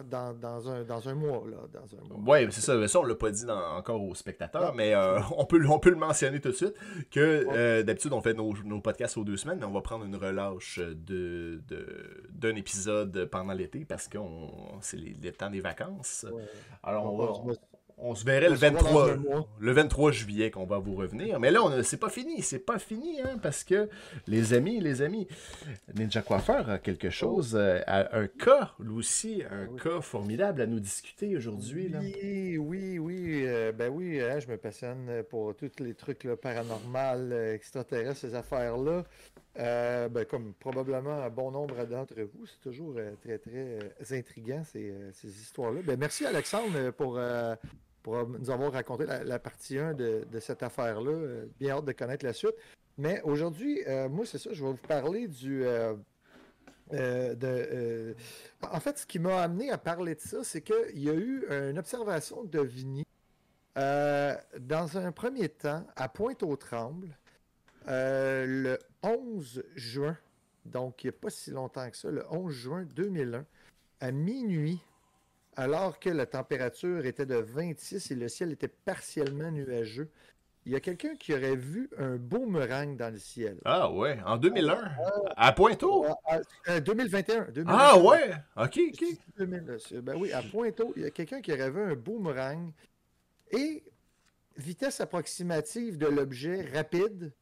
dans, 0.04 0.34
dans, 0.34 0.70
un, 0.70 0.84
dans 0.84 1.08
un 1.08 1.14
mois. 1.14 1.44
Là, 1.48 1.56
dans 1.72 1.96
un 1.96 2.18
mois. 2.18 2.38
Oui, 2.38 2.46
c'est 2.50 2.60
ça. 2.60 2.88
Ça, 2.88 3.00
on 3.00 3.04
l'a 3.04 3.14
pas 3.14 3.30
dit 3.30 3.44
encore 3.48 4.02
aux 4.02 4.14
spectateurs, 4.14 4.74
mais 4.74 4.94
euh, 4.94 5.20
on, 5.36 5.44
peut, 5.44 5.64
on 5.68 5.78
peut 5.78 5.90
le 5.90 5.96
mentionner 5.96 6.40
tout 6.40 6.50
de 6.50 6.54
suite 6.54 6.74
que 7.10 7.46
euh, 7.52 7.82
d'habitude, 7.82 8.12
on 8.12 8.20
fait 8.20 8.34
nos, 8.34 8.54
nos, 8.64 8.80
podcasts 8.80 9.16
aux 9.16 9.24
deux 9.24 9.36
semaines, 9.36 9.58
mais 9.58 9.66
on 9.66 9.72
va 9.72 9.80
prendre 9.80 10.04
une 10.04 10.16
relâche 10.16 10.78
de, 10.78 11.60
d'un 12.30 12.56
épisode 12.56 13.26
pendant 13.26 13.52
l'été 13.52 13.84
parce 13.84 14.08
que 14.08 14.18
c'est 14.80 14.98
le 14.98 15.32
temps 15.32 15.50
des 15.50 15.60
vacances. 15.60 16.26
Alors, 16.82 17.12
on, 17.12 17.46
va, 17.46 17.54
on 18.02 18.14
se 18.14 18.24
verrait 18.24 18.48
le 18.48 18.54
23, 18.54 19.16
le 19.58 19.72
23 19.72 20.12
juillet 20.12 20.50
qu'on 20.50 20.64
va 20.64 20.78
vous 20.78 20.94
revenir. 20.94 21.38
Mais 21.38 21.50
là, 21.50 21.82
c'est 21.82 21.98
pas 21.98 22.08
fini. 22.08 22.42
C'est 22.42 22.58
pas 22.58 22.78
fini, 22.78 23.20
hein, 23.20 23.38
parce 23.42 23.64
que 23.64 23.88
les 24.26 24.54
amis, 24.54 24.80
les 24.80 25.02
amis, 25.02 25.28
Ninja 25.94 26.22
Coiffeur 26.22 26.68
a 26.70 26.78
quelque 26.78 27.10
chose, 27.10 27.54
euh, 27.54 27.80
un 27.86 28.26
cas, 28.26 28.72
lui 28.78 28.94
aussi, 28.94 29.42
un 29.50 29.68
ah 29.76 29.82
cas 29.82 30.00
formidable 30.00 30.62
à 30.62 30.66
nous 30.66 30.80
discuter 30.80 31.36
aujourd'hui. 31.36 31.92
Oui, 31.94 32.58
oui, 32.58 32.98
oui. 32.98 33.44
Euh, 33.46 33.72
ben 33.72 33.90
oui, 33.92 34.20
hein, 34.20 34.40
je 34.40 34.48
me 34.48 34.56
passionne 34.56 35.22
pour 35.28 35.54
tous 35.54 35.70
les 35.80 35.94
trucs 35.94 36.24
là, 36.24 36.36
paranormal, 36.36 37.32
euh, 37.32 37.54
extraterrestres, 37.54 38.20
ces 38.20 38.34
affaires-là. 38.34 39.04
ben, 39.56 40.24
comme 40.24 40.54
probablement 40.54 41.22
un 41.22 41.30
bon 41.30 41.50
nombre 41.50 41.84
d'entre 41.84 42.14
vous, 42.22 42.46
c'est 42.46 42.60
toujours 42.60 42.96
très, 43.20 43.38
très 43.38 43.78
intriguant 44.12 44.62
ces, 44.64 44.94
ces 45.12 45.28
histoires-là. 45.28 45.80
Ben, 45.84 45.98
merci 45.98 46.24
Alexandre 46.24 46.90
pour 46.92 47.18
pour 48.02 48.26
nous 48.26 48.50
avoir 48.50 48.72
raconté 48.72 49.04
la, 49.06 49.38
partie 49.38 49.78
1 49.78 49.94
de, 49.94 50.26
cette 50.40 50.62
affaire-là. 50.62 51.10
Euh, 51.10 51.46
bien 51.58 51.76
hâte 51.76 51.84
de 51.84 51.92
connaître 51.92 52.24
la 52.24 52.32
suite. 52.32 52.54
Mais 52.98 53.20
aujourd'hui, 53.22 53.82
euh, 53.86 54.08
moi, 54.08 54.26
c'est 54.26 54.38
ça, 54.38 54.50
je 54.52 54.64
vais 54.64 54.70
vous 54.70 54.76
parler 54.76 55.28
du. 55.28 55.64
Euh, 55.64 55.94
en 58.62 58.80
fait, 58.80 58.98
ce 58.98 59.06
qui 59.06 59.20
m'a 59.20 59.42
amené 59.42 59.70
à 59.70 59.78
parler 59.78 60.16
de 60.16 60.20
ça, 60.20 60.42
c'est 60.42 60.60
qu'il 60.60 60.98
y 60.98 61.08
a 61.08 61.14
eu 61.14 61.46
une 61.48 61.78
observation 61.78 62.42
de 62.42 62.60
Vigny 62.60 63.06
dans 63.76 64.90
un 64.94 65.12
premier 65.12 65.48
temps 65.48 65.86
à 65.94 66.08
Pointe-aux-Trembles 66.08 67.16
le 67.86 68.76
11 69.04 69.62
juin, 69.76 70.18
donc 70.64 71.04
il 71.04 71.06
n'y 71.06 71.10
a 71.10 71.18
pas 71.18 71.30
si 71.30 71.52
longtemps 71.52 71.88
que 71.88 71.96
ça, 71.96 72.10
le 72.10 72.24
11 72.28 72.52
juin 72.52 72.84
2001, 72.84 73.46
à 74.00 74.10
minuit 74.10 74.80
alors 75.56 75.98
que 75.98 76.10
la 76.10 76.26
température 76.26 77.04
était 77.06 77.26
de 77.26 77.36
26 77.36 78.10
et 78.10 78.14
le 78.14 78.28
ciel 78.28 78.52
était 78.52 78.68
partiellement 78.68 79.50
nuageux. 79.50 80.10
Il 80.66 80.72
y 80.72 80.76
a 80.76 80.80
quelqu'un 80.80 81.16
qui 81.16 81.32
aurait 81.32 81.56
vu 81.56 81.88
un 81.96 82.16
boomerang 82.16 82.96
dans 82.96 83.10
le 83.12 83.18
ciel. 83.18 83.58
Ah 83.64 83.90
ouais, 83.90 84.18
en 84.26 84.36
2001, 84.36 84.92
à 85.36 85.52
Pointeau? 85.52 86.06
2021, 86.84 87.46
Ah 87.66 87.98
ouais, 87.98 88.32
ok, 88.56 88.78
ok. 88.92 89.04
ben 90.02 90.16
oui, 90.16 90.32
à 90.32 90.42
Pointeau, 90.42 90.92
il 90.96 91.02
y 91.02 91.06
a 91.06 91.10
quelqu'un 91.10 91.40
qui 91.40 91.52
aurait 91.52 91.70
vu 91.70 91.80
un 91.80 91.94
boomerang 91.94 92.72
et 93.50 93.82
vitesse 94.56 95.00
approximative 95.00 95.96
de 95.96 96.06
l'objet 96.06 96.68
rapide, 96.74 97.32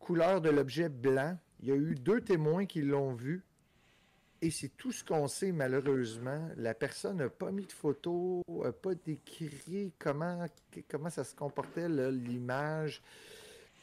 couleur 0.00 0.40
de 0.40 0.50
l'objet 0.50 0.88
blanc. 0.88 1.38
Il 1.60 1.68
y 1.68 1.72
a 1.72 1.76
eu 1.76 1.94
deux 1.94 2.20
témoins 2.20 2.66
qui 2.66 2.82
l'ont 2.82 3.14
vu 3.14 3.44
et 4.44 4.50
c'est 4.50 4.76
tout 4.76 4.92
ce 4.92 5.02
qu'on 5.02 5.26
sait, 5.26 5.52
malheureusement. 5.52 6.50
La 6.58 6.74
personne 6.74 7.16
n'a 7.16 7.30
pas 7.30 7.50
mis 7.50 7.64
de 7.64 7.72
photo, 7.72 8.42
n'a 8.46 8.72
pas 8.72 8.94
décrit 8.94 9.94
comment, 9.98 10.44
comment 10.90 11.08
ça 11.08 11.24
se 11.24 11.34
comportait, 11.34 11.88
l'image. 11.88 13.00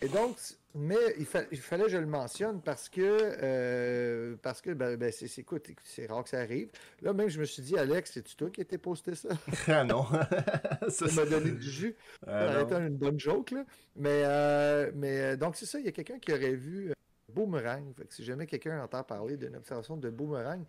Et 0.03 0.07
donc, 0.07 0.37
mais 0.75 1.15
il, 1.17 1.25
fallait 1.25 1.83
que 1.83 1.89
je 1.89 1.97
le 1.97 2.05
mentionne 2.05 2.61
parce 2.61 2.89
que, 2.89 3.01
euh, 3.01 4.35
parce 4.43 4.61
que 4.61 4.69
ben, 4.69 4.97
ben 4.97 5.11
c'est, 5.11 5.27
c'est 5.27 6.05
rare 6.05 6.23
que 6.23 6.29
ça 6.29 6.39
arrive. 6.39 6.69
Là, 7.01 7.13
même, 7.13 7.27
je 7.27 7.39
me 7.39 7.45
suis 7.45 7.63
dit, 7.63 7.75
Alex, 7.75 8.11
c'est-tu 8.13 8.35
toi 8.35 8.51
qui 8.51 8.61
as 8.61 8.77
posté 8.77 9.15
ça? 9.15 9.29
Ah 9.67 9.83
non. 9.83 10.05
ça 10.89 11.05
m'a 11.15 11.25
donné 11.25 11.51
du 11.51 11.69
jus. 11.71 11.95
Ah, 12.27 12.67
ça 12.69 12.77
une 12.77 12.97
bonne 12.97 13.19
joke, 13.19 13.49
là. 13.49 13.65
Mais, 13.95 14.23
euh, 14.25 14.91
mais 14.93 15.21
euh, 15.21 15.37
donc, 15.37 15.55
c'est 15.55 15.65
ça, 15.65 15.79
il 15.79 15.85
y 15.85 15.89
a 15.89 15.91
quelqu'un 15.91 16.19
qui 16.19 16.31
aurait 16.31 16.53
vu 16.53 16.93
boomerang. 17.33 17.93
si 18.09 18.23
jamais 18.23 18.47
quelqu'un 18.47 18.83
entend 18.83 19.03
parler 19.03 19.37
d'une 19.37 19.55
observation 19.55 19.97
de 19.97 20.09
boomerang, 20.09 20.63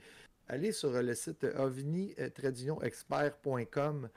allez 0.48 0.72
sur 0.72 0.90
le 0.90 1.14
site 1.14 1.44
ovni-expert.com 1.44 4.08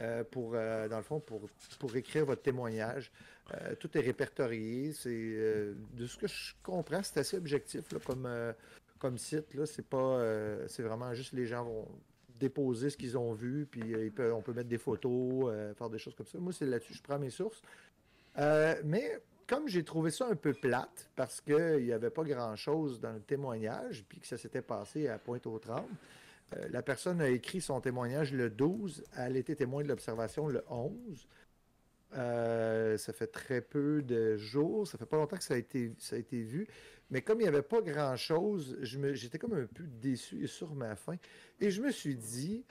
euh, 0.00 0.24
pour, 0.24 0.52
euh, 0.54 0.88
dans 0.88 0.96
le 0.96 1.04
fond, 1.04 1.20
pour, 1.20 1.48
pour 1.78 1.94
écrire 1.94 2.26
votre 2.26 2.42
témoignage. 2.42 3.12
Euh, 3.52 3.76
tout 3.76 3.96
est 3.96 4.00
répertorié. 4.00 4.92
C'est 4.92 5.10
de 5.10 6.06
ce 6.06 6.16
que 6.16 6.26
je 6.26 6.54
comprends, 6.62 7.02
c'est 7.02 7.20
assez 7.20 7.36
objectif 7.36 7.82
comme, 8.04 8.28
comme 8.98 9.18
site. 9.18 9.54
Là, 9.54 9.66
c'est 9.66 9.86
pas, 9.86 10.20
c'est 10.68 10.82
vraiment 10.82 11.14
juste 11.14 11.32
les 11.32 11.46
gens 11.46 11.64
vont 11.64 11.88
déposer 12.40 12.90
ce 12.90 12.96
qu'ils 12.96 13.16
ont 13.16 13.32
vu, 13.32 13.66
puis 13.70 13.94
on 14.18 14.42
peut 14.42 14.52
mettre 14.52 14.68
des 14.68 14.78
photos, 14.78 15.52
faire 15.76 15.90
des 15.90 15.98
choses 15.98 16.14
comme 16.14 16.26
ça. 16.26 16.38
Moi, 16.38 16.52
c'est 16.52 16.66
là-dessus 16.66 16.94
je 16.94 17.02
prends 17.02 17.18
mes 17.18 17.30
sources. 17.30 17.62
mais 18.36 19.20
comme 19.46 19.68
j'ai 19.68 19.84
trouvé 19.84 20.10
ça 20.10 20.26
un 20.26 20.36
peu 20.36 20.52
plate, 20.52 21.10
parce 21.16 21.40
qu'il 21.40 21.84
n'y 21.84 21.92
avait 21.92 22.10
pas 22.10 22.24
grand-chose 22.24 23.00
dans 23.00 23.12
le 23.12 23.20
témoignage, 23.20 24.04
puis 24.08 24.20
que 24.20 24.26
ça 24.26 24.38
s'était 24.38 24.62
passé 24.62 25.08
à 25.08 25.18
Pointe-aux-Trembles, 25.18 25.94
euh, 26.54 26.68
la 26.70 26.82
personne 26.82 27.20
a 27.20 27.28
écrit 27.28 27.60
son 27.60 27.80
témoignage 27.80 28.32
le 28.32 28.50
12, 28.50 29.04
elle 29.16 29.36
était 29.36 29.54
témoin 29.54 29.82
de 29.82 29.88
l'observation 29.88 30.48
le 30.48 30.64
11. 30.68 31.26
Euh, 32.16 32.96
ça 32.96 33.12
fait 33.12 33.26
très 33.26 33.60
peu 33.60 34.02
de 34.02 34.36
jours, 34.36 34.86
ça 34.86 34.98
fait 34.98 35.06
pas 35.06 35.16
longtemps 35.16 35.36
que 35.36 35.42
ça 35.42 35.54
a 35.54 35.56
été, 35.56 35.92
ça 35.98 36.14
a 36.14 36.18
été 36.18 36.42
vu, 36.42 36.68
mais 37.10 37.22
comme 37.22 37.40
il 37.40 37.44
n'y 37.44 37.48
avait 37.48 37.62
pas 37.62 37.80
grand-chose, 37.80 38.78
j'étais 38.82 39.38
comme 39.38 39.54
un 39.54 39.66
peu 39.66 39.84
déçu 39.84 40.44
et 40.44 40.46
sur 40.46 40.74
ma 40.74 40.94
faim. 40.96 41.16
Et 41.60 41.70
je 41.70 41.82
me 41.82 41.90
suis 41.90 42.14
dit, 42.14 42.64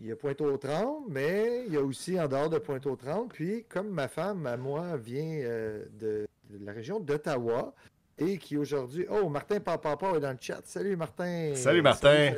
il 0.00 0.06
y 0.06 0.12
a 0.12 0.16
Pointe-aux-Trembles, 0.16 1.10
mais 1.10 1.64
il 1.66 1.74
y 1.74 1.76
a 1.76 1.82
aussi 1.82 2.18
en 2.18 2.26
dehors 2.26 2.48
de 2.48 2.58
Pointe-aux-Trembles. 2.58 3.32
Puis, 3.32 3.64
comme 3.68 3.90
ma 3.90 4.08
femme, 4.08 4.46
à 4.46 4.56
moi, 4.56 4.96
vient 4.96 5.40
euh, 5.42 5.84
de, 5.98 6.26
la 6.58 6.72
région 6.72 7.00
d'Ottawa 7.00 7.74
et 8.16 8.38
qui 8.38 8.56
aujourd'hui. 8.56 9.06
Oh, 9.10 9.28
Martin 9.28 9.60
Papa 9.60 9.94
est 10.16 10.20
dans 10.20 10.32
le 10.32 10.38
chat. 10.40 10.62
Salut, 10.64 10.96
Martin. 10.96 11.52
Salut, 11.54 11.82
Martin. 11.82 12.32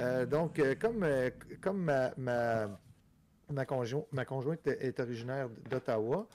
Euh, 0.00 0.26
donc, 0.26 0.58
euh, 0.58 0.74
comme, 0.78 1.06
comme 1.60 1.84
ma, 1.84 2.12
ma, 2.18 2.68
ma, 3.50 4.24
conjointe 4.24 4.66
est 4.66 5.00
originaire 5.00 5.48
d'Ottawa, 5.70 6.26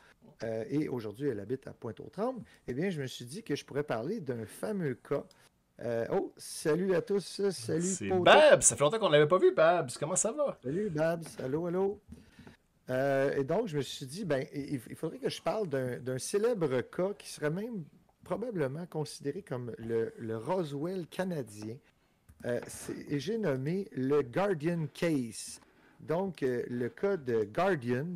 et 0.70 0.88
aujourd'hui 0.88 1.30
elle 1.30 1.39
habite 1.39 1.65
à 1.68 1.74
Pointe-aux-Trembles, 1.74 2.41
eh 2.68 2.74
bien, 2.74 2.89
je 2.89 3.01
me 3.01 3.07
suis 3.07 3.26
dit 3.26 3.43
que 3.43 3.55
je 3.55 3.65
pourrais 3.65 3.84
parler 3.84 4.20
d'un 4.20 4.45
fameux 4.45 4.95
cas 4.95 5.24
euh, 5.82 6.05
oh, 6.11 6.34
salut 6.38 6.95
à 6.95 7.01
tous. 7.01 7.49
Salut. 7.51 7.82
C'est 7.82 8.09
Babs. 8.09 8.61
Ça 8.61 8.75
fait 8.75 8.84
longtemps 8.84 8.99
qu'on 8.99 9.07
ne 9.07 9.13
l'avait 9.13 9.28
pas 9.28 9.38
vu, 9.38 9.53
Babs. 9.53 9.91
Comment 9.99 10.15
ça 10.15 10.32
va? 10.32 10.57
Salut, 10.63 10.89
Babs. 10.89 11.28
Allô, 11.43 11.67
allô. 11.67 11.99
Euh, 12.89 13.36
et 13.36 13.43
donc, 13.43 13.67
je 13.67 13.78
me 13.78 13.82
suis 13.82 14.05
dit, 14.05 14.25
ben, 14.25 14.45
il, 14.53 14.80
faudrait 14.95 15.19
que 15.19 15.30
je 15.30 15.41
parle 15.41 15.67
d'un 15.67 16.17
célèbre 16.17 16.82
cas 16.82 17.13
qui 17.17 17.30
serait 17.30 17.49
même 17.49 17.84
probablement 18.23 18.86
considéré 18.88 19.41
comme 19.41 19.71
le, 19.78 20.38
Roswell 20.38 21.05
canadien. 21.07 21.75
Euh, 22.45 22.59
et 23.09 23.19
j'ai 23.19 23.38
nommé 23.38 23.88
le 23.91 24.21
Guardian 24.21 24.88
Case. 24.93 25.59
Donc, 25.99 26.41
le 26.41 26.88
cas 26.89 27.17
de 27.17 27.43
Guardian. 27.43 28.07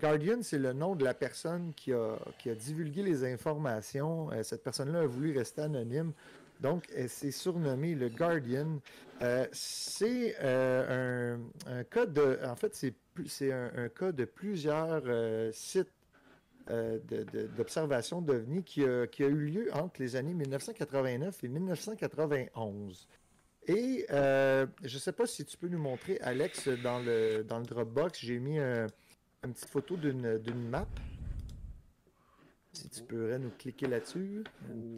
Guardian, 0.00 0.38
c'est 0.40 0.58
le 0.58 0.72
nom 0.72 0.96
de 0.96 1.04
la 1.04 1.12
personne 1.12 1.74
qui 1.74 1.92
a, 1.92 2.16
qui 2.38 2.48
a 2.48 2.54
divulgué 2.54 3.02
les 3.02 3.22
informations. 3.24 4.30
cette 4.42 4.62
personne-là 4.62 5.00
a 5.00 5.06
voulu 5.06 5.36
rester 5.36 5.60
anonyme 5.60 6.12
donc, 6.60 6.88
c'est 7.08 7.30
surnommé 7.30 7.94
le 7.94 8.08
Guardian. 8.08 8.80
Euh, 9.22 9.46
c'est 9.52 10.36
euh, 10.40 11.36
un, 11.66 11.84
cas 11.84 12.06
de. 12.06 12.38
En 12.44 12.56
fait, 12.56 12.74
c'est 13.26 13.52
un, 13.52 13.88
cas 13.88 14.12
de 14.12 14.24
plusieurs 14.24 15.02
euh, 15.06 15.50
sites 15.52 15.92
d'observation 17.56 18.20
d'OVNI 18.20 18.62
qui 18.62 18.84
a, 18.84 19.06
qui 19.06 19.24
a 19.24 19.26
eu 19.26 19.46
lieu 19.46 19.70
entre 19.72 20.02
les 20.02 20.16
années 20.16 20.34
1989 20.34 21.42
et 21.42 21.48
1991. 21.48 23.08
Et 23.68 24.06
je 24.10 24.66
ne 24.82 24.98
sais 24.98 25.12
pas 25.12 25.26
si 25.26 25.46
tu 25.46 25.56
peux 25.56 25.68
nous 25.68 25.78
montrer, 25.78 26.18
Alex, 26.20 26.68
dans 26.82 26.98
le, 26.98 27.42
dans 27.42 27.58
le 27.58 27.64
Dropbox, 27.64 28.18
j'ai 28.20 28.38
mis 28.38 28.58
une 28.58 28.88
petite 29.54 29.70
photo 29.70 29.96
d'une 29.96 30.68
map. 30.68 30.86
Si 32.74 32.90
tu 32.90 33.02
pourrais 33.02 33.38
nous 33.38 33.50
cliquer 33.58 33.86
là-dessus. 33.86 34.44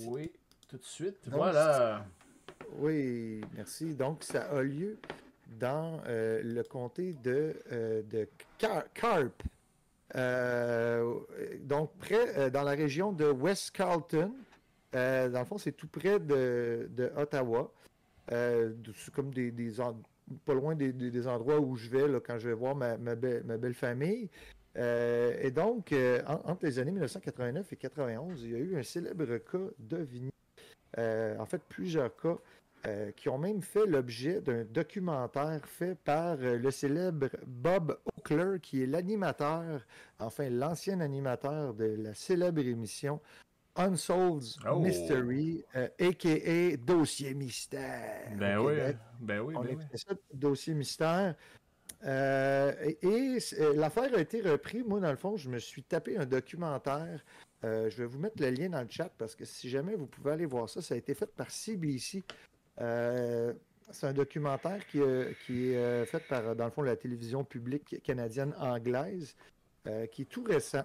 Oui 0.06 0.32
tout 0.70 0.78
de 0.78 0.84
suite. 0.84 1.18
voilà. 1.26 2.06
Oui, 2.76 3.40
merci. 3.54 3.94
Donc, 3.94 4.22
ça 4.22 4.42
a 4.42 4.62
lieu 4.62 4.98
dans 5.58 6.00
euh, 6.06 6.40
le 6.44 6.62
comté 6.62 7.14
de, 7.24 7.56
euh, 7.72 8.02
de 8.02 8.28
Carp. 8.56 9.42
Euh, 10.14 11.14
donc, 11.62 11.90
près, 11.98 12.50
dans 12.50 12.62
la 12.62 12.72
région 12.72 13.12
de 13.12 13.24
West 13.24 13.72
Carlton. 13.72 14.32
dans 14.92 15.38
le 15.40 15.44
fond, 15.44 15.58
c'est 15.58 15.72
tout 15.72 15.88
près 15.88 16.20
de, 16.20 16.88
de 16.90 17.10
Ottawa. 17.16 17.72
c'est 18.28 19.12
comme 19.12 19.34
des, 19.34 19.50
des 19.50 19.72
pas 20.44 20.54
loin 20.54 20.76
des, 20.76 20.92
des, 20.92 21.26
endroits 21.26 21.58
où 21.58 21.74
je 21.74 21.88
vais 21.88 22.06
là, 22.06 22.20
quand 22.20 22.38
je 22.38 22.48
vais 22.48 22.54
voir 22.54 22.76
ma, 22.76 22.96
ma, 22.96 23.16
ma 23.16 23.56
belle 23.56 23.74
famille. 23.74 24.30
et 24.76 25.50
donc, 25.50 25.92
entre 26.44 26.64
les 26.64 26.78
années 26.78 26.92
1989 26.92 27.72
et 27.72 27.76
1991, 27.76 28.44
il 28.44 28.50
y 28.52 28.54
a 28.54 28.58
eu 28.58 28.78
un 28.78 28.84
célèbre 28.84 29.38
cas 29.38 29.58
d'OVNI 29.80 30.28
euh, 30.28 30.30
en 30.96 31.46
fait 31.46 31.62
plusieurs 31.68 32.14
cas, 32.16 32.36
euh, 32.86 33.10
qui 33.12 33.28
ont 33.28 33.36
même 33.36 33.60
fait 33.60 33.84
l'objet 33.84 34.40
d'un 34.40 34.64
documentaire 34.64 35.60
fait 35.66 35.94
par 35.94 36.38
euh, 36.40 36.56
le 36.56 36.70
célèbre 36.70 37.28
Bob 37.46 37.98
Oakler, 38.16 38.58
qui 38.62 38.82
est 38.82 38.86
l'animateur, 38.86 39.82
enfin 40.18 40.48
l'ancien 40.48 41.00
animateur 41.00 41.74
de 41.74 41.96
la 41.98 42.14
célèbre 42.14 42.60
émission 42.60 43.20
Unsolved 43.76 44.56
oh. 44.66 44.78
Mystery, 44.78 45.62
a.k.a. 45.74 46.76
Dossier 46.78 47.34
Mystère. 47.34 48.34
Ben 48.38 48.58
oui, 48.58 48.74
ben 49.20 49.40
oui, 49.40 49.54
On 49.58 49.62
ben 49.62 49.78
Dossier 50.32 50.72
Mystère. 50.72 51.34
Euh, 52.04 52.72
et, 53.02 53.38
euh, 53.58 53.74
l'affaire 53.74 54.14
a 54.14 54.20
été 54.20 54.40
reprise. 54.40 54.84
Moi, 54.86 55.00
dans 55.00 55.10
le 55.10 55.16
fond, 55.16 55.36
je 55.36 55.50
me 55.50 55.58
suis 55.58 55.82
tapé 55.82 56.16
un 56.16 56.24
documentaire. 56.24 57.22
Je 57.62 57.96
vais 57.96 58.06
vous 58.06 58.18
mettre 58.18 58.42
le 58.42 58.50
lien 58.50 58.68
dans 58.68 58.82
le 58.82 58.88
chat 58.88 59.10
parce 59.18 59.34
que 59.34 59.44
si 59.44 59.68
jamais 59.68 59.94
vous 59.94 60.06
pouvez 60.06 60.32
aller 60.32 60.46
voir 60.46 60.68
ça, 60.68 60.80
ça 60.82 60.94
a 60.94 60.96
été 60.96 61.14
fait 61.14 61.26
par 61.26 61.50
CBC. 61.50 62.22
c'est 62.78 64.06
un 64.06 64.12
documentaire 64.12 64.86
qui, 64.86 65.00
qui 65.46 65.72
est 65.72 66.06
fait 66.06 66.26
par, 66.28 66.56
dans 66.56 66.64
le 66.64 66.70
fond, 66.70 66.82
la 66.82 66.96
télévision 66.96 67.44
publique 67.44 68.02
canadienne 68.02 68.54
anglaise, 68.58 69.34
qui 70.10 70.22
est 70.22 70.30
tout 70.30 70.44
récent. 70.44 70.84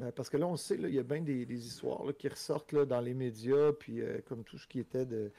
Euh, 0.00 0.12
parce 0.12 0.28
que 0.28 0.36
là, 0.36 0.46
on 0.46 0.56
sait, 0.56 0.76
il 0.76 0.94
y 0.94 0.98
a 0.98 1.02
bien 1.02 1.22
des, 1.22 1.66
histoires 1.66 2.04
qui 2.18 2.28
ressortent 2.28 2.74
dans 2.74 3.00
les 3.00 3.14
médias, 3.14 3.72
puis 3.72 4.00
euh, 4.00 4.20
comme 4.26 4.44
tout 4.44 4.58
ce 4.58 4.66
qui 4.66 4.78
était 4.78 5.06
de, 5.06 5.32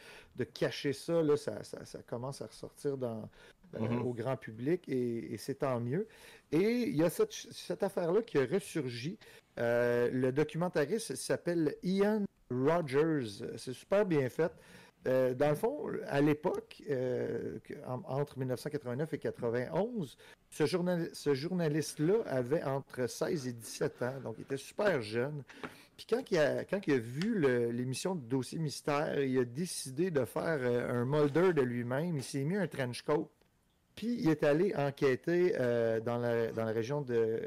cacher 0.53 0.93
ça, 0.93 1.21
là, 1.21 1.37
ça, 1.37 1.61
commence 2.07 2.41
à 2.41 2.47
ressortir 2.47 2.97
dans, 2.97 3.29
euh, 3.75 3.79
mm-hmm. 3.79 4.01
au 4.01 4.13
grand 4.13 4.37
public, 4.37 4.87
et, 4.87 5.35
c'est 5.37 5.55
tant 5.55 5.79
mieux. 5.79 6.07
Et 6.51 6.83
il 6.83 6.95
y 6.95 7.03
a 7.03 7.09
cette, 7.09 7.83
affaire-là 7.83 8.21
qui 8.21 8.37
a 8.37 8.45
ressurgi. 8.45 9.17
le 9.57 10.31
documentariste 10.31 11.15
s'appelle 11.15 11.75
Ian 11.83 12.25
Rogers. 12.49 13.43
C'est 13.57 13.73
super 13.73 14.05
bien 14.05 14.29
fait. 14.29 14.51
dans 15.05 15.49
le 15.49 15.55
fond, 15.55 15.89
à 16.07 16.21
l'époque, 16.21 16.81
entre 18.05 18.37
1989 18.39 19.13
et 19.13 19.17
1991, 19.17 20.17
ce, 20.49 21.33
journaliste-là 21.33 22.23
avait 22.25 22.63
entre 22.63 23.07
16 23.07 23.47
et 23.47 23.53
17 23.53 24.01
ans, 24.01 24.19
donc 24.23 24.35
il 24.37 24.41
était 24.41 24.57
super 24.57 25.01
jeune. 25.01 25.43
Puis 25.97 26.05
quand 26.07 26.23
il 26.29 26.37
a, 26.37 26.63
quand 26.63 26.79
il 26.85 26.93
a 26.93 26.99
vu 26.99 27.41
l'émission 27.71 28.13
de 28.13 28.21
Dossier 28.21 28.59
Mystère, 28.59 29.19
il 29.19 29.37
a 29.39 29.45
décidé 29.45 30.11
de 30.11 30.23
faire 30.25 30.59
euh, 30.61 31.01
un 31.01 31.05
Mulder 31.05 31.53
de 31.53 31.63
lui-même. 31.63 32.17
Il 32.17 32.23
s'est 32.23 32.43
mis 32.43 32.55
un 32.55 32.67
trench 32.67 33.01
coat. 33.01 33.27
Puis 33.97 34.15
il 34.19 34.29
est 34.29 34.43
allé 34.43 34.73
enquêter 34.75 35.55
euh, 35.59 35.99
dans, 35.99 36.19
la, 36.19 36.51
dans 36.51 36.63
la 36.63 36.71
région 36.71 37.01
de, 37.01 37.41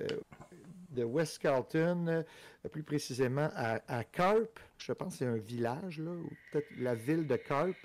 de 0.90 1.04
West 1.04 1.38
Carlton, 1.38 2.06
euh, 2.08 2.68
plus 2.70 2.82
précisément 2.82 3.48
à, 3.54 4.04
Carp. 4.04 4.58
Je 4.76 4.92
pense 4.92 5.12
que 5.12 5.18
c'est 5.20 5.26
un 5.26 5.36
village, 5.36 6.00
là, 6.00 6.10
ou 6.10 6.28
peut-être 6.50 6.68
la 6.76 6.96
ville 6.96 7.26
de 7.26 7.36
Carp. 7.36 7.76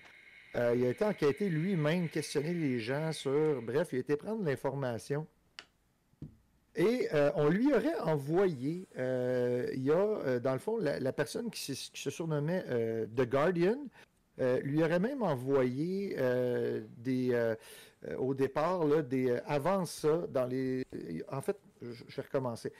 Euh, 0.55 0.73
il 0.75 0.83
a 0.83 0.89
été 0.89 1.05
enquêté 1.05 1.47
lui-même, 1.47 2.09
questionner 2.09 2.53
les 2.53 2.79
gens 2.79 3.11
sur. 3.11 3.61
Bref, 3.61 3.89
il 3.91 3.97
a 3.97 3.99
été 3.99 4.15
prendre 4.17 4.43
l'information. 4.43 5.27
Et 6.75 7.07
euh, 7.13 7.31
on 7.35 7.47
lui 7.49 7.71
aurait 7.71 7.99
envoyé, 7.99 8.87
euh, 8.97 9.69
il 9.75 9.83
y 9.83 9.91
a, 9.91 10.39
dans 10.39 10.53
le 10.53 10.59
fond, 10.59 10.77
la, 10.77 11.13
personne 11.13 11.51
qui, 11.51 11.75
se 11.75 12.09
surnommait 12.09 12.65
The 13.15 13.29
Guardian, 13.29 13.77
lui 14.63 14.83
aurait 14.83 14.99
même 14.99 15.21
envoyé 15.21 16.17
des, 16.97 17.55
au 18.17 18.33
départ, 18.33 18.85
là, 18.85 19.01
des, 19.01 19.37
avant 19.45 19.85
ça, 19.85 20.25
dans 20.29 20.45
les. 20.45 20.85
En 21.29 21.41
fait, 21.41 21.57
je 21.81 22.15
vais 22.15 22.21
recommencer. 22.21 22.71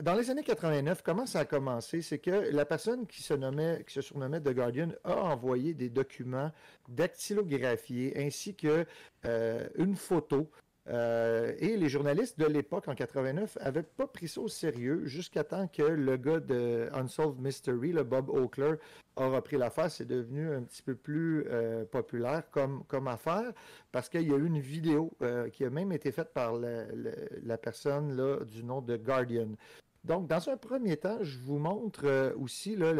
Dans 0.00 0.14
les 0.14 0.30
années 0.30 0.42
89, 0.42 1.02
comment 1.02 1.26
ça 1.26 1.40
a 1.40 1.44
commencé? 1.44 2.00
C'est 2.00 2.18
que 2.18 2.30
la 2.30 2.64
personne 2.64 3.06
qui 3.06 3.22
se, 3.22 3.34
nommait, 3.34 3.84
qui 3.86 3.92
se 3.92 4.00
surnommait 4.00 4.40
The 4.40 4.54
Guardian 4.54 4.88
a 5.04 5.16
envoyé 5.16 5.74
des 5.74 5.90
documents 5.90 6.50
dactylographiés 6.88 8.14
ainsi 8.16 8.54
que 8.54 8.86
euh, 9.26 9.68
une 9.76 9.96
photo 9.96 10.50
euh, 10.88 11.52
et 11.58 11.76
les 11.76 11.88
journalistes 11.88 12.38
de 12.38 12.46
l'époque, 12.46 12.86
en 12.86 12.94
89, 12.94 13.58
n'avaient 13.60 13.82
pas 13.82 14.06
pris 14.06 14.28
ça 14.28 14.40
au 14.40 14.48
sérieux 14.48 15.04
jusqu'à 15.04 15.42
temps 15.42 15.66
que 15.66 15.82
le 15.82 16.16
gars 16.16 16.38
de 16.38 16.88
Unsolved 16.92 17.40
Mystery, 17.40 17.92
le 17.92 18.04
Bob 18.04 18.28
Oakler, 18.28 18.74
a 19.16 19.28
repris 19.28 19.56
l'affaire. 19.56 19.90
C'est 19.90 20.06
devenu 20.06 20.52
un 20.52 20.62
petit 20.62 20.82
peu 20.82 20.94
plus 20.94 21.44
euh, 21.48 21.84
populaire 21.84 22.48
comme, 22.50 22.84
comme 22.84 23.08
affaire 23.08 23.52
parce 23.90 24.08
qu'il 24.08 24.28
y 24.28 24.32
a 24.32 24.36
eu 24.36 24.46
une 24.46 24.60
vidéo 24.60 25.12
euh, 25.22 25.48
qui 25.48 25.64
a 25.64 25.70
même 25.70 25.90
été 25.90 26.12
faite 26.12 26.32
par 26.32 26.54
la, 26.54 27.58
personne 27.58 28.16
là, 28.16 28.44
du 28.44 28.62
nom 28.62 28.80
de 28.80 28.96
Guardian. 28.96 29.48
Donc, 30.04 30.28
dans 30.28 30.48
un 30.48 30.56
premier 30.56 30.96
temps, 30.96 31.18
je 31.22 31.36
vous 31.38 31.58
montre 31.58 32.32
aussi 32.40 32.76
là, 32.76 32.92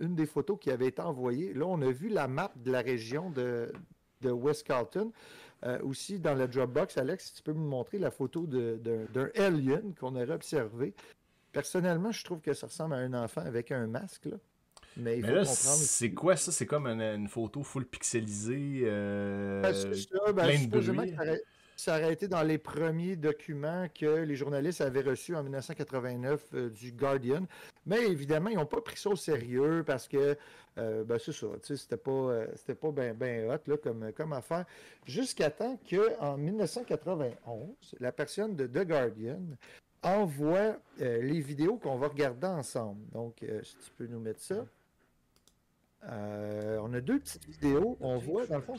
une 0.00 0.16
des 0.16 0.26
photos 0.26 0.58
qui 0.60 0.72
avait 0.72 0.88
été 0.88 1.00
envoyée. 1.00 1.54
Là, 1.54 1.66
on 1.66 1.80
a 1.82 1.90
vu 1.92 2.08
la 2.08 2.26
map 2.26 2.50
de 2.56 2.72
la 2.72 2.80
région 2.80 3.30
de, 3.30 3.70
de 4.22 4.30
West 4.30 4.66
Carlton. 4.66 5.12
Euh, 5.64 5.78
aussi, 5.82 6.20
dans 6.20 6.34
la 6.34 6.46
Dropbox, 6.46 6.98
Alex, 6.98 7.26
si 7.26 7.34
tu 7.34 7.42
peux 7.42 7.52
me 7.52 7.66
montrer 7.66 7.98
la 7.98 8.10
photo 8.10 8.46
d'un 8.46 9.30
alien 9.36 9.94
qu'on 9.94 10.14
aurait 10.14 10.30
observé. 10.30 10.94
Personnellement, 11.52 12.12
je 12.12 12.24
trouve 12.24 12.40
que 12.40 12.54
ça 12.54 12.68
ressemble 12.68 12.94
à 12.94 12.98
un 12.98 13.14
enfant 13.14 13.40
avec 13.40 13.72
un 13.72 13.86
masque. 13.86 14.26
Là. 14.26 14.36
Mais, 14.96 15.18
il 15.18 15.24
faut 15.24 15.32
là, 15.32 15.44
c'est 15.44 16.12
quoi 16.12 16.36
ça? 16.36 16.52
C'est 16.52 16.66
comme 16.66 16.86
une, 16.86 17.28
photo 17.28 17.62
full 17.62 17.86
pixelisée, 17.86 18.82
euh, 18.84 19.62
ben, 19.62 19.74
ça, 19.74 20.32
ben, 20.32 20.44
plein 20.44 20.64
de 20.64 20.66
bruit 20.66 21.14
ça 21.78 21.96
aurait 21.96 22.12
été 22.12 22.26
dans 22.26 22.42
les 22.42 22.58
premiers 22.58 23.14
documents 23.14 23.86
que 23.94 24.22
les 24.24 24.34
journalistes 24.34 24.80
avaient 24.80 25.02
reçus 25.02 25.36
en 25.36 25.44
1989 25.44 26.46
euh, 26.54 26.70
du 26.70 26.90
Guardian. 26.90 27.46
Mais 27.86 28.04
évidemment, 28.04 28.50
ils 28.50 28.56
n'ont 28.56 28.66
pas 28.66 28.80
pris 28.80 28.96
ça 28.96 29.10
au 29.10 29.16
sérieux 29.16 29.84
parce 29.86 30.08
que, 30.08 30.36
euh, 30.78 31.04
ben 31.04 31.18
c'est 31.20 31.32
ça, 31.32 31.46
c'était 31.62 31.96
pas, 31.96 32.10
euh, 32.10 32.46
pas 32.80 32.90
bien 32.90 33.14
ben 33.14 33.48
hot 33.48 33.60
là, 33.68 33.76
comme, 33.76 34.12
comme 34.12 34.32
affaire. 34.32 34.64
Jusqu'à 35.06 35.50
temps 35.50 35.78
qu'en 35.88 36.36
1991, 36.36 37.94
la 38.00 38.10
personne 38.10 38.56
de 38.56 38.66
The 38.66 38.84
Guardian 38.84 39.40
envoie 40.02 40.76
les 40.98 41.40
vidéos 41.40 41.76
qu'on 41.76 41.96
va 41.96 42.08
regarder 42.08 42.46
ensemble. 42.46 43.00
Donc, 43.12 43.44
si 43.62 43.76
tu 43.76 43.90
peux 43.96 44.06
nous 44.06 44.20
mettre 44.20 44.40
ça. 44.40 44.64
On 46.02 46.92
a 46.94 47.00
deux 47.00 47.18
petites 47.18 47.46
vidéos. 47.46 47.96
On 48.00 48.18
voit, 48.18 48.46
dans 48.46 48.56
le 48.56 48.62
fond. 48.62 48.76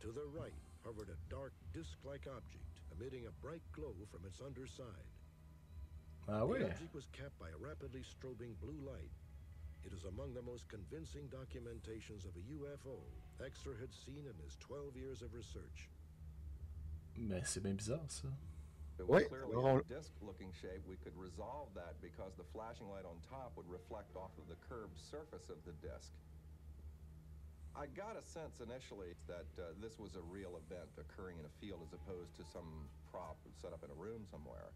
To 0.00 0.12
the 0.12 0.26
right 0.38 0.52
hovered 0.84 1.08
a 1.08 1.16
dark 1.28 1.52
disc-like 1.72 2.28
object, 2.28 2.80
emitting 2.94 3.26
a 3.26 3.32
bright 3.42 3.62
glow 3.72 3.94
from 4.12 4.24
its 4.24 4.40
underside. 4.40 5.08
Ah 6.28 6.44
ouais. 6.44 6.58
The 6.60 6.66
object 6.66 6.94
was 6.94 7.06
capped 7.12 7.38
by 7.40 7.48
a 7.50 7.56
rapidly 7.58 8.02
strobing 8.02 8.54
blue 8.60 8.78
light. 8.86 9.10
It 9.84 9.92
is 9.92 10.04
among 10.04 10.34
the 10.34 10.42
most 10.42 10.68
convincing 10.68 11.28
documentations 11.28 12.24
of 12.24 12.34
a 12.36 12.42
UFO 12.54 12.98
Exter 13.44 13.76
had 13.80 13.92
seen 13.92 14.26
in 14.26 14.34
his 14.44 14.56
12 14.60 14.96
years 14.96 15.22
of 15.22 15.32
research. 15.34 15.90
Mais 17.16 17.42
c'est 17.44 17.62
bien 17.62 17.74
bizarre 17.74 18.04
ça. 18.08 18.28
It 18.98 19.06
was 19.06 19.24
clearly 19.28 19.52
a 19.52 19.82
disc-looking 19.84 20.52
shape. 20.56 20.80
We 20.88 20.96
could 21.04 21.16
resolve 21.16 21.68
that 21.76 22.00
because 22.00 22.32
the 22.40 22.48
flashing 22.52 22.88
light 22.88 23.04
on 23.04 23.20
top 23.28 23.52
would 23.56 23.68
reflect 23.68 24.16
off 24.16 24.32
of 24.40 24.48
the 24.48 24.56
curved 24.68 24.96
surface 24.96 25.52
of 25.52 25.60
the 25.68 25.76
disc. 25.84 26.12
I 27.76 27.84
got 27.92 28.16
a 28.16 28.24
sense 28.24 28.64
initially 28.64 29.12
that 29.28 29.52
uh, 29.60 29.76
this 29.82 29.98
was 29.98 30.16
a 30.16 30.24
real 30.32 30.56
event 30.64 30.88
occurring 30.96 31.36
in 31.36 31.44
a 31.44 31.54
field 31.60 31.84
as 31.84 31.92
opposed 31.92 32.34
to 32.36 32.44
some 32.48 32.88
prop 33.10 33.36
set 33.60 33.72
up 33.72 33.84
in 33.84 33.90
a 33.90 33.98
room 34.00 34.24
somewhere. 34.24 34.72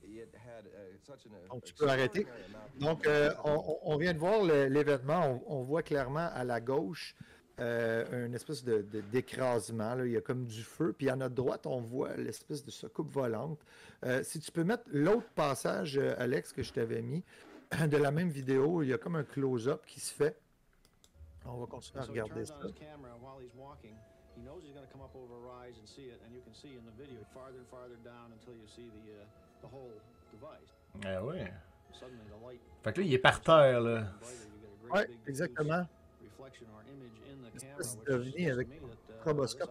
It 0.00 0.32
had 0.38 0.64
such 1.04 1.26
an, 1.26 1.32
Donc, 1.50 1.64
tu 1.64 1.74
peux 1.74 1.88
arrêter. 1.88 2.26
Donc, 2.78 3.06
euh, 3.06 3.34
on, 3.44 3.78
on, 3.82 3.96
vient 3.98 4.14
de 4.14 4.18
voir 4.18 4.44
l'événement. 4.44 5.42
On, 5.48 5.58
on, 5.58 5.62
voit 5.64 5.82
clairement 5.82 6.30
à 6.32 6.44
la 6.44 6.60
gauche 6.60 7.16
euh, 7.60 8.26
une 8.26 8.34
espèce 8.34 8.64
de, 8.64 8.82
d'écrasement. 9.12 9.96
Il 10.04 10.12
y 10.12 10.16
a 10.16 10.20
comme 10.20 10.44
du 10.44 10.62
feu. 10.62 10.94
Puis 10.96 11.08
à 11.08 11.16
notre 11.16 11.34
droite, 11.34 11.66
on 11.66 11.80
voit 11.80 12.16
l'espèce 12.16 12.64
de 12.64 12.70
soucoupe 12.70 13.10
volante. 13.10 13.60
Euh, 14.04 14.22
si 14.22 14.40
tu 14.40 14.52
peux 14.52 14.64
mettre 14.64 14.84
l'autre 14.92 15.28
passage, 15.34 15.98
euh, 15.98 16.14
Alex, 16.18 16.52
que 16.52 16.62
je 16.62 16.72
t'avais 16.72 17.02
mis, 17.02 17.24
de 17.88 17.96
la 17.96 18.10
même 18.10 18.28
vidéo, 18.28 18.82
il 18.82 18.88
y 18.88 18.92
a 18.92 18.98
comme 18.98 19.16
un 19.16 19.24
close-up 19.24 19.84
qui 19.86 20.00
se 20.00 20.12
fait. 20.12 20.38
On 21.44 21.58
va 21.58 21.66
continuer 21.66 22.00
à 22.00 22.04
regarder 22.04 22.44
ça. 22.44 22.58
He 24.38 24.44
knows 24.44 24.62
he's 24.62 24.72
going 24.72 24.86
to 24.86 24.92
come 24.92 25.02
up 25.02 25.10
over 25.16 25.34
a 25.34 25.66
rise 25.66 25.74
and 25.80 25.88
see 25.88 26.06
it, 26.06 26.20
and 26.24 26.32
you 26.32 26.40
can 26.46 26.54
see 26.54 26.78
in 26.78 26.86
the 26.86 26.94
video 26.94 27.18
farther 27.34 27.58
and 27.58 27.66
farther 27.66 27.98
down 28.04 28.30
until 28.30 28.54
you 28.54 28.68
see 28.68 28.86
the, 28.86 29.18
uh, 29.18 29.26
the 29.62 29.66
whole 29.66 29.90
device. 30.30 30.70
Ah 31.04 31.24
ouais. 31.24 31.52
Fait 32.84 32.92
que 32.92 33.00
là, 33.00 33.06
il 33.06 33.12
est 33.12 33.18
par 33.18 33.40
terre, 33.40 33.80
là. 33.80 34.04
Ouais, 34.92 35.08
exactement. 35.26 35.84
Espèce 37.54 37.98
d'ovni 38.04 38.50
avec 38.50 38.68
un 38.68 38.86
uh, 38.86 39.20
proboscope. 39.20 39.70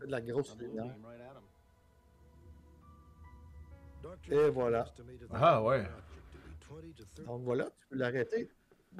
de 0.00 0.06
la 0.06 0.20
grosse 0.20 0.56
lumière. 0.58 0.94
Et 4.30 4.48
voilà. 4.50 4.86
Ah 5.32 5.62
ouais. 5.62 5.84
Donc 7.26 7.42
voilà, 7.42 7.64
tu 7.64 7.86
peux 7.90 7.96
l'arrêter. 7.96 8.48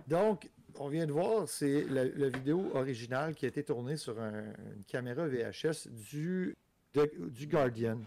Donc, 0.09 0.51
on 0.79 0.89
vient 0.89 1.07
de 1.07 1.13
voir, 1.13 1.49
c'est 1.49 1.85
la, 1.85 2.29
vidéo 2.29 2.71
originale 2.75 3.35
qui 3.35 3.45
a 3.45 3.49
été 3.49 3.63
tournée 3.63 3.97
sur 3.97 4.19
une 4.19 4.85
caméra 4.87 5.27
VHS 5.27 5.89
du, 5.89 6.57
du 6.95 7.47
Guardian. 7.47 8.01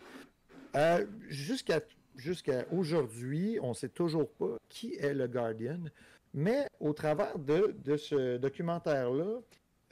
Euh, 0.75 1.05
jusqu'à 1.27 1.81
jusqu'à 2.17 2.65
aujourd'hui, 2.71 3.57
on 3.61 3.69
ne 3.69 3.73
sait 3.73 3.89
toujours 3.89 4.29
pas 4.29 4.57
qui 4.69 4.95
est 4.95 5.13
le 5.13 5.27
Guardian, 5.27 5.79
mais 6.33 6.67
au 6.79 6.93
travers 6.93 7.37
de, 7.39 7.97
ce 7.97 8.37
documentaire-là, 8.37 9.39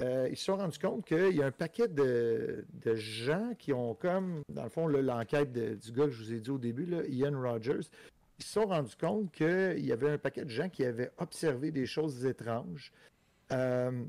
euh, 0.01 0.27
ils 0.29 0.35
se 0.35 0.45
sont 0.45 0.57
rendus 0.57 0.79
compte 0.79 1.05
qu'il 1.05 1.35
y 1.35 1.41
a 1.41 1.45
un 1.45 1.51
paquet 1.51 1.87
de, 1.87 2.65
gens 2.95 3.53
qui 3.57 3.71
ont 3.73 3.95
comme, 3.95 4.41
dans 4.49 4.63
le 4.63 4.69
fond, 4.69 4.87
l'enquête 4.87 5.51
du 5.53 5.91
gars 5.91 6.05
que 6.05 6.11
je 6.11 6.23
vous 6.23 6.33
ai 6.33 6.39
dit 6.39 6.49
au 6.49 6.57
début, 6.57 6.87
Ian 7.09 7.39
Rogers, 7.39 7.87
ils 8.37 8.43
se 8.43 8.53
sont 8.53 8.65
rendus 8.65 8.95
compte 8.97 9.31
qu'il 9.31 9.85
y 9.85 9.93
avait 9.93 10.11
un 10.11 10.17
paquet 10.17 10.43
de 10.43 10.49
gens 10.49 10.67
qui 10.67 10.83
avaient 10.83 11.11
observé 11.17 11.71
des 11.71 11.85
choses 11.85 12.25
étranges. 12.25 12.91
Euh, 13.51 14.03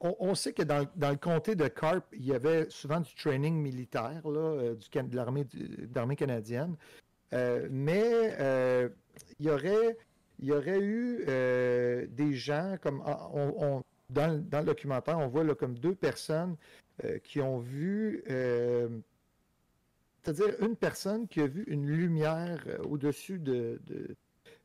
on, 0.00 0.34
sait 0.34 0.52
que 0.52 0.62
dans, 0.62 0.86
le 0.96 1.16
comté 1.16 1.54
de 1.54 1.66
Carp, 1.66 2.04
il 2.12 2.24
y 2.24 2.32
avait 2.32 2.68
souvent 2.70 3.00
du 3.00 3.14
training 3.14 3.54
militaire 3.54 4.20
là, 4.24 4.74
du, 4.74 5.08
de 5.08 5.94
l'armée 5.94 6.16
canadienne. 6.16 6.76
mais 7.32 8.36
il 9.38 9.46
y 9.46 9.50
aurait 9.50 9.96
il 10.40 10.46
y 10.46 10.52
aurait 10.52 10.80
eu 10.80 11.24
des 12.08 12.32
gens 12.34 12.76
comme 12.80 13.02
ah, 13.04 13.28
on, 13.32 13.82
dans, 14.10 14.42
le 14.42 14.64
documentaire, 14.64 15.18
on 15.18 15.28
voit 15.28 15.44
là, 15.44 15.54
comme 15.54 15.74
deux 15.78 15.94
personnes 15.94 16.56
qui 17.22 17.40
ont 17.40 17.58
vu 17.58 18.24
c'est-à-dire 20.22 20.62
une 20.62 20.76
personne 20.76 21.26
qui 21.26 21.40
a 21.40 21.46
vu 21.46 21.64
une 21.68 21.86
lumière 21.86 22.62
euh, 22.66 22.78
au-dessus 22.84 23.38
de, 23.38 23.80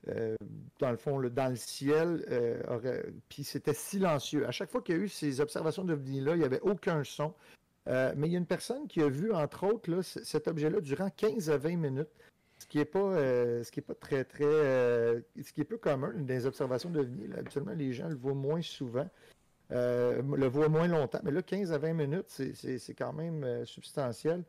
euh, 0.09 0.35
dans 0.79 0.91
le 0.91 0.97
fond, 0.97 1.21
dans 1.21 1.49
le 1.49 1.55
ciel, 1.55 2.25
euh, 2.29 3.01
puis 3.29 3.43
c'était 3.43 3.73
silencieux. 3.73 4.47
À 4.47 4.51
chaque 4.51 4.69
fois 4.69 4.81
qu'il 4.81 4.95
y 4.95 4.99
a 4.99 5.01
eu 5.01 5.07
ces 5.07 5.39
observations 5.39 5.83
d'OVNI-là, 5.85 6.35
il 6.35 6.39
n'y 6.39 6.45
avait 6.45 6.61
aucun 6.61 7.03
son. 7.03 7.33
mais 7.85 8.27
il 8.27 8.31
y 8.31 8.35
a 8.35 8.39
une 8.39 8.45
personne 8.45 8.87
qui 8.87 9.01
a 9.01 9.09
vu, 9.09 9.31
entre 9.33 9.65
autres, 9.65 10.01
cet 10.01 10.47
objet-là 10.47 10.81
durant 10.81 11.09
15 11.09 11.49
à 11.49 11.57
20 11.57 11.77
minutes, 11.77 12.11
ce 12.63 12.67
qui 12.67 12.77
n'est 12.77 12.85
pas, 12.85 12.99
ce 12.99 13.71
qui 13.71 13.79
est 13.79 13.83
pas 13.83 13.95
très, 13.95 14.23
très... 14.23 14.41
ce 14.41 15.53
qui 15.53 15.61
est 15.61 15.65
peu 15.65 15.77
commun 15.77 16.13
des 16.15 16.45
observations 16.45 16.89
d'OVNI. 16.89 17.29
Habituellement, 17.37 17.73
les 17.73 17.93
gens 17.93 18.07
le 18.07 18.15
voient 18.15 18.33
moins 18.33 18.61
souvent. 18.61 19.09
le 19.69 20.47
voient 20.47 20.69
moins 20.69 20.87
longtemps, 20.87 21.19
mais 21.23 21.31
là, 21.31 21.41
15 21.41 21.71
à 21.73 21.77
20 21.77 21.93
minutes, 21.93 22.29
c'est 22.29 22.95
quand 22.95 23.13
même 23.13 23.65
substantiel. 23.65 24.43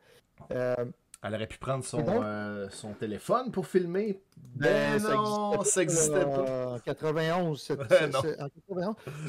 Elle 1.25 1.33
aurait 1.33 1.47
pu 1.47 1.57
prendre 1.57 1.83
son, 1.83 2.03
euh, 2.07 2.69
son 2.69 2.93
téléphone 2.93 3.51
pour 3.51 3.65
filmer. 3.65 4.21
Ben, 4.37 5.01
ben 5.01 5.15
non, 5.15 5.63
ça 5.63 5.79
n'existait 5.79 6.23
pas. 6.23 6.75
En 6.75 6.79
91, 6.79 7.59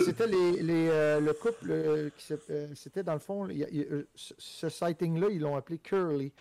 c'était 0.04 0.26
les, 0.26 0.62
les, 0.62 0.88
euh, 0.90 1.20
le 1.20 1.32
couple 1.32 1.70
euh, 1.70 2.10
qui 2.18 2.34
c'était 2.74 3.02
dans 3.02 3.14
le 3.14 3.18
fond, 3.18 3.48
ce 4.14 4.68
sighting-là, 4.68 5.28
ils 5.30 5.40
l'ont 5.40 5.56
appelé 5.56 5.78
Curly. 5.78 6.32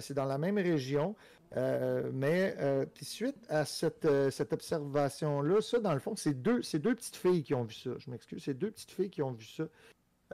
c'est 0.00 0.14
dans 0.14 0.26
la 0.26 0.38
même 0.38 0.58
région. 0.58 1.16
Mais 2.12 2.56
puis 2.94 3.04
suite 3.04 3.36
à 3.48 3.64
cette, 3.64 4.08
cette 4.30 4.52
observation-là, 4.52 5.60
ça, 5.60 5.78
dans 5.80 5.92
le 5.94 6.00
fond, 6.00 6.14
c'est 6.16 6.40
deux, 6.40 6.60
deux 6.74 6.94
petites 6.94 7.16
filles 7.16 7.42
qui 7.42 7.54
ont 7.54 7.64
vu 7.64 7.74
ça. 7.74 7.90
Je 7.98 8.10
m'excuse, 8.10 8.42
c'est 8.44 8.54
deux 8.54 8.70
petites 8.70 8.90
filles 8.90 9.10
qui 9.10 9.22
ont 9.22 9.32
vu 9.32 9.44
ça 9.44 9.64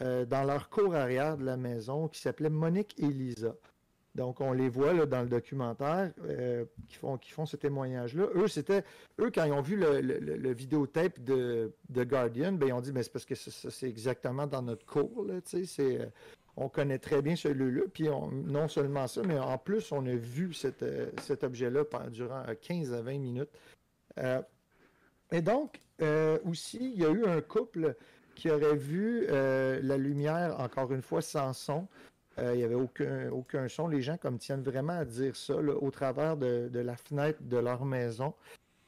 dans 0.01 0.45
leur 0.45 0.69
cour 0.69 0.95
arrière 0.95 1.37
de 1.37 1.45
la 1.45 1.57
maison 1.57 2.09
qui 2.09 2.21
s'appelait 2.21 2.51
Monique 2.51 2.95
et 2.99 3.09
Lisa. 3.09 3.55
Donc, 4.19 4.41
on 4.41 4.53
les 4.53 4.69
voit 4.69 4.93
là, 4.93 5.07
dans 5.07 5.23
le 5.23 5.29
documentaire 5.29 6.13
euh, 6.25 6.65
qui, 6.89 6.97
font, 6.97 7.17
qui 7.19 7.31
font 7.31 7.47
ce 7.47 7.57
témoignage-là. 7.57 8.27
Eux, 8.35 8.49
c'était 8.49 8.83
eux, 9.21 9.31
quand 9.33 9.45
ils 9.45 9.53
ont 9.53 9.61
vu 9.61 9.77
le, 9.77 10.01
le, 10.01 10.53
vidéotape 10.53 11.21
de, 11.21 11.73
de, 11.89 12.05
Guardian, 12.05 12.53
ben, 12.53 12.67
ils 12.67 12.73
ont 12.73 12.81
dit 12.81 12.93
Mais 12.93 13.05
c'est 13.05 13.13
parce 13.13 13.25
que 13.25 13.37
c'est 13.37 13.89
exactement 13.89 14.49
dans 14.49 14.63
notre 14.63 14.85
cours. 14.85 15.25
C'est, 15.45 16.01
euh, 16.01 16.07
on 16.61 16.69
connaît 16.69 16.99
très 16.99 17.23
bien 17.23 17.37
ce 17.37 17.49
lieu-là. 17.49 17.83
Puis 17.93 18.09
non 18.09 18.69
seulement 18.69 19.07
ça, 19.07 19.23
mais 19.23 19.39
en 19.39 19.59
plus, 19.59 19.93
on 19.93 20.05
a 20.07 20.15
vu 20.15 20.53
euh, 20.83 21.11
cet 21.21 21.45
objet-là 21.45 21.85
durant 22.11 22.43
15 22.61 22.93
à 22.93 23.03
20 23.03 23.19
minutes. 23.19 23.51
et 25.33 25.43
donc, 25.43 25.81
aussi, 26.45 26.93
il 26.95 27.01
y 27.01 27.05
a 27.05 27.11
eu 27.11 27.25
un 27.25 27.41
couple 27.41 27.95
qui 28.35 28.51
aurait 28.51 28.77
vu 28.77 29.27
la 29.27 29.97
lumière, 29.97 30.61
encore 30.61 30.93
une 30.93 31.03
fois, 31.03 31.23
sans 31.23 31.53
son. 31.53 31.89
Euh, 32.39 32.55
il 32.55 32.59
n'y 32.59 32.65
avait 32.65 32.75
aucun, 32.75 33.31
aucun 33.31 33.69
son. 33.69 33.89
Les 33.89 34.03
gens 34.03 34.17
comme 34.17 34.39
tiennent 34.39 34.63
vraiment 34.63 34.99
à 34.99 35.05
dire 35.05 35.35
ça 35.35 35.57
au 35.57 35.91
travers 35.91 36.37
de, 36.37 36.71
la 36.73 36.97
fenêtre 36.97 37.41
de 37.43 37.57
leur 37.57 37.85
maison. 37.85 38.35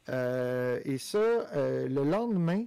Euh, 0.08 0.80
et 0.84 0.98
ça, 0.98 1.18
euh, 1.18 1.88
le 1.88 2.04
lendemain, 2.04 2.64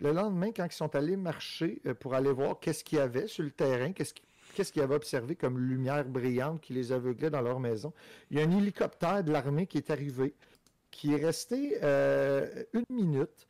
le 0.00 0.12
lendemain, 0.12 0.50
quand 0.54 0.66
ils 0.66 0.72
sont 0.72 0.94
allés 0.94 1.16
marcher 1.16 1.80
pour 2.00 2.14
aller 2.14 2.32
voir 2.32 2.58
qu'est-ce 2.60 2.84
qu'il 2.84 2.98
y 2.98 3.00
avait 3.00 3.26
sur 3.26 3.44
le 3.44 3.50
terrain, 3.50 3.92
qu'est-ce 3.92 4.14
qu'ils 4.52 4.82
avaient 4.82 4.94
observé 4.94 5.36
comme 5.36 5.58
lumière 5.58 6.04
brillante 6.04 6.60
qui 6.60 6.72
les 6.72 6.92
aveuglait 6.92 7.30
dans 7.30 7.40
leur 7.40 7.60
maison, 7.60 7.92
il 8.30 8.38
y 8.38 8.40
a 8.40 8.44
un 8.44 8.50
hélicoptère 8.50 9.24
de 9.24 9.32
l'armée 9.32 9.66
qui 9.66 9.78
est 9.78 9.90
arrivé, 9.90 10.34
qui 10.90 11.14
est 11.14 11.24
resté 11.24 11.78
une 12.72 12.84
minute. 12.90 13.48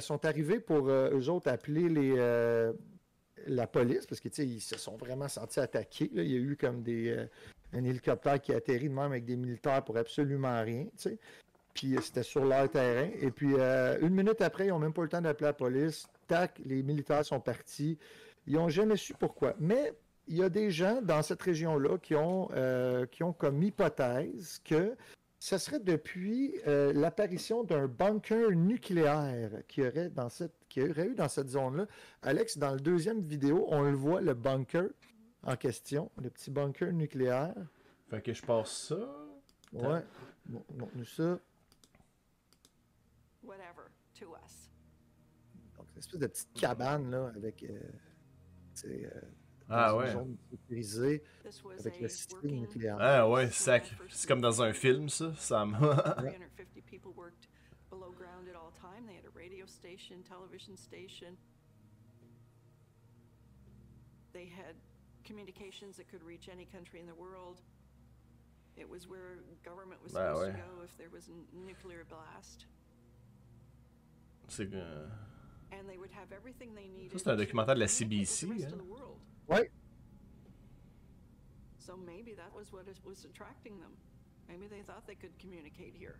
sont 0.00 0.24
arrivés 0.24 0.60
pour 0.60 0.88
eux 0.88 1.28
autres 1.28 1.48
appeler 1.48 1.88
les, 1.88 2.16
la 3.46 3.66
police, 3.66 4.06
parce 4.06 4.20
qu'ils 4.20 4.60
se 4.60 4.78
sont 4.78 4.96
vraiment 4.96 5.28
sentis 5.28 5.60
attaqués. 5.60 6.10
Il 6.14 6.30
y 6.30 6.36
a 6.36 6.38
eu 6.38 6.56
comme 6.56 6.82
des, 6.82 7.10
euh, 7.10 7.26
un 7.72 7.84
hélicoptère 7.84 8.40
qui 8.40 8.52
a 8.52 8.56
atterri 8.56 8.88
de 8.88 8.94
même 8.94 9.12
avec 9.12 9.24
des 9.24 9.36
militaires 9.36 9.84
pour 9.84 9.96
absolument 9.96 10.62
rien. 10.62 10.86
Puis 11.74 11.96
euh, 11.96 12.00
c'était 12.00 12.22
sur 12.22 12.44
leur 12.44 12.70
terrain. 12.70 13.10
Et 13.20 13.30
puis 13.30 13.54
euh, 13.54 13.98
une 14.00 14.14
minute 14.14 14.40
après, 14.40 14.66
ils 14.66 14.70
n'ont 14.70 14.78
même 14.78 14.92
pas 14.92 15.02
eu 15.02 15.04
le 15.04 15.10
temps 15.10 15.20
d'appeler 15.20 15.46
la 15.46 15.52
police. 15.52 16.06
Tac, 16.26 16.60
les 16.64 16.82
militaires 16.82 17.24
sont 17.24 17.40
partis. 17.40 17.98
Ils 18.46 18.54
n'ont 18.54 18.68
jamais 18.68 18.96
su 18.96 19.14
pourquoi. 19.14 19.54
Mais 19.58 19.92
il 20.30 20.38
y 20.38 20.42
a 20.42 20.48
des 20.48 20.70
gens 20.70 21.02
dans 21.02 21.22
cette 21.22 21.42
région-là 21.42 21.98
qui, 21.98 22.14
ont 22.14 22.48
qui 23.10 23.22
ont 23.22 23.32
comme 23.32 23.62
hypothèse 23.62 24.60
que 24.64 24.96
ce 25.40 25.56
serait 25.56 25.80
depuis 25.80 26.60
euh, 26.66 26.92
l'apparition 26.92 27.64
d'un 27.64 27.88
bunker 27.88 28.50
nucléaire 28.50 29.50
qui 29.66 29.80
aurait, 29.80 30.10
dans 30.10 30.28
cette, 30.28 30.54
qui 30.68 30.82
aurait 30.82 31.06
eu 31.06 31.14
dans 31.14 31.28
cette 31.28 31.48
zone-là. 31.48 31.86
Alex, 32.20 32.58
dans 32.58 32.74
le 32.74 32.80
deuxième 32.80 33.22
vidéo, 33.22 33.66
on 33.70 33.80
le 33.80 33.96
voit, 33.96 34.20
le 34.20 34.34
bunker 34.34 34.90
en 35.42 35.56
question, 35.56 36.10
le 36.18 36.28
petit 36.28 36.50
bunker 36.50 36.92
nucléaire. 36.92 37.54
Fait 38.10 38.20
que 38.20 38.34
je 38.34 38.42
passe 38.42 38.88
ça. 38.88 38.98
Ouais. 39.72 40.04
Bon, 40.44 40.62
nous 40.94 41.06
ça. 41.06 41.38
Donc, 45.78 45.86
une 45.94 45.98
espèce 45.98 46.20
de 46.20 46.26
petite 46.26 46.52
cabane, 46.52 47.10
là, 47.10 47.32
avec. 47.34 47.62
Euh, 47.62 47.80
ah 49.70 49.96
ouais. 49.96 50.12
avec 51.78 52.00
le 52.00 52.08
système 52.08 52.50
nucléaire. 52.50 52.96
Ah 53.00 53.28
ouais, 53.28 53.48
c'est 53.50 54.26
comme 54.26 54.40
dans 54.40 54.62
un 54.62 54.72
film, 54.72 55.08
ça. 55.08 55.32
Ça 55.36 55.64
They 64.32 64.46
had 64.46 64.76
communications 65.24 65.96
that 65.96 66.08
could 66.08 66.22
reach 66.22 66.48
any 66.48 66.64
country 66.64 67.00
in 67.00 67.06
the 67.06 67.14
world. 67.14 67.60
It 68.76 68.88
was 68.88 69.08
where 69.08 69.38
government 69.64 70.00
was 70.02 70.12
supposed 70.12 70.40
ouais. 70.40 70.52
to 70.52 70.58
go 70.58 70.84
if 70.84 70.96
there 70.96 71.10
was 71.12 71.28
a 71.28 71.66
nuclear 71.66 72.04
blast. 72.08 72.66
C'est. 74.46 74.70
Ça, 77.10 77.18
c'est 77.18 77.28
un 77.28 77.36
documentaire 77.36 77.74
de 77.74 77.80
la 77.80 77.88
CBC. 77.88 78.46
Hein? 78.64 78.78
Ouais. 79.50 79.70
So 81.78 81.96
maybe 81.96 82.34
that 82.36 82.54
was 82.54 82.72
what 82.72 82.84
was 83.04 83.24
attracting 83.24 83.78
them. 83.80 83.92
Maybe 84.48 84.68
they 84.68 84.82
thought 84.82 85.06
they 85.06 85.16
could 85.16 85.36
communicate 85.38 85.94
here. 85.98 86.16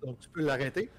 Donc 0.00 0.20
tu 0.20 0.28
peux 0.28 0.42
l'arrêter. 0.42 0.90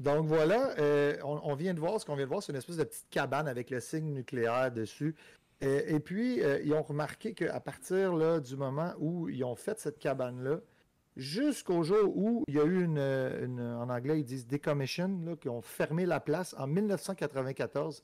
Donc 0.00 0.26
voilà, 0.26 0.76
euh, 0.80 1.16
on, 1.22 1.54
vient 1.54 1.74
de 1.74 1.78
voir, 1.78 2.00
ce 2.00 2.04
qu'on 2.04 2.16
vient 2.16 2.24
de 2.24 2.28
voir, 2.28 2.42
c'est 2.42 2.50
une 2.50 2.58
espèce 2.58 2.76
de 2.76 2.82
petite 2.82 3.08
cabane 3.08 3.46
avec 3.46 3.70
le 3.70 3.78
signe 3.78 4.12
nucléaire 4.12 4.72
dessus. 4.72 5.14
Euh, 5.62 5.82
et, 5.86 6.00
puis, 6.00 6.42
euh, 6.42 6.60
ils 6.64 6.74
ont 6.74 6.82
remarqué 6.82 7.34
qu'à 7.34 7.60
partir 7.60 8.12
là, 8.12 8.40
du 8.40 8.56
moment 8.56 8.94
où 8.98 9.28
ils 9.28 9.44
ont 9.44 9.54
fait 9.54 9.78
cette 9.78 10.00
cabane-là, 10.00 10.58
jusqu'au 11.16 11.82
jour 11.82 12.16
où 12.16 12.44
il 12.48 12.54
y 12.54 12.60
a 12.60 12.64
eu 12.64 12.84
une, 12.84 13.60
en 13.60 13.88
anglais 13.88 14.20
ils 14.20 14.24
disent 14.24 14.46
decommission, 14.46 15.36
qui 15.40 15.48
ont 15.48 15.62
fermé 15.62 16.06
la 16.06 16.20
place 16.20 16.54
en 16.58 16.66
1994. 16.66 18.02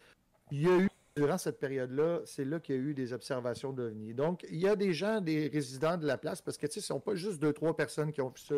Il 0.50 0.62
y 0.62 0.66
a 0.66 0.78
eu, 0.78 0.88
durant 1.16 1.38
cette 1.38 1.58
période-là, 1.58 2.20
c'est 2.24 2.44
là, 2.44 2.60
qu'il 2.60 2.76
y 2.76 2.78
a 2.78 2.80
eu 2.80 2.94
des 2.94 3.12
observations 3.12 3.72
d'OVNI. 3.72 4.14
Donc, 4.14 4.46
il 4.50 4.58
y 4.58 4.68
a 4.68 4.76
des 4.76 4.92
gens, 4.92 5.20
des 5.20 5.48
résidents 5.48 5.96
de 5.96 6.06
la 6.06 6.16
place, 6.16 6.40
parce 6.40 6.56
que, 6.56 6.66
tu 6.66 6.74
sais, 6.74 6.80
ce 6.80 6.92
ne 6.92 6.98
sont 6.98 7.00
pas 7.00 7.14
juste 7.14 7.40
deux, 7.40 7.52
trois 7.52 7.76
personnes 7.76 8.12
qui 8.12 8.20
ont 8.20 8.28
vu 8.28 8.40
ça, 8.40 8.54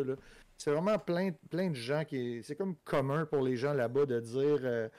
C'est 0.57 0.71
vraiment 0.71 0.97
plein, 0.99 1.31
plein 1.49 1.69
de 1.69 1.75
gens 1.75 2.05
qui... 2.05 2.41
C'est 2.43 2.55
comme 2.55 2.75
commun 2.85 3.25
pour 3.25 3.41
les 3.41 3.57
gens 3.57 3.73
là-bas 3.73 4.05
de 4.05 4.19
dire... 4.19 4.59
Euh, 4.63 4.89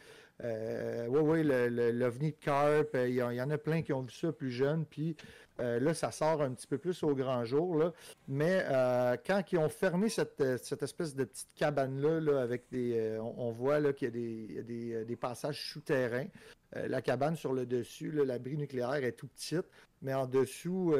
euh, 0.44 1.06
oui, 1.08 1.20
oui, 1.20 1.92
l'OVNI 1.92 2.32
de 2.32 2.36
Carp, 2.36 2.94
euh, 2.94 3.08
il 3.08 3.14
y, 3.14 3.22
en 3.22 3.50
a 3.50 3.58
plein 3.58 3.82
qui 3.82 3.92
ont 3.92 4.02
vu 4.02 4.10
ça 4.10 4.32
plus 4.32 4.50
jeunes, 4.50 4.84
puis 4.84 5.16
euh, 5.60 5.78
là, 5.80 5.94
ça 5.94 6.10
sort 6.10 6.42
un 6.42 6.52
petit 6.52 6.66
peu 6.66 6.78
plus 6.78 7.02
au 7.02 7.14
grand 7.14 7.44
jour. 7.44 7.76
Là. 7.76 7.92
Mais 8.26 8.64
euh, 8.70 9.16
quand 9.24 9.42
ils 9.52 9.58
ont 9.58 9.68
fermé 9.68 10.08
cette, 10.08 10.40
euh, 10.40 10.56
espèce 10.80 11.14
de 11.14 11.24
petite 11.24 11.54
cabane-là, 11.54 12.40
avec 12.40 12.64
des. 12.70 13.18
On, 13.20 13.50
voit 13.50 13.92
qu'il 13.92 14.16
y 14.16 14.58
a 14.58 14.62
des, 15.04 15.16
passages 15.16 15.70
souterrains. 15.70 16.26
la 16.74 17.02
cabane 17.02 17.36
sur 17.36 17.52
le 17.52 17.66
dessus, 17.66 18.10
l'abri 18.10 18.56
nucléaire 18.56 19.04
est 19.04 19.12
tout 19.12 19.28
petite, 19.28 19.66
mais 20.00 20.14
en 20.14 20.26
dessous, 20.26 20.94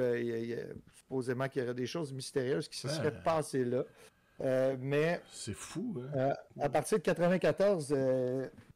supposément 0.95 1.49
qu'il 1.49 1.62
y 1.62 1.64
aurait 1.64 1.74
des 1.74 1.87
choses 1.87 2.12
mystérieuses 2.12 2.68
qui 2.68 2.78
se 2.78 2.89
seraient 2.89 3.22
passées 3.22 3.64
là. 3.64 3.85
mais. 4.78 5.20
C'est 5.33 5.55
fou, 5.55 6.03
hein? 6.14 6.35
à 6.61 6.68
partir 6.68 6.99
de 6.99 7.03
94, 7.03 7.95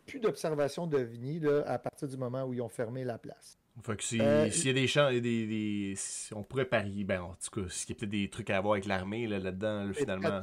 plus 0.07 0.21
d'observation 0.21 0.87
de 0.87 1.09
là, 1.43 1.63
à 1.67 1.79
partir 1.79 2.09
du 2.09 2.17
moment 2.17 2.45
où 2.45 2.55
ils 2.55 2.63
ont 2.63 2.69
fermé 2.69 3.05
la 3.05 3.19
place. 3.19 3.59
Fait 3.83 3.97
que 3.97 4.23
euh, 4.23 4.51
s'il 4.51 4.67
y 4.69 4.71
a 4.71 4.73
des 4.73 4.87
champs, 4.87 5.11
des, 5.11 5.21
des, 5.21 5.95
on 6.33 6.43
pourrait 6.43 6.65
parier, 6.65 7.05
ben 7.05 7.21
en 7.21 7.35
tout 7.35 7.61
cas, 7.61 7.69
s'il 7.69 7.91
y 7.91 7.93
a 7.93 7.97
peut-être 7.97 8.11
des 8.11 8.31
trucs 8.31 8.49
à 8.49 8.59
voir 8.61 8.75
avec 8.75 8.87
l'armée 8.87 9.27
là, 9.27 9.39
là-dedans, 9.39 9.93
finalement. 9.93 10.41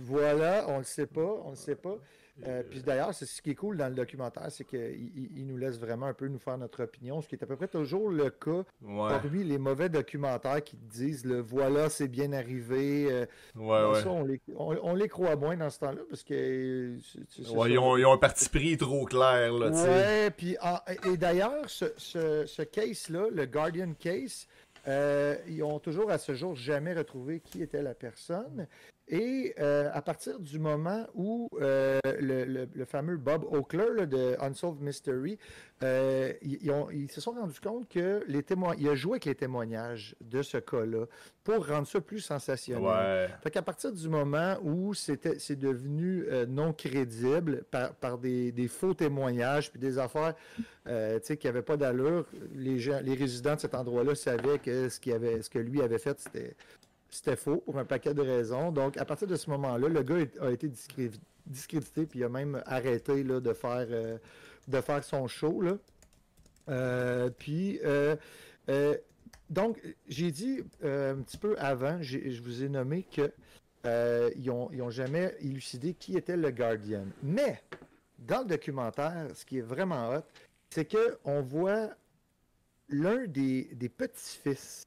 Voilà, 0.00 0.64
on 0.68 0.78
le 0.78 0.84
sait 0.84 1.06
pas, 1.06 1.42
on 1.44 1.50
le 1.50 1.56
sait 1.56 1.76
pas. 1.76 1.96
Euh, 2.46 2.62
puis 2.68 2.82
d'ailleurs, 2.82 3.14
c'est 3.14 3.24
ce 3.24 3.40
qui 3.40 3.50
est 3.50 3.54
cool 3.54 3.78
dans 3.78 3.88
le 3.88 3.94
documentaire, 3.94 4.50
c'est 4.50 4.64
qu'il 4.64 5.10
il 5.34 5.46
nous 5.46 5.56
laisse 5.56 5.78
vraiment 5.78 6.06
un 6.06 6.12
peu 6.12 6.28
nous 6.28 6.38
faire 6.38 6.58
notre 6.58 6.84
opinion, 6.84 7.22
ce 7.22 7.28
qui 7.28 7.34
est 7.34 7.42
à 7.42 7.46
peu 7.46 7.56
près 7.56 7.68
toujours 7.68 8.10
le 8.10 8.28
cas 8.30 8.64
parmi 8.84 9.42
les 9.42 9.58
mauvais 9.58 9.88
documentaires 9.88 10.62
qui 10.62 10.76
disent 10.76 11.24
le 11.24 11.40
voilà, 11.40 11.88
c'est 11.88 12.08
bien 12.08 12.32
arrivé. 12.32 13.08
Euh, 13.10 13.26
ouais, 13.54 14.02
Ça, 14.02 14.10
on, 14.10 14.24
les, 14.24 14.40
on, 14.54 14.94
les, 14.94 15.08
croit 15.08 15.36
moins 15.36 15.56
dans 15.56 15.70
ce 15.70 15.78
temps-là 15.80 16.02
parce 16.08 16.22
que. 16.22 16.96
Ouais, 17.54 17.70
ils, 17.70 17.78
ont, 17.78 18.12
un 18.12 18.18
parti 18.18 18.48
pris 18.48 18.76
trop 18.76 19.06
clair. 19.06 19.52
Là, 19.52 19.70
ouais, 19.70 20.30
puis 20.30 20.56
et 21.06 21.16
d'ailleurs, 21.16 21.68
ce, 21.68 21.86
ce, 21.96 22.44
ce 22.46 22.62
case-là, 22.62 23.28
le 23.32 23.46
Guardian 23.46 23.94
case, 23.98 24.46
euh, 24.88 25.36
ils 25.48 25.62
ont 25.62 25.78
toujours 25.78 26.10
à 26.10 26.18
ce 26.18 26.34
jour 26.34 26.54
jamais 26.54 26.94
retrouvé 26.94 27.40
qui 27.40 27.62
était 27.62 27.82
la 27.82 27.94
personne. 27.94 28.66
Et 29.08 29.54
euh, 29.60 29.88
à 29.92 30.02
partir 30.02 30.40
du 30.40 30.58
moment 30.58 31.06
où 31.14 31.48
euh, 31.60 32.00
le, 32.04 32.84
fameux 32.84 33.16
Bob 33.16 33.44
Oakler 33.44 34.06
de 34.06 34.36
Unsolved 34.40 34.80
Mystery, 34.82 35.38
euh, 35.84 36.32
ils, 36.42 37.10
se 37.10 37.20
sont 37.20 37.30
rendus 37.30 37.60
compte 37.60 37.88
que 37.88 38.24
les 38.26 38.42
témoins, 38.42 38.74
il 38.76 38.88
a 38.88 38.96
joué 38.96 39.12
avec 39.12 39.26
les 39.26 39.34
témoignages 39.36 40.16
de 40.20 40.42
ce 40.42 40.56
cas-là 40.56 41.04
pour 41.44 41.68
rendre 41.68 41.86
ça 41.86 42.00
plus 42.00 42.18
sensationnel. 42.18 42.82
Ouais. 42.82 43.28
Fait 43.44 43.50
qu'à 43.52 43.62
partir 43.62 43.92
du 43.92 44.08
moment 44.08 44.56
où 44.62 44.92
c'était, 44.92 45.38
c'est 45.38 45.58
devenu 45.58 46.24
non 46.48 46.72
crédible 46.72 47.62
par, 47.70 48.18
des, 48.18 48.68
faux 48.68 48.94
témoignages 48.94 49.70
puis 49.70 49.78
des 49.78 49.98
affaires 49.98 50.34
qui 50.84 51.46
n'avaient 51.46 51.62
pas 51.62 51.76
d'allure, 51.76 52.26
les, 52.56 52.80
gens, 52.80 52.98
les 53.04 53.14
résidents 53.14 53.54
de 53.54 53.60
cet 53.60 53.76
endroit-là 53.76 54.16
savaient 54.16 54.58
que 54.58 54.88
ce, 54.88 54.98
qu'il 54.98 55.12
avait, 55.12 55.42
ce 55.42 55.50
que 55.50 55.60
lui 55.60 55.80
avait 55.80 55.98
fait, 55.98 56.18
c'était 56.18 56.56
c'était 57.10 57.36
faux 57.36 57.58
pour 57.58 57.78
un 57.78 57.84
paquet 57.84 58.14
de 58.14 58.22
raisons. 58.22 58.72
Donc, 58.72 58.96
à 58.96 59.04
partir 59.04 59.26
de 59.26 59.36
ce 59.36 59.50
moment-là, 59.50 59.88
le 59.88 60.02
gars 60.02 60.16
a 60.40 60.50
été 60.50 60.68
discrédité, 60.68 62.06
puis 62.06 62.20
il 62.20 62.24
a 62.24 62.28
même 62.28 62.62
arrêté 62.66 63.22
là, 63.22 63.40
de, 63.40 63.52
faire, 63.52 63.86
euh, 63.90 64.18
de 64.68 64.80
faire 64.80 65.02
son 65.04 65.26
show. 65.26 65.60
Là. 65.60 65.78
Euh, 66.68 67.30
puis, 67.30 67.80
euh, 67.84 68.16
donc, 69.48 69.80
j'ai 70.08 70.30
dit 70.30 70.62
un 70.82 71.16
petit 71.22 71.38
peu 71.38 71.56
avant, 71.58 71.98
je 72.02 72.42
vous 72.42 72.62
ai 72.62 72.68
nommé 72.68 73.04
que 73.04 73.32
ils 74.36 74.48
n'ont 74.48 74.90
jamais 74.90 75.36
élucidé 75.40 75.94
qui 75.94 76.16
était 76.16 76.36
le 76.36 76.50
Guardian. 76.50 77.06
Mais, 77.22 77.62
dans 78.18 78.40
le 78.40 78.46
documentaire, 78.46 79.28
ce 79.34 79.44
qui 79.44 79.58
est 79.58 79.62
vraiment 79.62 80.10
hot, 80.10 80.24
c'est 80.70 80.90
qu'on 80.90 81.42
voit 81.42 81.90
l'un 82.88 83.26
des, 83.26 83.70
des 83.74 83.88
petits-fils 83.88 84.86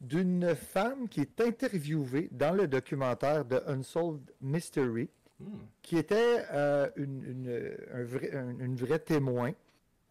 d'une 0.00 0.54
femme 0.54 1.08
qui 1.08 1.20
est 1.20 1.40
interviewée 1.40 2.28
dans 2.32 2.52
le 2.52 2.68
documentaire 2.68 3.44
de 3.44 3.60
Unsolved 3.66 4.32
Mystery, 4.40 5.08
hmm. 5.40 5.46
qui 5.82 5.96
était 5.96 6.44
euh, 6.52 6.88
une, 6.96 7.76
un 7.92 8.04
vrai, 8.04 8.30
une, 8.32 8.76
vraie 8.76 8.98
témoin. 8.98 9.52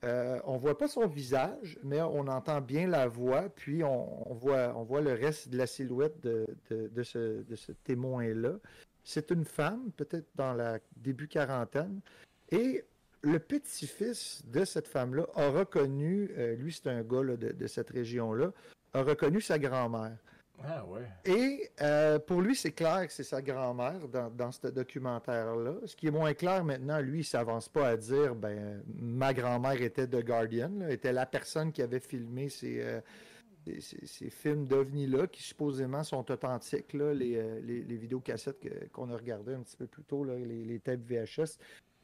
Euh, 0.03 0.39
on 0.45 0.57
voit 0.57 0.77
pas 0.77 0.87
son 0.87 1.07
visage, 1.07 1.79
mais 1.83 2.01
on 2.01 2.27
entend 2.27 2.61
bien 2.61 2.87
la 2.87 3.07
voix, 3.07 3.49
puis 3.49 3.83
on, 3.83 4.33
voit, 4.33 4.73
on 4.75 4.83
voit 4.83 5.01
le 5.01 5.13
reste 5.13 5.49
de 5.49 5.57
la 5.57 5.65
silhouette 5.65 6.21
de, 6.21 6.45
de, 6.69 7.03
ce, 7.03 7.41
de 7.41 7.55
ce 7.55 7.71
témoin-là. 7.71 8.53
C'est 9.03 9.31
une 9.31 9.45
femme, 9.45 9.91
peut-être 9.95 10.27
dans 10.35 10.53
la 10.53 10.79
début 10.97 11.27
quarantaine, 11.27 12.01
et 12.51 12.83
le 13.21 13.39
petit-fils 13.39 14.43
de 14.45 14.65
cette 14.65 14.87
femme-là 14.87 15.25
a 15.35 15.49
reconnu, 15.49 16.29
euh, 16.37 16.55
lui 16.55 16.71
c'est 16.71 16.89
un 16.89 17.01
gars 17.01 17.23
de, 17.23 17.35
de, 17.51 17.67
cette 17.67 17.89
région-là, 17.89 18.53
a 18.97 19.03
reconnu 19.03 19.41
sa 19.41 19.57
grand-mère. 19.57 20.17
Ah 20.63 20.83
ouais. 20.85 21.07
Et 21.25 21.69
euh, 21.81 22.17
pour 22.17 22.41
lui, 22.41 22.55
c'est 22.55 22.71
clair 22.71 23.05
que 23.05 23.13
c'est 23.13 23.23
sa 23.23 23.41
grand-mère 23.41 24.07
dans, 24.07 24.29
dans 24.29 24.51
ce 24.51 24.67
documentaire-là. 24.67 25.75
Ce 25.85 25.95
qui 25.95 26.07
est 26.07 26.11
moins 26.11 26.33
clair 26.33 26.63
maintenant, 26.63 26.99
lui, 26.99 27.19
il 27.19 27.23
s'avance 27.23 27.69
pas 27.69 27.89
à 27.89 27.97
dire 27.97 28.33
ben 28.33 28.83
ma 28.95 29.33
grand-mère 29.33 29.79
était 29.81 30.07
The 30.07 30.25
Guardian, 30.25 30.89
était 30.89 31.13
la 31.13 31.27
personne 31.27 31.71
qui 31.71 31.83
avait 31.83 31.99
filmé 31.99 32.49
ces, 32.49 32.81
euh, 32.81 33.01
ces, 33.79 34.29
films 34.31 34.65
d'OVNI-là, 34.65 35.27
qui 35.27 35.43
supposément 35.43 36.03
sont 36.03 36.29
authentiques, 36.31 36.93
là, 36.93 37.13
les, 37.13 37.35
euh, 37.37 37.59
les, 37.61 37.83
les 37.83 37.97
vidéocassettes 37.97 38.91
qu'on 38.91 39.11
a 39.11 39.15
regardées 39.15 39.53
un 39.53 39.61
petit 39.61 39.77
peu 39.77 39.85
plus 39.85 40.03
tôt, 40.03 40.23
là, 40.23 40.35
les, 40.35 40.65
les 40.65 40.79
tapes 40.79 41.01
VHS. 41.01 41.59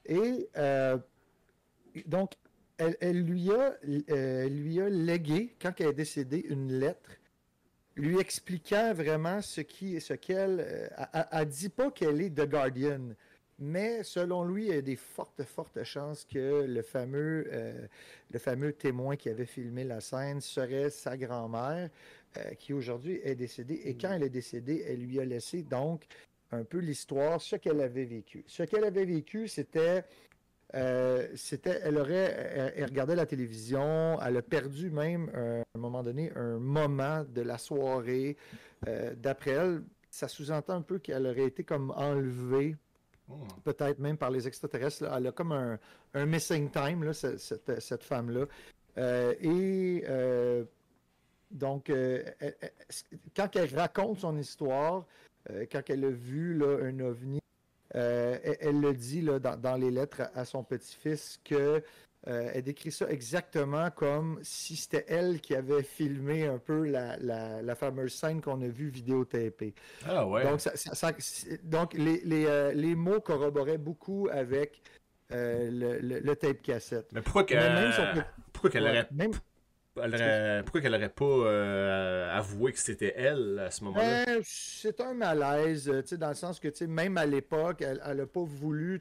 Et 0.06 0.48
donc, 2.06 2.34
elle, 2.78 3.22
lui 3.24 3.52
a, 3.52 3.78
euh, 4.10 4.46
a 4.46 4.90
légué, 4.90 5.56
quand 5.62 5.74
elle 5.80 5.88
est 5.88 5.94
décédée, 5.94 6.46
une 6.50 6.80
lettre 6.80 7.12
lui 7.96 8.20
expliquant 8.20 8.94
vraiment 8.94 9.42
ce 9.42 9.62
qui, 9.62 10.02
ce 10.02 10.14
qu'elle. 10.14 10.60
Euh, 10.60 10.88
elle, 11.32 11.48
dit 11.48 11.70
pas 11.70 11.92
qu'elle 11.92 12.22
est 12.22 12.32
The 12.32 12.50
Guardian, 12.50 13.10
mais 13.60 14.04
selon 14.04 14.44
lui, 14.44 14.66
il 14.66 14.74
y 14.74 14.78
a 14.78 14.82
des 14.82 14.96
fortes, 14.96 15.44
fortes 15.44 15.84
chances 15.84 16.26
que 16.26 16.66
le 16.68 16.82
fameux, 16.82 17.48
euh, 17.52 17.86
le 18.32 18.40
fameux 18.40 18.74
témoin 18.74 19.16
qui 19.16 19.30
avait 19.30 19.46
filmé 19.46 19.84
la 19.84 20.02
scène 20.02 20.42
serait 20.42 20.90
sa 20.90 21.16
grand-mère, 21.18 21.90
qui 22.58 22.74
aujourd'hui 22.74 23.20
est 23.24 23.36
décédée. 23.36 23.82
Et 23.86 23.96
quand 23.96 24.12
elle 24.12 24.24
est 24.24 24.30
décédée, 24.30 24.84
elle 24.88 25.02
lui 25.02 25.20
a 25.20 25.26
laissé 25.26 25.62
donc 25.62 26.08
un 26.50 26.64
peu 26.64 26.80
l'histoire, 26.80 27.40
ce 27.40 27.56
qu'elle 27.58 27.80
avait 27.80 28.06
vécu. 28.06 28.44
Ce 28.48 28.64
qu'elle 28.64 28.86
avait 28.86 29.06
vécu, 29.06 29.48
c'était 29.48 30.04
euh, 30.76 31.28
c'était, 31.36 31.80
elle 31.84 31.98
aurait 31.98 32.74
regardé 32.86 33.16
la 33.16 33.26
télévision, 33.26 34.20
elle 34.26 34.38
a 34.38 34.42
perdu 34.42 34.90
même 34.90 35.30
euh, 35.36 35.62
à 35.62 35.78
un 35.78 35.80
moment 35.80 36.02
donné 36.02 36.32
un 36.36 36.58
moment 36.58 37.24
de 37.24 37.42
la 37.42 37.58
soirée. 37.58 38.38
Euh, 38.88 39.14
d'après 39.16 39.52
elle, 39.52 39.84
ça 40.10 40.28
sous-entend 40.28 40.74
un 40.74 40.82
peu 40.82 40.98
qu'elle 40.98 41.28
aurait 41.28 41.46
été 41.46 41.64
comme 41.64 41.92
enlevée, 41.92 42.76
hmm. 43.28 43.36
peut-être 43.64 44.00
même 44.00 44.18
par 44.18 44.32
les 44.32 44.48
extraterrestres. 44.48 45.06
Elle 45.16 45.28
a 45.28 45.32
comme 45.32 45.52
un, 45.52 46.26
missing 46.26 46.72
time, 46.72 47.04
là, 47.04 47.14
cette, 47.14 48.04
femme-là. 48.04 48.46
et 49.40 50.04
donc, 51.52 51.92
quand 53.36 53.56
elle 53.56 53.76
raconte 53.76 54.20
son 54.20 54.38
histoire, 54.38 55.06
quand 55.72 55.82
elle 55.88 56.06
a 56.06 56.10
vu 56.10 56.56
là, 56.56 56.80
un 56.84 57.00
ovni 57.00 57.43
euh, 57.96 58.38
elle, 58.60 58.80
le 58.80 58.94
dit 58.94 59.22
là, 59.22 59.40
dans, 59.40 59.76
les 59.76 59.92
lettres 59.92 60.24
à, 60.34 60.46
son 60.46 60.64
petit-fils 60.64 61.40
que 61.44 61.84
euh, 62.28 62.52
elle 62.54 62.64
décrit 62.64 62.92
ça 62.92 63.10
exactement 63.10 63.92
comme 63.92 64.40
si 64.44 64.76
c'était 64.76 65.06
elle 65.10 65.42
qui 65.42 65.56
avait 65.56 65.84
filmé 65.84 66.46
un 66.48 66.58
peu 66.58 66.86
la, 66.86 67.76
fameuse 67.76 68.14
scène 68.14 68.42
qu'on 68.42 68.62
a 68.62 68.68
vue 68.68 68.90
vidéotapée. 68.90 69.76
Ah 70.08 70.26
ouais. 70.26 70.44
Donc, 70.44 70.62
donc 71.64 71.94
les, 71.94 72.22
euh, 72.48 72.72
les, 72.74 72.96
mots 72.96 73.20
corroboraient 73.20 73.78
beaucoup 73.78 74.30
avec 74.32 74.82
le, 75.30 76.34
tape 76.34 76.62
cassette. 76.62 77.12
Mais 77.12 77.22
pourquoi 77.22 77.44
qu'elle 77.44 77.94
pourquoi 78.54 78.70
qu'elle 78.70 78.84
aurait 78.84 79.08
pourquoi 79.94 80.82
qu'elle 80.82 80.92
n'aurait 80.92 81.10
pas 81.10 81.26
euh, 81.26 82.38
avoué 82.38 82.72
que 82.72 82.80
c'était 82.80 83.14
elle 83.16 83.60
à 83.60 83.72
ce 83.72 83.84
moment-là? 83.84 84.26
Ben, 84.26 84.42
c'est 84.44 85.00
un 85.02 85.14
malaise, 85.14 85.88
dans 86.14 86.30
le 86.30 86.36
sens 86.36 86.60
que 86.60 86.86
même 86.86 87.18
à 87.18 87.26
l'époque, 87.26 87.82
elle 87.82 88.18
n'a 88.18 88.26
pas 88.26 88.44
voulu 88.44 89.00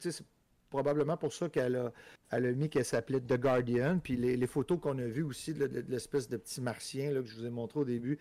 probablement 0.73 1.17
pour 1.19 1.33
ça 1.33 1.49
qu'elle 1.49 1.77
a, 1.77 1.93
elle 2.31 2.47
a 2.47 2.53
mis 2.53 2.71
qu'elle 2.71 2.85
s'appelait 2.85 3.21
The 3.21 3.39
Guardian. 3.39 3.99
Puis 4.03 4.17
les, 4.17 4.47
photos 4.47 4.81
qu'on 4.81 4.99
a 4.99 5.05
vues 5.05 5.23
aussi 5.23 5.53
de, 5.53 5.67
l'espèce 5.89 6.29
de 6.29 6.39
petit 6.39 6.61
martien 6.61 7.13
là, 7.13 7.21
que 7.21 7.29
je 7.29 7.37
vous 7.37 7.47
ai 7.47 7.51
montré 7.51 7.81
au 7.81 7.85
début, 7.85 8.19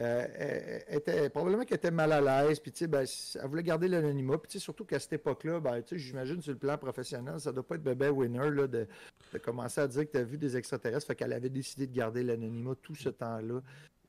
euh, 0.00 0.78
était, 0.88 1.30
probablement 1.30 1.64
qu'elle 1.64 1.78
était 1.78 1.90
mal 1.90 2.12
à 2.12 2.20
l'aise. 2.20 2.60
Puis 2.60 2.72
ben, 2.86 3.06
elle 3.34 3.48
voulait 3.48 3.62
garder 3.62 3.88
l'anonymat. 3.88 4.38
Puis 4.38 4.60
surtout 4.60 4.84
qu'à 4.84 5.00
cette 5.00 5.14
époque-là, 5.14 5.60
ben, 5.60 5.82
j'imagine 5.92 6.42
sur 6.42 6.52
le 6.52 6.58
plan 6.58 6.76
professionnel, 6.76 7.40
ça 7.40 7.52
doit 7.52 7.66
pas 7.66 7.76
être 7.76 7.82
bébé 7.82 8.10
winner 8.10 8.50
là, 8.50 8.66
de, 8.66 8.86
de, 9.32 9.38
commencer 9.38 9.80
à 9.80 9.88
dire 9.88 10.04
que 10.06 10.12
tu 10.12 10.18
as 10.18 10.24
vu 10.24 10.36
des 10.36 10.56
extraterrestres. 10.56 11.06
Fait 11.06 11.14
qu'elle 11.14 11.32
avait 11.32 11.48
décidé 11.48 11.86
de 11.86 11.94
garder 11.94 12.22
l'anonymat 12.22 12.74
tout 12.82 12.94
ce 12.94 13.08
temps-là. 13.08 13.62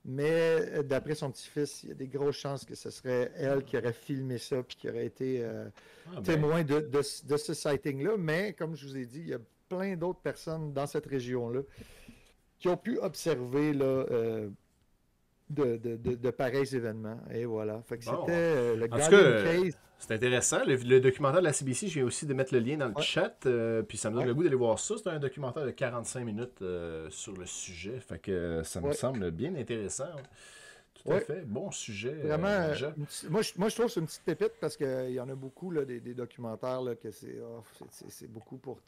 Mais 0.08 0.30
euh, 0.30 0.84
d'après 0.84 1.16
son 1.16 1.32
petit-fils, 1.32 1.82
il 1.84 1.90
y 1.90 1.92
a 1.92 1.96
des 1.96 2.08
grosses 2.08 2.38
chances 2.38 2.64
que 2.64 2.76
ce 2.76 2.92
serait 2.92 3.32
elle 3.36 3.64
qui 3.64 3.76
aurait 3.76 3.92
filmé 3.92 4.38
ça 4.38 4.62
puis 4.62 4.78
qui 4.78 4.88
aurait 4.88 5.08
été 5.08 5.44
euh, 5.44 5.68
ah, 6.08 6.12
ben. 6.18 6.22
témoin 6.22 6.64
de, 6.64 6.80
de, 6.80 7.02
ce 7.02 7.54
sighting-là. 7.56 8.12
Mais 8.18 8.54
comme 8.54 8.76
je 8.76 8.88
vous 8.88 8.98
ai 8.98 9.06
dit, 9.06 9.22
il 9.22 9.30
y 9.30 9.34
a 9.34 9.40
plein 9.68 9.96
d'autres 9.96 10.20
personnes 10.20 10.74
dans 10.74 10.86
cette 10.86 11.08
région-là 11.08 11.62
qui 12.60 12.68
ont 12.68 12.78
pu 12.78 13.00
observer 13.00 13.74
là, 13.74 13.86
euh, 13.86 14.50
de, 15.50 15.78
de, 15.78 16.30
pareils 16.30 16.76
événements. 16.76 17.20
Et 17.34 17.46
voilà. 17.46 17.82
Fait 17.82 17.98
que 17.98 18.04
c'était 18.04 18.76
le 18.76 18.88
Guardian 18.88 19.10
Case. 19.44 19.80
C'est 20.00 20.14
intéressant. 20.14 20.64
Le, 20.66 21.00
documentaire 21.00 21.42
de 21.42 21.46
la 21.46 21.54
CBC, 21.54 21.88
je 21.88 21.94
viens 21.96 22.06
aussi 22.06 22.26
de 22.26 22.34
mettre 22.34 22.54
le 22.54 22.60
lien 22.60 22.78
dans 22.78 22.88
le 22.88 23.02
chat. 23.02 23.46
Euh, 23.46 23.82
puis 23.82 23.98
ça 23.98 24.10
me 24.10 24.16
donne 24.16 24.26
le 24.26 24.34
goût 24.34 24.44
d'aller 24.44 24.56
voir 24.56 24.80
ça. 24.80 24.96
C'est 24.98 25.10
un 25.10 25.20
documentaire 25.20 25.66
de 25.66 25.72
45 25.72 26.24
minutes 26.24 26.62
euh, 26.62 27.10
sur 27.10 27.34
le 27.34 27.46
sujet. 27.46 28.00
Fait 28.00 28.20
que 28.20 28.62
ça 28.64 28.82
me 28.82 28.92
semble 28.94 29.32
bien 29.32 29.56
intéressant. 29.56 30.10
Tout 30.94 31.12
à 31.12 31.20
fait. 31.20 31.46
Bon 31.46 31.72
sujet. 31.72 32.14
Euh, 32.14 32.28
Vraiment. 32.28 32.68
moi, 33.30 33.42
je, 33.42 33.54
moi, 33.58 33.70
je 33.70 33.76
trouve 33.76 33.88
que 33.88 33.92
c'est 33.92 34.00
une 34.00 34.06
petite 34.08 34.24
pépite 34.24 34.54
parce 34.60 34.76
qu'il 34.76 35.12
y 35.12 35.20
en 35.20 35.30
a 35.30 35.36
beaucoup 35.36 35.72
là, 35.72 35.86
des, 35.86 36.00
documentaires 36.14 36.82
là, 36.82 36.96
que 36.96 37.10
oh, 37.44 37.64
c'est 38.00 38.30
beaucoup 38.32 38.58
pour 38.58 38.80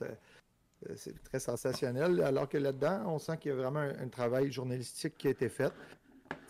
C'est 0.95 1.21
très 1.23 1.39
sensationnel. 1.39 2.21
Alors 2.21 2.49
que 2.49 2.57
là-dedans, 2.57 3.03
on 3.07 3.19
sent 3.19 3.37
qu'il 3.37 3.49
y 3.49 3.53
a 3.53 3.57
vraiment 3.57 3.79
un 3.79 4.07
travail 4.07 4.51
journalistique 4.51 5.17
qui 5.17 5.27
a 5.27 5.31
été 5.31 5.49
fait. 5.49 5.71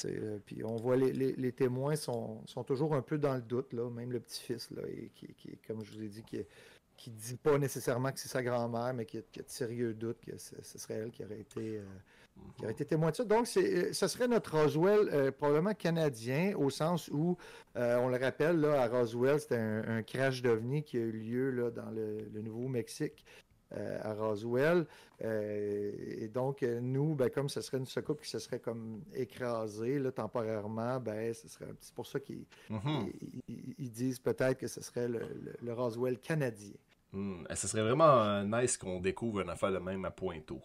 Euh, 0.05 0.37
puis 0.45 0.63
on 0.63 0.75
voit 0.75 0.95
les, 0.95 1.11
les, 1.11 1.51
témoins 1.51 1.95
sont, 1.95 2.43
toujours 2.65 2.93
un 2.93 3.01
peu 3.01 3.17
dans 3.17 3.35
le 3.35 3.41
doute, 3.41 3.73
même 3.73 4.11
le 4.11 4.19
petit-fils, 4.19 4.69
qui, 5.15 5.57
comme 5.67 5.83
je 5.83 5.91
vous 5.93 6.03
ai 6.03 6.07
dit, 6.07 6.23
qui, 6.23 6.39
qui 6.95 7.11
dit 7.11 7.35
pas 7.35 7.57
nécessairement 7.57 8.11
que 8.11 8.19
c'est 8.19 8.29
sa 8.29 8.43
grand-mère, 8.43 8.93
mais 8.93 9.05
qui 9.05 9.17
a, 9.17 9.21
de 9.21 9.43
sérieux 9.47 9.93
doutes 9.93 10.23
que 10.25 10.37
ce 10.37 10.77
serait 10.77 10.95
elle 10.95 11.11
qui 11.11 11.23
aurait 11.23 11.39
été, 11.39 11.81
qui 12.57 12.63
aurait 12.63 12.73
été 12.73 12.85
témoin 12.85 13.11
de 13.11 13.15
ça. 13.15 13.23
Donc, 13.23 13.47
ce 13.47 13.91
serait 13.91 14.27
notre 14.27 14.57
Roswell 14.57 15.31
probablement 15.33 15.73
canadien, 15.73 16.53
au 16.57 16.69
sens 16.69 17.07
où, 17.09 17.37
on 17.75 18.07
le 18.07 18.17
rappelle, 18.17 18.59
là, 18.59 18.83
à 18.83 18.87
Roswell, 18.87 19.39
c'était 19.39 19.57
un, 19.57 20.03
crash 20.03 20.41
d'OVNI 20.41 20.83
qui 20.83 20.97
a 20.97 21.01
eu 21.01 21.11
lieu 21.11 21.71
dans 21.71 21.91
le 21.91 22.41
Nouveau-Mexique. 22.41 23.25
Euh, 23.75 23.99
à 24.01 24.13
Roswell. 24.13 24.85
Euh, 25.21 25.91
et 26.19 26.29
donc, 26.29 26.63
euh, 26.63 26.79
nous, 26.79 27.15
ben, 27.15 27.29
comme 27.29 27.49
ce 27.49 27.59
serait 27.59 27.79
une 27.79 27.85
secoupe 27.85 28.21
qui 28.21 28.29
se 28.29 28.39
serait 28.39 28.61
comme 28.61 29.01
écrasée 29.13 29.99
là, 29.99 30.09
temporairement, 30.09 31.01
ben, 31.01 31.33
ce 31.33 31.49
serait 31.49 31.65
c'est 31.81 31.93
pour 31.93 32.07
ça 32.07 32.21
qu'ils 32.21 32.45
mm-hmm. 32.71 33.11
disent 33.77 34.19
peut-être 34.19 34.57
que 34.57 34.67
ce 34.67 34.81
serait 34.81 35.09
le, 35.09 35.73
Roswell 35.73 36.17
canadien. 36.17 36.75
Hmm. 37.11 37.43
Ce 37.53 37.67
serait 37.67 37.83
vraiment 37.83 38.41
nice 38.43 38.77
qu'on 38.77 39.01
découvre 39.01 39.41
une 39.41 39.49
affaire 39.49 39.73
de 39.73 39.79
même 39.79 40.05
à 40.05 40.11
Pointeau. 40.11 40.61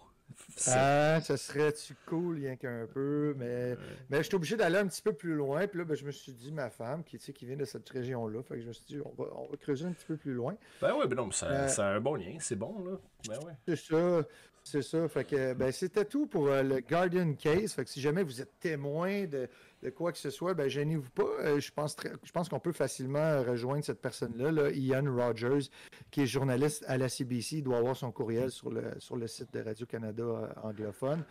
Ah, 0.68 1.20
ça 1.22 1.36
serait-tu 1.36 1.94
cool, 2.06 2.36
rien 2.36 2.56
qu'un 2.56 2.86
peu, 2.86 3.34
mais, 3.38 3.76
mais 4.10 4.18
je 4.18 4.22
suis 4.24 4.34
obligé 4.34 4.56
d'aller 4.56 4.78
un 4.78 4.86
petit 4.86 5.02
peu 5.02 5.12
plus 5.12 5.34
loin. 5.34 5.66
Puis 5.66 5.78
là, 5.78 5.84
ben, 5.84 5.96
je 5.96 6.04
me 6.04 6.10
suis 6.10 6.32
dit, 6.32 6.52
ma 6.52 6.70
femme, 6.70 7.04
qui, 7.04 7.18
qui 7.18 7.46
vient 7.46 7.56
de 7.56 7.64
cette 7.64 7.88
région-là, 7.88 8.42
fait 8.42 8.56
que 8.56 8.60
je 8.62 8.68
me 8.68 8.72
suis 8.72 8.84
dit, 8.86 8.98
on 9.04 9.22
va, 9.22 9.30
on 9.36 9.46
va 9.48 9.56
creuser 9.56 9.86
un 9.86 9.92
petit 9.92 10.06
peu 10.06 10.16
plus 10.16 10.34
loin. 10.34 10.56
Ben 10.80 10.94
oui, 10.98 11.06
ben 11.08 11.16
non, 11.16 11.30
ça, 11.30 11.46
euh, 11.46 11.68
ça 11.68 11.86
a 11.86 11.94
un 11.94 12.00
bon 12.00 12.14
lien, 12.14 12.36
c'est 12.40 12.56
bon, 12.56 12.84
là. 12.84 12.98
Ben 13.28 13.38
ouais. 13.46 13.54
C'est 13.66 13.76
ça. 13.76 14.22
C'est 14.64 14.82
ça. 14.82 15.08
Fait 15.08 15.24
que 15.24 15.54
ben, 15.54 15.72
c'était 15.72 16.04
tout 16.04 16.26
pour 16.26 16.48
euh, 16.48 16.62
le 16.62 16.80
Guardian 16.80 17.34
Case. 17.34 17.72
Fait 17.72 17.84
que 17.84 17.90
si 17.90 18.00
jamais 18.00 18.22
vous 18.22 18.40
êtes 18.40 18.60
témoin 18.60 19.24
de, 19.24 19.48
quoi 19.90 20.12
que 20.12 20.18
ce 20.18 20.30
soit, 20.30 20.54
ben 20.54 20.68
gênez-vous 20.68 21.10
pas. 21.10 21.28
Euh, 21.40 21.60
je 21.60 21.72
pense, 21.72 21.96
je 22.22 22.32
pense 22.32 22.48
qu'on 22.48 22.60
peut 22.60 22.72
facilement 22.72 23.42
rejoindre 23.42 23.84
cette 23.84 24.00
personne-là, 24.00 24.70
Ian 24.70 25.04
Rogers, 25.12 25.70
qui 26.10 26.22
est 26.22 26.26
journaliste 26.26 26.84
à 26.86 26.98
la 26.98 27.08
CBC. 27.08 27.56
Il 27.56 27.62
doit 27.64 27.78
avoir 27.78 27.96
son 27.96 28.12
courriel 28.12 28.50
sur 28.50 28.70
le, 28.70 28.94
sur 28.98 29.16
le 29.16 29.26
site 29.26 29.52
de 29.52 29.60
Radio-Canada 29.60 30.22
euh, 30.22 30.48
anglophone. 30.62 31.24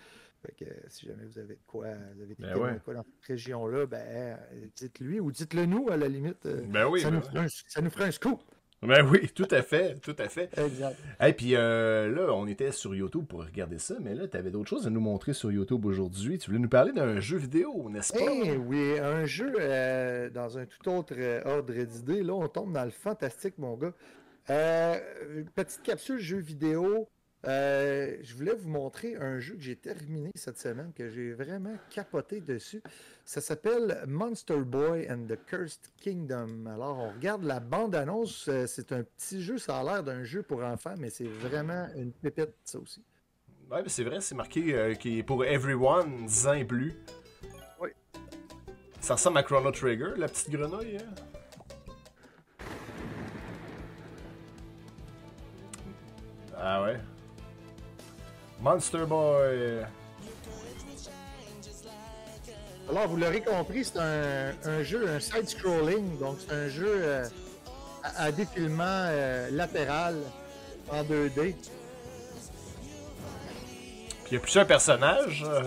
Fait 0.46 0.54
que 0.54 0.66
si 0.88 1.06
jamais 1.06 1.26
vous 1.26 1.38
avez 1.38 1.56
de 1.56 1.62
quoi, 1.68 1.88
vous 2.16 2.24
avez 2.24 2.36
ben 2.40 2.74
de 2.74 2.80
quoi 2.80 2.96
dans 2.96 3.04
cette 3.04 3.26
région-là, 3.28 3.86
ben 3.86 4.40
dites-lui 4.76 5.20
ou 5.20 5.32
dites-le 5.32 5.68
nous 5.68 5.90
à 5.90 5.98
la 5.98 6.08
limite. 6.08 6.48
Ben 6.48 6.88
oui, 6.88 7.02
ça, 7.02 7.12
nous 7.12 7.22
ben 7.32 7.48
ça, 7.68 7.82
nous 7.82 7.92
ferait 7.92 8.06
un 8.06 8.12
scoop. 8.12 8.42
Ben 8.84 9.08
oui, 9.08 9.30
tout 9.36 9.48
à 9.52 9.62
fait, 9.62 10.00
tout 10.00 10.16
à 10.18 10.28
fait. 10.28 10.50
Exact. 10.58 10.98
Et 11.24 11.34
puis 11.34 11.56
euh, 11.56 12.10
là, 12.10 12.34
on 12.34 12.48
était 12.48 12.72
sur 12.72 12.96
YouTube 12.96 13.26
pour 13.28 13.46
regarder 13.46 13.78
ça, 13.78 13.94
mais 14.02 14.16
là, 14.16 14.28
tu 14.28 14.36
avais 14.36 14.50
d'autres 14.50 14.72
choses 14.72 14.88
à 14.88 14.90
nous 14.90 15.00
montrer 15.00 15.34
sur 15.34 15.52
YouTube 15.52 15.86
aujourd'hui. 15.86 16.40
Tu 16.40 16.50
voulais 16.50 16.62
nous 16.62 16.68
parler 16.68 16.92
d'un 16.92 17.20
jeu 17.20 17.38
vidéo, 17.38 17.90
n'est-ce 17.92 18.12
pas? 18.12 18.20
Eh 18.20 18.58
oui, 18.58 18.98
un 18.98 19.26
jeu 19.26 19.54
euh, 19.60 20.32
dans 20.32 20.58
un 20.58 20.66
tout 20.66 20.90
autre 20.90 21.14
euh, 21.16 21.44
ordre 21.46 21.74
d'idée. 21.74 22.24
Là, 22.24 22.34
on 22.34 22.48
tombe 22.48 22.74
dans 22.74 22.84
le 22.84 22.90
fantastique, 22.90 23.60
mon 23.60 23.78
gars. 23.78 23.94
petite 24.48 25.84
capsule 25.84 26.18
jeu 26.18 26.40
vidéo. 26.40 27.08
Je 27.44 28.36
voulais 28.36 28.54
vous 28.54 28.70
montrer 28.70 29.16
un 29.16 29.40
jeu 29.40 29.56
que 29.56 29.62
j'ai 29.62 29.76
terminé 29.76 30.32
cette 30.36 30.58
semaine, 30.58 30.92
que 30.96 31.10
j'ai 31.10 31.34
vraiment 31.34 31.76
capoté 31.90 32.42
dessus. 32.42 32.82
Ça 33.26 33.42
s'appelle 33.42 34.04
Monster 34.08 34.58
Boy 34.58 35.08
and 35.10 35.26
the 35.28 35.38
Cursed 35.46 35.92
Kingdom. 35.98 36.66
Alors, 36.66 36.98
on 36.98 37.12
regarde 37.14 37.44
la 37.44 37.60
bande-annonce. 37.60 38.48
Euh, 38.48 38.68
c'est 38.68 38.92
un 38.92 39.04
petit 39.04 39.42
jeu, 39.42 39.58
ça 39.58 39.80
a 39.80 39.84
l'air 39.84 40.04
d'un 40.04 40.24
jeu 40.24 40.44
pour 40.44 40.64
enfants, 40.64 40.96
mais 40.98 41.10
c'est 41.10 41.28
vraiment 41.28 41.88
une 41.96 42.12
pépite, 42.12 42.54
ça 42.64 42.80
aussi. 42.80 43.04
Ouais, 43.72 43.84
c'est 43.88 44.04
vrai, 44.04 44.20
c'est 44.20 44.36
marqué 44.36 44.76
euh, 44.76 44.96
qui 44.96 45.20
est 45.20 45.24
pour 45.24 45.46
everyone, 45.46 46.26
10 46.26 46.48
ans 46.48 46.54
et 46.54 46.66
plus. 46.66 46.94
Oui. 47.80 47.90
Ça 49.00 49.14
ressemble 49.14 49.38
à 49.38 49.44
Chrono 49.44 49.72
Trigger, 49.72 50.14
la 50.18 50.28
petite 50.28 50.50
grenouille. 50.50 50.98
Hein? 50.98 51.16
Ah 56.58 56.84
ouais? 56.84 57.00
Monster 58.62 59.06
Boy. 59.08 59.84
Alors, 62.90 63.08
vous 63.08 63.18
l'aurez 63.18 63.42
compris, 63.42 63.86
c'est 63.86 63.98
un, 64.00 64.84
jeu, 64.84 65.10
un 65.10 65.20
side-scrolling, 65.20 66.20
donc 66.20 66.38
c'est 66.40 66.54
un 66.54 66.68
jeu 66.68 66.94
euh, 66.98 67.26
à, 68.04 68.32
défilement 68.32 68.84
euh, 68.86 69.50
latéral 69.52 70.18
en 70.92 71.02
2D. 71.04 71.34
Puis 71.34 71.56
il 74.30 74.34
y 74.34 74.38
a 74.38 74.40
plusieurs 74.40 74.68
personnages. 74.68 75.44
Euh. 75.48 75.64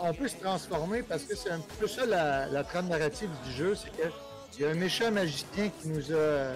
On 0.00 0.14
peut 0.14 0.28
se 0.28 0.36
transformer 0.36 1.02
parce 1.02 1.24
que 1.24 1.36
c'est 1.36 1.50
un 1.50 1.60
peu 1.78 1.86
ça 1.86 2.06
la, 2.06 2.64
trame 2.64 2.88
narrative 2.88 3.30
du 3.44 3.52
jeu, 3.52 3.74
c'est 3.74 3.90
qu'il 3.90 4.64
y 4.64 4.66
a 4.66 4.70
un 4.70 4.74
méchant 4.74 5.10
magicien 5.10 5.70
qui 5.80 5.88
nous 5.88 6.12
a, 6.12 6.52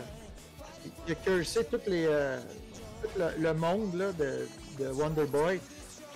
qui 1.05 1.13
a 1.13 1.15
cursé 1.17 1.65
toutes 1.65 1.87
les, 1.89 2.07
tout 3.03 3.21
le, 3.39 3.55
monde 3.55 3.91
de, 4.19 4.47
de 4.79 4.89
Wonder 4.89 5.27
Boy. 5.27 5.61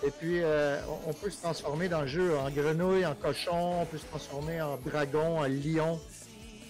Et 0.03 0.11
puis, 0.11 0.43
euh, 0.43 0.79
on 1.07 1.13
peut 1.13 1.31
se 1.31 1.41
transformer 1.41 1.89
dans 1.89 2.03
le 2.03 2.07
jeu 2.07 2.37
en 2.37 2.51
grenouille, 2.51 3.07
en 3.07 3.15
cochon, 3.15 3.81
on 3.83 3.87
peut 3.87 3.99
se 3.99 4.07
transformer 4.07 4.61
en 4.61 4.77
dragon, 4.77 5.39
en 5.39 5.47
lion. 5.47 5.99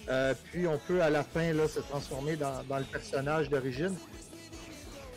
Euh, 0.09 0.33
puis, 0.51 0.65
on 0.65 0.77
peut 0.77 1.01
à 1.01 1.09
la 1.09 1.23
fin 1.23 1.51
là, 1.53 1.67
se 1.67 1.81
transformer 1.81 2.37
dans, 2.37 2.63
le 2.69 2.85
personnage 2.85 3.49
d'origine. 3.49 3.95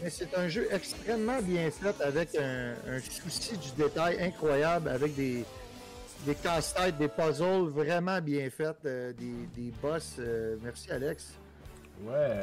Mais 0.03 0.11
c'est 0.11 0.37
un 0.37 0.49
jeu 0.49 0.67
extrêmement 0.73 1.41
bien 1.43 1.71
fait 1.71 2.01
avec 2.01 2.35
un, 2.35 2.75
souci 3.01 3.57
du 3.59 3.71
détail 3.77 4.21
incroyable, 4.21 4.89
avec 4.89 5.15
des, 5.15 5.45
des 6.27 6.35
casse-têtes, 6.35 6.97
des 6.97 7.09
puzzles 7.09 7.69
vraiment 7.69 8.21
bien 8.21 8.51
faits, 8.51 8.77
euh, 8.87 9.13
des, 9.13 9.63
des, 9.63 9.73
boss. 9.81 10.17
merci 10.63 10.91
Alex. 10.91 11.35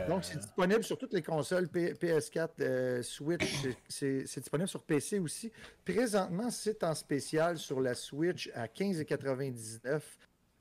Donc, 0.07 0.23
c'est 0.23 0.37
disponible 0.37 0.83
sur 0.83 0.97
toutes 0.97 1.13
les 1.13 1.21
consoles 1.21 1.65
PS4, 1.65 2.49
euh, 2.61 3.03
Switch. 3.03 3.65
C'est 3.87 4.23
disponible 4.23 4.67
sur 4.69 4.83
PC 4.83 5.19
aussi. 5.19 5.51
Présentement, 5.83 6.49
c'est 6.49 6.83
en 6.83 6.93
spécial 6.93 7.57
sur 7.57 7.81
la 7.81 7.93
Switch 7.93 8.49
à 8.53 8.67
15,99 8.67 10.01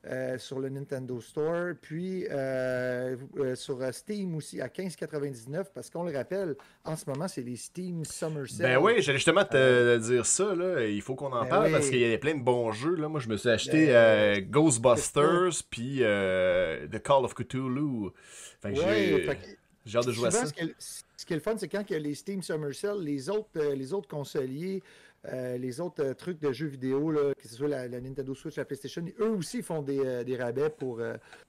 euh, 0.05 0.37
sur 0.37 0.59
le 0.59 0.69
Nintendo 0.69 1.19
Store, 1.19 1.73
puis 1.81 2.25
euh, 2.29 3.15
sur 3.55 3.79
Steam 3.93 4.35
aussi 4.35 4.61
à 4.61 4.67
15,99 4.67 5.65
parce 5.73 5.89
qu'on 5.89 6.03
le 6.03 6.15
rappelle, 6.15 6.55
en 6.85 6.95
ce 6.95 7.09
moment, 7.09 7.27
c'est 7.27 7.41
les 7.41 7.55
Steam 7.55 8.05
Summer 8.05 8.47
Sale. 8.47 8.67
Ben 8.67 8.77
oui, 8.77 9.01
j'allais 9.01 9.17
justement 9.17 9.43
te 9.43 9.97
dire 9.97 10.25
ça. 10.25 10.55
Là. 10.55 10.85
Il 10.85 11.01
faut 11.01 11.15
qu'on 11.15 11.33
en 11.33 11.43
ben 11.43 11.49
parle 11.49 11.71
parce 11.71 11.89
qu'il 11.89 11.99
y 11.99 12.13
a 12.13 12.17
plein 12.17 12.35
de 12.35 12.43
bons 12.43 12.71
jeux. 12.71 12.95
Là. 12.95 13.09
Moi, 13.09 13.19
je 13.19 13.27
me 13.27 13.37
suis 13.37 13.49
acheté 13.49 13.87
ben, 13.87 14.39
Ghostbusters 14.49 15.63
puis 15.69 15.97
The 15.99 17.01
Call 17.03 17.25
of 17.25 17.33
Cthulhu. 17.33 18.11
j'ai 18.63 19.97
hâte 19.97 20.07
de 20.07 20.11
jouer 20.11 20.27
à 20.27 20.31
ça. 20.31 20.45
Ce 20.45 20.53
qui, 21.25 21.33
est, 21.33 21.37
le 21.37 21.41
fun, 21.41 21.57
c'est 21.57 21.67
quand 21.67 21.83
il 21.89 21.93
y 21.93 21.95
a 21.95 21.99
les 21.99 22.13
Steam 22.15 22.41
Summer 22.43 22.73
Sale, 22.73 23.01
les 23.01 23.29
autres, 23.29 23.49
euh, 23.57 23.75
les 23.75 23.91
autres 23.91 24.07
consoliers, 24.07 24.83
euh, 25.27 25.57
les 25.57 25.81
autres 25.81 26.03
euh, 26.03 26.13
trucs 26.13 26.39
de 26.39 26.51
jeux 26.51 26.67
vidéo, 26.67 27.11
là, 27.11 27.33
que 27.35 27.47
ce 27.47 27.55
soit 27.55 27.67
la, 27.67 27.87
Nintendo 27.87 28.33
Switch, 28.33 28.55
la 28.55 28.65
PlayStation, 28.65 29.03
eux 29.19 29.29
aussi 29.29 29.61
font 29.61 29.81
des, 29.81 30.23
des 30.23 30.37
rabais 30.37 30.69
pour, 30.69 31.01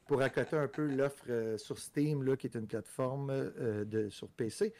pour 0.06 0.22
accoter 0.22 0.56
un 0.56 0.68
peu 0.68 0.86
l'offre 0.86 1.56
sur 1.56 1.78
Steam, 1.78 2.22
là, 2.24 2.36
qui 2.36 2.46
est 2.46 2.54
une 2.54 2.66
plateforme 2.66 3.52
de, 3.84 4.08
sur 4.08 4.28
PC. 4.28 4.72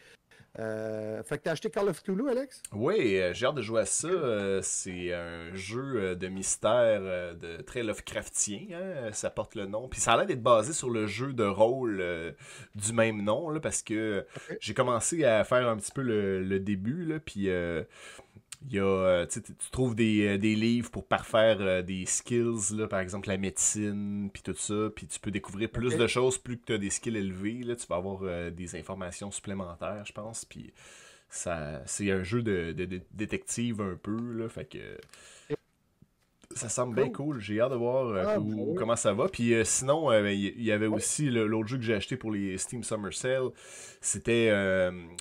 Euh, 0.57 1.21
fait 1.23 1.37
que 1.37 1.43
t'as 1.43 1.51
acheté 1.51 1.69
Call 1.69 1.87
of 1.89 2.01
Cthulhu, 2.01 2.29
Alex? 2.29 2.61
Oui, 2.73 3.17
euh, 3.17 3.33
j'ai 3.33 3.45
hâte 3.45 3.55
de 3.55 3.61
jouer 3.61 3.81
à 3.81 3.85
ça. 3.85 4.07
Euh, 4.07 4.61
c'est 4.63 5.13
un 5.13 5.53
jeu 5.53 6.15
de 6.15 6.27
mystère 6.27 7.01
de 7.35 7.61
très 7.61 7.83
Lovecraftien, 7.83 8.61
hein, 8.73 9.11
ça 9.13 9.29
porte 9.29 9.55
le 9.55 9.67
nom. 9.67 9.87
Puis 9.87 10.01
ça 10.01 10.13
a 10.13 10.17
l'air 10.17 10.25
d'être 10.25 10.41
basé 10.41 10.73
sur 10.73 10.89
le 10.89 11.07
jeu 11.07 11.33
de 11.33 11.43
rôle 11.43 12.03
du 12.75 12.93
même 12.93 13.23
nom, 13.23 13.49
là, 13.49 13.59
parce 13.59 13.81
que 13.81 14.25
j'ai 14.59 14.73
commencé 14.73 15.23
à 15.23 15.43
faire 15.43 15.67
un 15.67 15.77
petit 15.77 15.91
peu 15.91 16.01
le, 16.01 16.41
le 16.41 16.59
début, 16.59 17.05
là, 17.05 17.19
puis 17.19 17.49
il 18.65 18.73
y 18.73 18.79
a, 18.79 18.83
euh, 18.83 19.25
tu 19.25 19.41
trouves 19.71 19.95
des, 19.95 20.27
euh, 20.27 20.37
des, 20.37 20.55
livres 20.55 20.91
pour 20.91 21.05
parfaire 21.07 21.57
euh, 21.61 21.81
des 21.81 22.05
skills, 22.05 22.75
là, 22.75 22.87
par 22.87 22.99
exemple 22.99 23.29
la 23.29 23.37
médecine, 23.37 24.29
puis 24.33 24.43
tout 24.43 24.53
ça, 24.53 24.89
puis 24.93 25.07
tu 25.07 25.19
peux 25.19 25.31
découvrir 25.31 25.69
plus 25.69 25.95
de 25.95 26.07
choses, 26.07 26.37
plus 26.37 26.57
que 26.57 26.65
tu 26.65 26.73
as 26.73 26.77
des 26.77 26.89
skills 26.89 27.17
élevés, 27.17 27.63
là, 27.63 27.75
tu 27.75 27.87
vas 27.87 27.95
avoir 27.95 28.51
des 28.51 28.75
informations 28.75 29.31
supplémentaires, 29.31 30.03
je 30.05 30.11
pense, 30.11 30.43
puis 30.45 30.73
ça 31.29 31.81
c'est 31.85 32.11
un 32.11 32.23
jeu 32.23 32.41
de, 32.41 32.73
de, 32.73 33.01
détective 33.11 33.81
un 33.81 33.95
peu, 33.95 34.33
là, 34.33 34.49
fait 34.49 34.65
que 34.65 34.97
ça 36.55 36.67
semble 36.67 36.95
bien 36.95 37.09
cool. 37.09 37.39
J'ai 37.39 37.61
hâte 37.61 37.71
de 37.71 37.75
voir 37.75 38.07
euh, 38.07 38.23
ah, 38.25 38.39
ben 38.39 38.73
comment 38.75 38.95
ça 38.95 39.13
va. 39.13 39.27
Puis 39.27 39.53
euh, 39.53 39.63
sinon, 39.63 40.11
euh, 40.11 40.23
ben, 40.23 40.31
il 40.31 40.63
y, 40.63 40.71
avait 40.71 40.87
aussi 40.87 41.29
l'autre 41.29 41.67
jeu 41.67 41.77
que 41.77 41.83
j'ai 41.83 41.93
acheté 41.93 42.17
pour 42.17 42.31
les 42.31 42.57
Steam 42.57 42.83
Summer 42.83 43.13
Sale. 43.13 43.49
C'était 44.01 44.51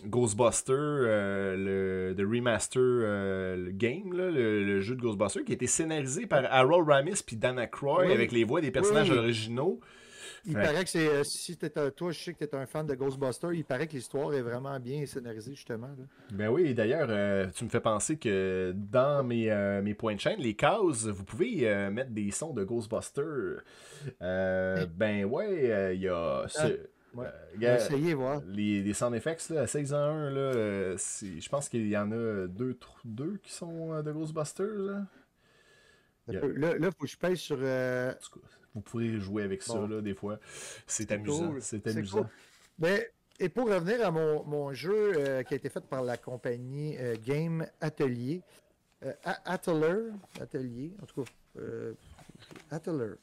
Ghostbuster, 0.07 0.73
le, 0.73 2.15
remaster 2.19 2.81
le 2.81 3.71
game, 3.73 4.13
le, 4.15 4.81
jeu 4.81 4.95
de 4.95 5.03
Ghostbuster, 5.03 5.45
qui 5.45 5.53
a 5.53 5.55
été 5.55 5.67
scénarisé 5.67 6.27
par 6.27 6.45
Harold 6.51 6.89
Ramis 6.89 7.23
puis 7.25 7.37
Dana 7.37 7.67
Croy 7.67 8.11
avec 8.11 8.33
les 8.33 8.45
voix 8.45 8.61
des 8.61 8.71
personnages 8.71 9.11
originaux. 9.11 9.81
Il 10.47 10.55
paraît 10.55 10.85
que 10.85 10.91
c'est. 10.91 11.09
Euh, 11.09 11.25
si 11.25 11.57
t'es 11.57 11.71
toi, 11.71 12.13
je 12.13 12.19
sais 12.19 12.33
que 12.33 12.45
tu 12.45 12.45
es 12.45 12.55
un 12.55 12.67
fan 12.67 12.87
de 12.87 12.95
Ghostbusters, 12.95 13.53
il 13.53 13.65
paraît 13.65 13.87
que 13.87 13.93
l'histoire 13.93 14.33
est 14.35 14.43
vraiment 14.43 14.79
bien 14.79 15.05
scénarisée, 15.07 15.55
justement. 15.55 15.91
Ben 16.33 16.49
oui, 16.49 16.75
d'ailleurs, 16.75 17.09
euh, 17.11 17.49
tu 17.55 17.65
me 17.65 17.69
fais 17.69 17.81
penser 17.81 18.17
que 18.17 18.73
dans 18.75 19.25
mes, 19.25 19.51
euh, 19.51 19.83
mes 19.83 19.95
points 19.95 20.15
de 20.15 20.21
chaîne, 20.21 20.41
les 20.41 20.55
cases, 20.55 21.07
vous 21.07 21.25
pouvez 21.25 21.89
mettre 21.91 22.11
des 22.11 22.31
sons 22.31 22.53
de 22.53 22.65
Ghostbusters. 22.65 23.63
ben 24.21 25.25
ouais, 25.25 25.95
il 25.95 26.03
y 26.03 26.09
a. 26.09 26.47
Ouais. 27.15 27.27
essayez, 27.61 28.15
voir. 28.15 28.43
Les, 28.47 28.83
les 28.83 28.93
sound 28.93 29.15
effects 29.15 29.49
là, 29.49 29.63
à 29.63 29.67
6 29.67 29.95
en 29.95 29.97
1, 29.97 30.31
là, 30.31 30.97
je 30.97 31.49
pense 31.49 31.69
qu'il 31.69 31.89
y 31.89 31.97
en 31.97 32.13
a 32.13 32.47
deux, 32.47 32.79
deux 33.05 33.39
qui 33.43 33.53
sont 33.53 34.03
de 34.03 34.13
Ghostbusters. 34.13 34.67
Là. 34.67 35.07
Là, 36.29 36.75
il 36.79 36.85
faut 36.85 37.05
que 37.05 37.07
je 37.07 37.17
paye 37.17 37.37
sur. 37.37 37.59
Vous 38.75 38.81
pourrez 38.81 39.19
jouer 39.19 39.43
avec 39.43 39.63
ça 39.63 39.87
là, 39.87 40.01
des 40.01 40.15
fois. 40.15 40.39
C'est 40.87 41.11
amusant. 41.13 41.55
C'est 41.61 41.87
amusant. 41.87 42.29
Mais 42.79 43.11
et 43.41 43.49
pour 43.49 43.69
revenir 43.69 44.05
à 44.05 44.11
mon, 44.11 44.43
mon 44.45 44.73
jeu 44.73 45.13
euh, 45.17 45.43
qui 45.45 45.55
a 45.55 45.57
été 45.57 45.69
fait 45.69 45.85
par 45.85 46.03
la 46.03 46.17
compagnie 46.17 46.97
euh, 46.99 47.15
Game 47.25 47.65
Atelier, 47.81 48.43
euh, 49.05 49.13
Atelier, 49.45 50.11
Atelier, 50.41 50.93
en 51.01 51.07
tout 51.07 51.23
cas, 51.23 51.31
Atelier, 52.71 53.15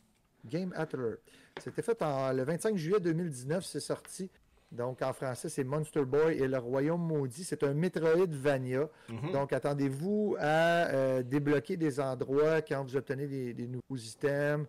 Game 0.45 0.73
Atelier. 0.75 1.15
C'était 1.59 1.81
fait 1.81 2.01
en, 2.01 2.31
le 2.31 2.43
25 2.43 2.77
juillet 2.77 2.99
2019, 3.01 3.65
c'est 3.65 3.81
sorti. 3.81 4.29
Donc 4.71 5.01
en 5.01 5.11
français, 5.11 5.49
c'est 5.49 5.63
Monster 5.65 6.05
Boy 6.05 6.37
et 6.37 6.47
le 6.47 6.57
Royaume 6.57 7.05
Maudit. 7.05 7.43
C'est 7.43 7.63
un 7.63 7.73
Metroidvania. 7.73 8.89
Mhm. 9.09 9.31
Donc 9.31 9.51
attendez-vous 9.51 10.37
à 10.39 11.21
débloquer 11.23 11.75
des 11.75 11.99
endroits 11.99 12.61
quand 12.61 12.83
vous 12.83 12.95
obtenez 12.95 13.27
des, 13.27 13.53
des 13.53 13.67
nouveaux 13.67 13.97
items. 13.97 14.65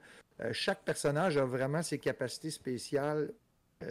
Chaque 0.53 0.85
personnage 0.85 1.37
a 1.37 1.45
vraiment 1.45 1.83
ses 1.83 1.99
capacités 1.99 2.51
spéciales 2.51 3.33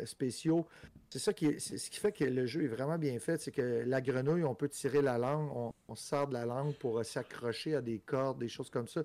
spéciaux 0.05 0.67
c'est 1.09 1.19
ça 1.19 1.33
qui 1.33 1.59
ce 1.59 1.89
qui 1.89 1.97
fait 1.97 2.11
que 2.11 2.25
le 2.25 2.45
jeu 2.45 2.63
est 2.63 2.67
vraiment 2.67 2.97
bien 2.97 3.19
fait, 3.19 3.39
c'est 3.39 3.51
que 3.51 3.83
la 3.85 4.01
grenouille, 4.01 4.43
on 4.43 4.55
peut 4.55 4.67
tirer 4.67 5.01
la 5.01 5.17
langue, 5.17 5.73
on, 5.87 5.95
sort 5.95 6.27
de 6.27 6.33
la 6.33 6.45
langue 6.45 6.73
pour 6.75 6.99
euh, 6.99 7.03
s'accrocher 7.03 7.75
à 7.75 7.81
des 7.81 7.99
cordes, 7.99 8.39
des 8.39 8.49
choses 8.49 8.69
comme 8.69 8.87
ça. 8.87 9.01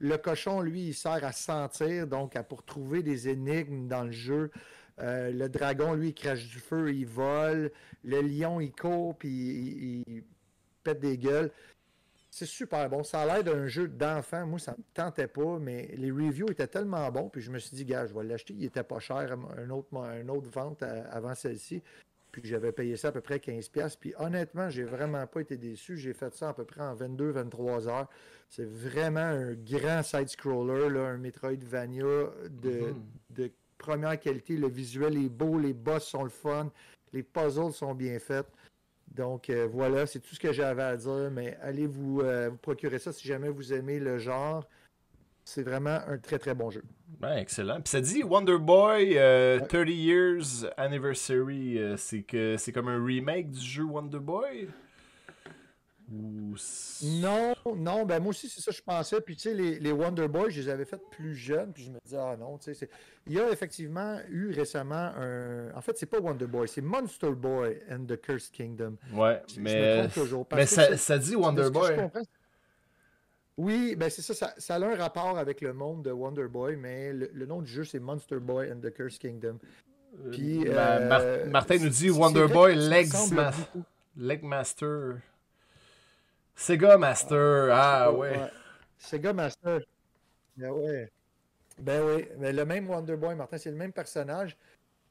Le 0.00 0.16
cochon, 0.16 0.60
lui, 0.60 0.88
il 0.88 0.94
sert 0.94 1.24
à 1.24 1.30
sentir, 1.30 2.08
donc 2.08 2.34
à, 2.34 2.42
pour 2.42 2.64
trouver 2.64 3.04
des 3.04 3.28
énigmes 3.28 3.86
dans 3.86 4.02
le 4.02 4.10
jeu. 4.10 4.50
Euh, 4.98 5.30
le 5.30 5.48
dragon, 5.48 5.94
lui, 5.94 6.08
il 6.08 6.14
crache 6.14 6.48
du 6.48 6.58
feu, 6.58 6.92
il 6.92 7.06
vole. 7.06 7.70
Le 8.02 8.20
lion, 8.22 8.60
il 8.60 8.72
court, 8.72 9.16
puis 9.16 9.30
il 10.08 10.24
pète 10.82 10.98
des 10.98 11.16
gueules. 11.16 11.52
C'est 12.34 12.46
super 12.46 12.88
bon. 12.88 13.02
Ça 13.02 13.20
a 13.20 13.26
l'air 13.26 13.44
d'un 13.44 13.66
jeu 13.66 13.88
d'enfant. 13.88 14.46
Moi, 14.46 14.58
ça 14.58 14.72
me 14.72 14.82
tentait 14.94 15.26
pas, 15.26 15.58
mais 15.58 15.90
les 15.98 16.10
reviews 16.10 16.50
étaient 16.50 16.66
tellement 16.66 17.10
bons. 17.10 17.28
Puis 17.28 17.42
je 17.42 17.50
me 17.50 17.58
suis 17.58 17.76
dit, 17.76 17.84
gars, 17.84 18.06
je 18.06 18.14
vais 18.14 18.24
l'acheter. 18.24 18.54
Il 18.54 18.64
était 18.64 18.82
pas 18.82 19.00
cher, 19.00 19.36
un 19.58 19.68
autre, 19.68 19.94
un 19.98 20.26
autre 20.30 20.48
vente 20.48 20.82
avant 20.82 21.34
celle-ci. 21.34 21.82
Puis 22.30 22.40
j'avais 22.46 22.72
payé 22.72 22.96
ça 22.96 23.08
à 23.08 23.12
peu 23.12 23.20
près 23.20 23.36
15$. 23.36 23.98
Puis 24.00 24.14
honnêtement, 24.18 24.70
j'ai 24.70 24.84
vraiment 24.84 25.26
pas 25.26 25.42
été 25.42 25.58
déçu. 25.58 25.98
J'ai 25.98 26.14
fait 26.14 26.34
ça 26.34 26.48
à 26.48 26.54
peu 26.54 26.64
près 26.64 26.80
en 26.80 26.96
22-23 26.96 27.88
heures. 27.88 28.08
C'est 28.48 28.66
vraiment 28.66 29.20
un 29.20 29.52
grand 29.52 30.02
side-scroller, 30.02 30.98
un 30.98 31.18
Metroidvania 31.18 32.02
de, 32.48 32.70
mm-hmm. 32.70 32.94
de 33.28 33.52
première 33.76 34.18
qualité. 34.18 34.56
Le 34.56 34.70
visuel 34.70 35.22
est 35.22 35.28
beau, 35.28 35.58
les 35.58 35.74
boss 35.74 36.06
sont 36.06 36.22
le 36.24 36.30
fun, 36.30 36.72
les 37.12 37.22
puzzles 37.22 37.74
sont 37.74 37.94
bien 37.94 38.18
faits. 38.18 38.46
Donc 39.14 39.50
euh, 39.50 39.68
voilà, 39.70 40.06
c'est 40.06 40.20
tout 40.20 40.34
ce 40.34 40.40
que 40.40 40.52
j'avais 40.52 40.82
à 40.82 40.96
dire, 40.96 41.30
mais 41.30 41.56
allez 41.62 41.86
vous, 41.86 42.20
euh, 42.20 42.48
vous, 42.50 42.56
procurer 42.56 42.98
ça 42.98 43.12
si 43.12 43.26
jamais 43.26 43.48
vous 43.48 43.72
aimez 43.72 43.98
le 43.98 44.18
genre. 44.18 44.66
C'est 45.44 45.62
vraiment 45.62 45.98
un 46.06 46.18
très 46.18 46.38
très 46.38 46.54
bon 46.54 46.70
jeu. 46.70 46.82
Ben, 47.20 47.36
excellent. 47.36 47.80
Puis 47.80 47.90
ça 47.90 48.00
dit 48.00 48.22
Wonder 48.22 48.58
Boy 48.58 49.14
30 49.14 49.18
euh, 49.18 49.84
Years 49.86 50.66
Anniversary. 50.76 51.80
c'est 51.96 52.22
que 52.22 52.56
c'est 52.56 52.72
comme 52.72 52.88
un 52.88 53.04
remake 53.04 53.50
du 53.50 53.60
jeu 53.60 53.82
Wonder 53.82 54.20
Boy? 54.20 54.68
Non, 56.12 57.54
non, 57.76 58.04
ben 58.04 58.20
moi 58.20 58.30
aussi, 58.30 58.48
c'est 58.48 58.60
ça 58.60 58.70
que 58.70 58.76
je 58.76 58.82
pensais. 58.82 59.20
Puis 59.20 59.36
tu 59.36 59.42
sais, 59.42 59.54
les, 59.54 59.78
les, 59.78 59.92
Wonder 59.92 60.28
Boys, 60.28 60.50
je 60.50 60.60
les 60.60 60.68
avais 60.68 60.84
fait 60.84 61.00
plus 61.10 61.34
jeunes, 61.34 61.72
puis 61.72 61.84
je 61.84 61.90
me 61.90 61.98
disais, 62.04 62.18
ah 62.18 62.36
non, 62.38 62.58
tu 62.58 62.74
sais, 62.74 62.88
il 63.26 63.32
y 63.32 63.40
a 63.40 63.50
effectivement 63.50 64.18
eu 64.28 64.52
récemment 64.52 65.12
un. 65.16 65.72
En 65.74 65.80
fait, 65.80 65.96
c'est 65.96 66.06
pas 66.06 66.20
Wonder 66.20 66.46
Boy, 66.46 66.68
c'est 66.68 66.82
Monster 66.82 67.30
Boy 67.30 67.78
and 67.90 68.04
the 68.06 68.20
Cursed 68.20 68.52
Kingdom. 68.52 68.96
Ouais, 69.14 69.42
mais. 69.58 70.08
mais 70.52 70.66
ça, 70.66 70.96
ça, 70.96 71.18
dit 71.18 71.34
Wonder 71.34 71.70
Boy. 71.70 71.96
Oui, 73.58 73.96
ben 73.96 74.08
c'est 74.08 74.22
ça, 74.22 74.54
ça, 74.56 74.74
a 74.74 74.78
un 74.78 74.96
rapport 74.96 75.38
avec 75.38 75.60
le 75.60 75.74
monde 75.74 76.02
de 76.02 76.10
Wonder 76.10 76.48
Boy, 76.48 76.76
mais 76.76 77.12
le, 77.12 77.46
nom 77.46 77.60
du 77.60 77.70
jeu, 77.70 77.84
c'est 77.84 78.00
Monster 78.00 78.36
Boy 78.36 78.72
and 78.72 78.80
the 78.80 78.92
Cursed 78.92 79.20
Kingdom. 79.20 79.58
Puis, 80.30 80.64
ben, 80.64 80.72
euh, 80.74 81.46
Martin 81.50 81.78
nous 81.78 81.88
dit 81.88 82.10
Wonder 82.10 82.46
Boy 82.48 82.74
Legs 82.76 83.12
Legmaster. 84.16 85.16
Sega 86.62 86.96
Master, 86.96 87.70
ah 87.72 88.12
ouais. 88.12 88.38
Sega 88.96 89.32
Master. 89.32 89.80
Ben 90.56 90.70
ouais. 90.70 91.10
Ben 91.76 92.04
oui, 92.04 92.28
mais 92.38 92.52
le 92.52 92.64
même 92.64 92.88
Wonder 92.88 93.16
Boy, 93.16 93.34
Martin, 93.34 93.58
c'est 93.58 93.70
le 93.70 93.76
même 93.76 93.92
personnage, 93.92 94.56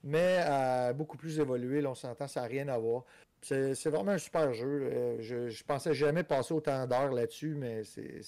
mais 0.02 0.46
euh, 0.48 0.94
beaucoup 0.94 1.18
plus 1.18 1.42
évolué. 1.42 1.82
Là, 1.82 1.90
on 1.90 1.96
s'entend, 1.96 2.30
ça 2.30 2.42
n'a 2.42 2.48
rien 2.48 2.70
à 2.70 2.78
voir. 2.78 3.04
C'est 3.42 3.88
vraiment 3.88 4.14
un 4.14 4.18
super 4.18 4.54
jeu. 4.54 5.18
Je, 5.20 5.50
je 5.50 5.64
pensais 5.66 5.94
jamais 5.94 6.24
passer 6.24 6.54
autant 6.54 6.88
d'heures 6.88 7.12
là-dessus, 7.12 7.54
mais 7.56 7.84
c'est 7.84 8.22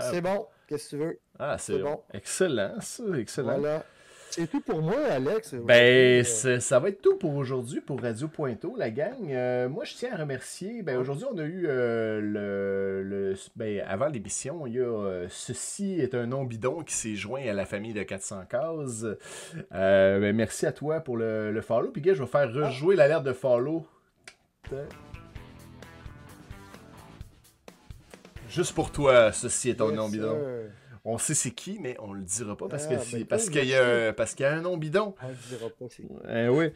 c'est 0.00 0.20
bon. 0.20 0.48
Qu'est-ce 0.66 0.86
que 0.86 0.96
tu 0.96 0.96
veux? 0.96 1.20
Ah, 1.38 1.56
c'est 1.56 1.78
bon. 1.78 2.02
Excellent, 2.12 2.80
ça. 2.80 3.04
Excellent. 3.16 3.58
Voilà. 3.60 3.84
C'est 4.30 4.46
tout 4.50 4.60
pour 4.60 4.82
moi, 4.82 4.98
Alex. 5.10 5.54
Ben, 5.54 6.22
ça 6.24 6.78
va 6.78 6.90
être 6.90 7.00
tout 7.00 7.16
pour 7.16 7.34
aujourd'hui 7.34 7.80
pour 7.80 8.00
Radio 8.00 8.28
Pointo, 8.28 8.76
la 8.76 8.90
gang. 8.90 9.30
Euh, 9.30 9.68
moi, 9.68 9.84
je 9.84 9.94
tiens 9.94 10.12
à 10.12 10.16
remercier. 10.16 10.82
Ben, 10.82 10.98
aujourd'hui, 10.98 11.26
on 11.32 11.38
a 11.38 11.44
eu 11.44 11.66
euh, 11.66 12.20
le, 12.20 13.34
Ben, 13.56 13.82
avant 13.86 14.08
l'émission, 14.08 14.66
il 14.66 14.74
y 14.74 14.78
a 14.78 14.82
euh, 14.82 15.26
Ceci 15.30 15.98
est 15.98 16.14
un 16.14 16.26
nom 16.26 16.44
bidon 16.44 16.82
qui 16.82 16.94
s'est 16.94 17.14
joint 17.14 17.42
à 17.48 17.52
la 17.52 17.64
famille 17.64 17.94
de 17.94 18.02
400 18.02 18.44
cases. 18.48 19.06
ben, 19.70 20.36
merci 20.36 20.66
à 20.66 20.72
toi 20.72 21.00
pour 21.00 21.16
le, 21.16 21.60
follow. 21.62 21.90
Puis, 21.90 22.02
gars, 22.02 22.14
je 22.14 22.22
vais 22.22 22.28
faire 22.28 22.52
rejouer 22.52 22.96
l'alerte 22.96 23.24
de 23.24 23.32
follow. 23.32 23.86
Juste 28.50 28.74
pour 28.74 28.92
toi, 28.92 29.32
Ceci 29.32 29.70
est 29.70 29.80
un 29.80 29.90
nom 29.90 30.08
bidon 30.08 30.36
on 31.08 31.16
sait 31.16 31.32
c'est 31.32 31.52
qui, 31.52 31.78
mais 31.80 31.96
on 32.00 32.12
le 32.12 32.20
dira 32.20 32.54
pas 32.54 32.68
parce 32.68 32.86
que 32.86 32.94
ah, 32.94 33.02
ben, 33.12 33.24
parce 33.24 33.48
qu'il 33.48 33.64
y 33.64 33.74
a 33.74 34.12
parce 34.12 34.34
qu'il 34.34 34.44
y 34.44 34.46
a 34.46 34.52
un 34.52 34.60
nom 34.60 34.76
bidon. 34.76 35.14
On 35.22 35.28
le 35.28 35.34
dira 35.48 35.70
pas 35.70 35.86
c'est 35.88 36.04
eh 36.28 36.48
oui. 36.48 36.70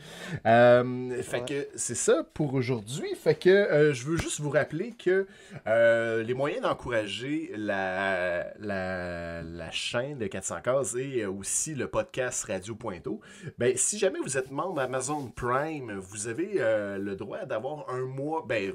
Euh, 0.47 1.23
fait 1.23 1.45
que 1.45 1.69
c'est 1.75 1.95
ça 1.95 2.25
pour 2.33 2.55
aujourd'hui. 2.55 3.15
Fait 3.15 3.35
que 3.35 3.51
euh, 3.51 3.93
je 3.93 4.07
veux 4.07 4.17
juste 4.17 4.41
vous 4.41 4.49
rappeler 4.49 4.93
que 4.93 5.27
euh, 5.67 6.23
les 6.23 6.33
moyens 6.33 6.63
d'encourager 6.63 7.53
la, 7.57 8.47
la, 8.59 9.43
la, 9.43 9.71
chaîne 9.71 10.19
de 10.19 10.27
400 10.27 10.63
cases 10.63 10.95
et 10.95 11.27
aussi 11.27 11.75
le 11.75 11.89
podcast 11.89 12.45
Radio 12.45 12.75
Pointo, 12.75 13.21
ben 13.59 13.77
si 13.77 13.99
jamais 13.99 14.19
vous 14.25 14.39
êtes 14.39 14.51
membre 14.51 14.81
Amazon 14.81 15.31
Prime, 15.31 15.93
vous 15.99 16.29
avez 16.29 16.55
le 16.55 17.15
droit 17.17 17.45
d'avoir 17.45 17.91
un 17.91 18.07
mois, 18.07 18.47
ben 18.49 18.73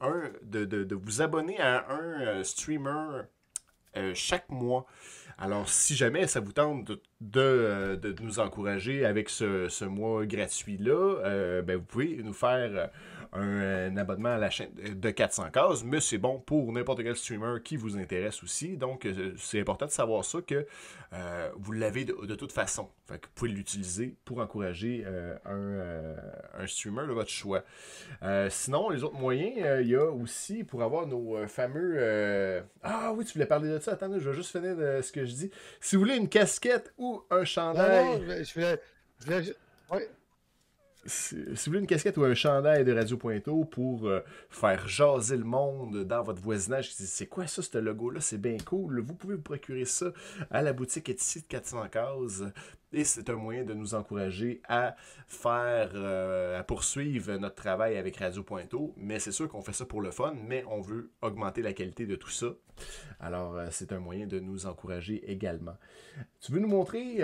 un 0.00 0.30
de, 0.42 0.64
de, 0.64 0.82
de 0.82 0.94
vous 0.94 1.20
abonner 1.20 1.60
à 1.60 1.90
un 1.90 2.42
streamer 2.42 3.24
euh, 3.96 4.12
chaque 4.14 4.48
mois. 4.50 4.86
Alors, 5.38 5.68
si 5.68 5.96
jamais 5.96 6.26
ça 6.26 6.40
vous 6.40 6.52
tente 6.52 6.92
de, 7.20 7.40
euh, 7.40 7.96
nous 8.20 8.38
encourager 8.38 9.04
avec 9.04 9.28
ce, 9.28 9.84
mois 9.84 10.24
gratuit-là, 10.26 11.18
euh, 11.24 11.62
ben, 11.62 11.76
vous 11.76 11.84
pouvez 11.84 12.20
nous 12.22 12.32
faire 12.32 12.90
un, 13.34 13.96
abonnement 13.96 14.30
à 14.30 14.38
la 14.38 14.50
chaîne 14.50 14.70
de 14.74 15.10
400 15.10 15.50
cases, 15.50 15.84
mais 15.84 16.00
c'est 16.00 16.18
bon 16.18 16.38
pour 16.38 16.72
n'importe 16.72 17.02
quel 17.02 17.16
streamer 17.16 17.60
qui 17.62 17.76
vous 17.76 17.96
intéresse 17.96 18.42
aussi. 18.42 18.76
Donc, 18.76 19.06
euh, 19.06 19.34
c'est 19.36 19.60
important 19.60 19.86
de 19.86 19.90
savoir 19.90 20.24
ça 20.24 20.38
que 20.40 20.66
euh, 21.12 21.50
vous 21.56 21.72
l'avez 21.72 22.04
de, 22.04 22.34
toute 22.34 22.52
façon. 22.52 22.88
Fait 23.06 23.18
que 23.18 23.26
vous 23.26 23.32
pouvez 23.34 23.50
l'utiliser 23.50 24.16
pour 24.24 24.38
encourager 24.38 25.04
euh, 25.06 26.16
un, 26.58 26.66
streamer 26.66 27.06
de 27.06 27.12
votre 27.12 27.30
choix. 27.30 27.64
sinon, 28.48 28.90
les 28.90 29.04
autres 29.04 29.18
moyens, 29.18 29.82
il 29.82 29.88
y 29.88 29.96
a 29.96 30.06
aussi 30.10 30.64
pour 30.64 30.82
avoir 30.82 31.06
nos 31.06 31.46
fameux. 31.46 32.62
Ah 32.82 33.12
oui, 33.14 33.24
tu 33.24 33.34
voulais 33.34 33.46
parler 33.46 33.68
de 33.68 33.78
ça. 33.78 33.92
Attends, 33.92 34.18
je 34.18 34.30
vais 34.30 34.36
juste 34.36 34.52
finir 34.52 34.76
de 34.76 35.00
ce 35.02 35.12
que 35.12 35.24
je 35.24 35.32
dis. 35.32 35.50
Si 35.80 35.96
vous 35.96 36.02
voulez 36.02 36.16
une 36.16 36.28
casquette 36.28 36.92
ou 36.98 37.22
un 37.30 37.44
chandail. 37.44 38.04
Non, 38.04 38.42
je 38.42 38.54
voulais. 38.54 38.80
Je 39.20 39.24
voulais 39.26 39.54
si, 41.06 41.36
vous 41.36 41.54
voulez 41.66 41.80
une 41.80 41.86
casquette 41.86 42.16
ou 42.16 42.24
un 42.24 42.34
chandail 42.34 42.84
de 42.84 42.92
Radio 42.92 43.16
Pointo 43.16 43.64
pour 43.64 44.06
euh, 44.06 44.20
faire 44.48 44.86
jaser 44.88 45.36
le 45.36 45.44
monde 45.44 46.04
dans 46.04 46.22
votre 46.22 46.40
voisinage, 46.40 46.92
c'est 46.92 47.26
quoi 47.26 47.46
ça, 47.46 47.62
ce 47.62 47.78
logo-là, 47.78 48.20
c'est 48.20 48.40
bien 48.40 48.56
cool. 48.64 49.00
Vous 49.00 49.14
pouvez 49.14 49.34
vous 49.34 49.42
procurer 49.42 49.84
ça 49.84 50.12
à 50.50 50.62
la 50.62 50.72
boutique 50.72 51.08
Etsy 51.08 51.42
de 51.42 51.46
400 51.46 51.88
cases. 51.88 52.42
Et 52.92 53.02
c'est 53.02 53.28
un 53.28 53.34
moyen 53.34 53.64
de 53.64 53.74
nous 53.74 53.94
encourager 53.94 54.62
à 54.68 54.94
faire, 55.26 55.90
euh, 55.94 56.60
à 56.60 56.62
poursuivre 56.62 57.34
notre 57.36 57.56
travail 57.56 57.96
avec 57.96 58.16
Radio 58.16 58.42
Pointo. 58.44 58.94
Mais 58.96 59.18
c'est 59.18 59.32
sûr 59.32 59.48
qu'on 59.48 59.62
fait 59.62 59.72
ça 59.72 59.84
pour 59.84 60.00
le 60.00 60.12
fun, 60.12 60.34
mais 60.46 60.64
on 60.68 60.80
veut 60.80 61.10
augmenter 61.20 61.60
la 61.60 61.72
qualité 61.72 62.06
de 62.06 62.14
tout 62.14 62.30
ça. 62.30 62.46
Alors, 63.18 63.56
euh, 63.56 63.66
c'est 63.70 63.92
un 63.92 63.98
moyen 63.98 64.26
de 64.26 64.38
nous 64.38 64.66
encourager 64.66 65.28
également. 65.30 65.76
Tu 66.40 66.52
veux 66.52 66.60
nous 66.60 66.68
montrer 66.68 67.18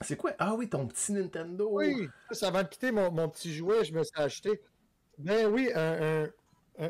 c'est 0.00 0.16
quoi? 0.16 0.32
Ah 0.38 0.54
oui, 0.54 0.68
ton 0.68 0.86
petit 0.86 1.12
Nintendo. 1.12 1.68
Oui, 1.72 2.08
ça 2.30 2.50
va 2.50 2.62
me 2.62 2.68
quitter 2.68 2.92
mon, 2.92 3.28
petit 3.28 3.52
jouet, 3.52 3.84
je 3.84 3.92
me 3.92 4.02
suis 4.04 4.20
acheté. 4.20 4.60
Ben 5.18 5.46
oui, 5.46 5.70
un, 5.74 6.28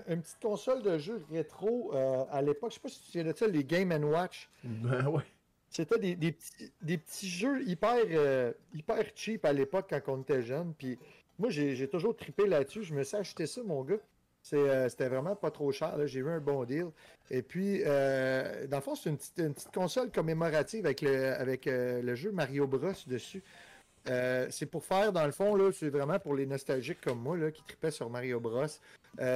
une 0.09 0.23
petite 0.23 0.41
console 0.41 0.83
de 0.83 0.99
jeu 0.99 1.25
rétro 1.31 1.93
euh, 1.95 2.25
à 2.31 2.43
l'époque. 2.43 2.71
Je 2.71 2.75
sais 2.75 2.81
pas 2.81 2.89
si 2.89 3.01
tu 3.01 3.11
sais 3.11 3.25
de 3.25 3.33
ça, 3.35 3.47
les 3.47 3.65
Game 3.65 3.93
Watch. 4.05 4.51
Ben 4.65 5.07
oui. 5.09 5.23
c'était 5.71 5.99
des, 5.99 6.17
des, 6.17 6.33
petits, 6.33 6.73
des 6.83 6.99
petits 6.99 7.29
jeux 7.29 7.63
hyper, 7.67 7.97
euh, 8.11 8.53
hyper 8.75 9.05
cheap 9.15 9.45
à 9.45 9.53
l'époque 9.53 9.87
quand 9.89 10.13
on 10.13 10.21
était 10.21 10.43
jeune. 10.43 10.75
Puis 10.75 10.99
moi, 11.39 11.49
j'ai 11.51 11.89
toujours 11.89 12.17
trippé 12.17 12.47
là-dessus. 12.47 12.83
Je 12.83 12.95
me 12.95 13.03
suis 13.03 13.17
acheté 13.17 13.47
ça, 13.47 13.63
mon 13.63 13.83
gars. 13.83 13.97
Euh, 14.53 14.89
c'était 14.89 15.09
vraiment 15.09 15.37
pas 15.37 15.51
trop 15.51 15.71
cher. 15.73 15.95
J'ai 16.07 16.21
eu 16.21 16.29
un 16.29 16.41
bon 16.41 16.65
deal. 16.65 16.87
Et 17.31 17.43
puis, 17.43 17.83
euh, 17.85 18.67
dans 18.67 18.79
le 18.79 18.83
fond, 18.83 18.95
c'est 18.95 19.11
une 19.11 19.17
petite, 19.19 19.71
console 19.75 20.11
commémorative 20.11 20.87
avec 20.87 21.03
le, 21.03 21.35
avec, 21.35 21.67
le 21.67 22.15
jeu 22.15 22.33
Mario 22.33 22.67
Bros 22.67 22.93
dessus. 23.07 23.43
c'est 24.07 24.67
pour 24.71 24.85
faire, 24.85 25.13
dans 25.13 25.27
le 25.27 25.33
fond, 25.33 25.71
c'est 25.73 25.91
vraiment 25.91 26.19
pour 26.19 26.35
les 26.35 26.47
nostalgiques 26.47 27.01
comme 27.03 27.21
moi 27.21 27.37
là, 27.37 27.51
qui 27.51 27.63
trippaient 27.63 27.91
sur 27.91 28.09
Mario 28.09 28.41
Bros. 28.41 28.65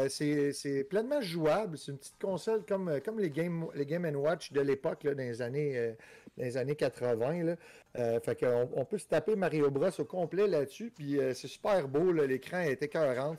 c'est 0.09 0.86
pleinement 0.88 1.20
jouable. 1.20 1.76
C'est 1.76 1.92
une 1.92 1.98
petite 1.98 2.18
console 2.20 2.64
comme, 2.66 3.00
comme 3.05 3.18
les 3.18 3.30
Game, 3.30 3.66
les 3.74 3.84
Game 3.84 4.07
Watch 4.16 4.53
de 4.53 4.62
l'époque, 4.62 5.05
dans 5.05 5.18
les 5.18 5.42
années 5.42 5.94
les 6.36 6.57
années 6.57 6.76
80. 6.76 7.44
Là. 7.44 7.57
Euh, 7.98 8.20
fait 8.20 8.44
on 8.74 8.84
peut 8.84 8.98
se 8.98 9.07
taper 9.07 9.36
Mario 9.36 9.70
Bros 9.70 9.90
au 9.98 10.05
complet 10.05 10.46
là-dessus. 10.46 10.92
Puis 10.94 11.18
euh, 11.18 11.34
c'est 11.34 11.48
super 11.48 11.88
beau, 11.88 12.12
l'écran 12.12 12.61
est 12.61 12.82
écœurant. 12.82 13.36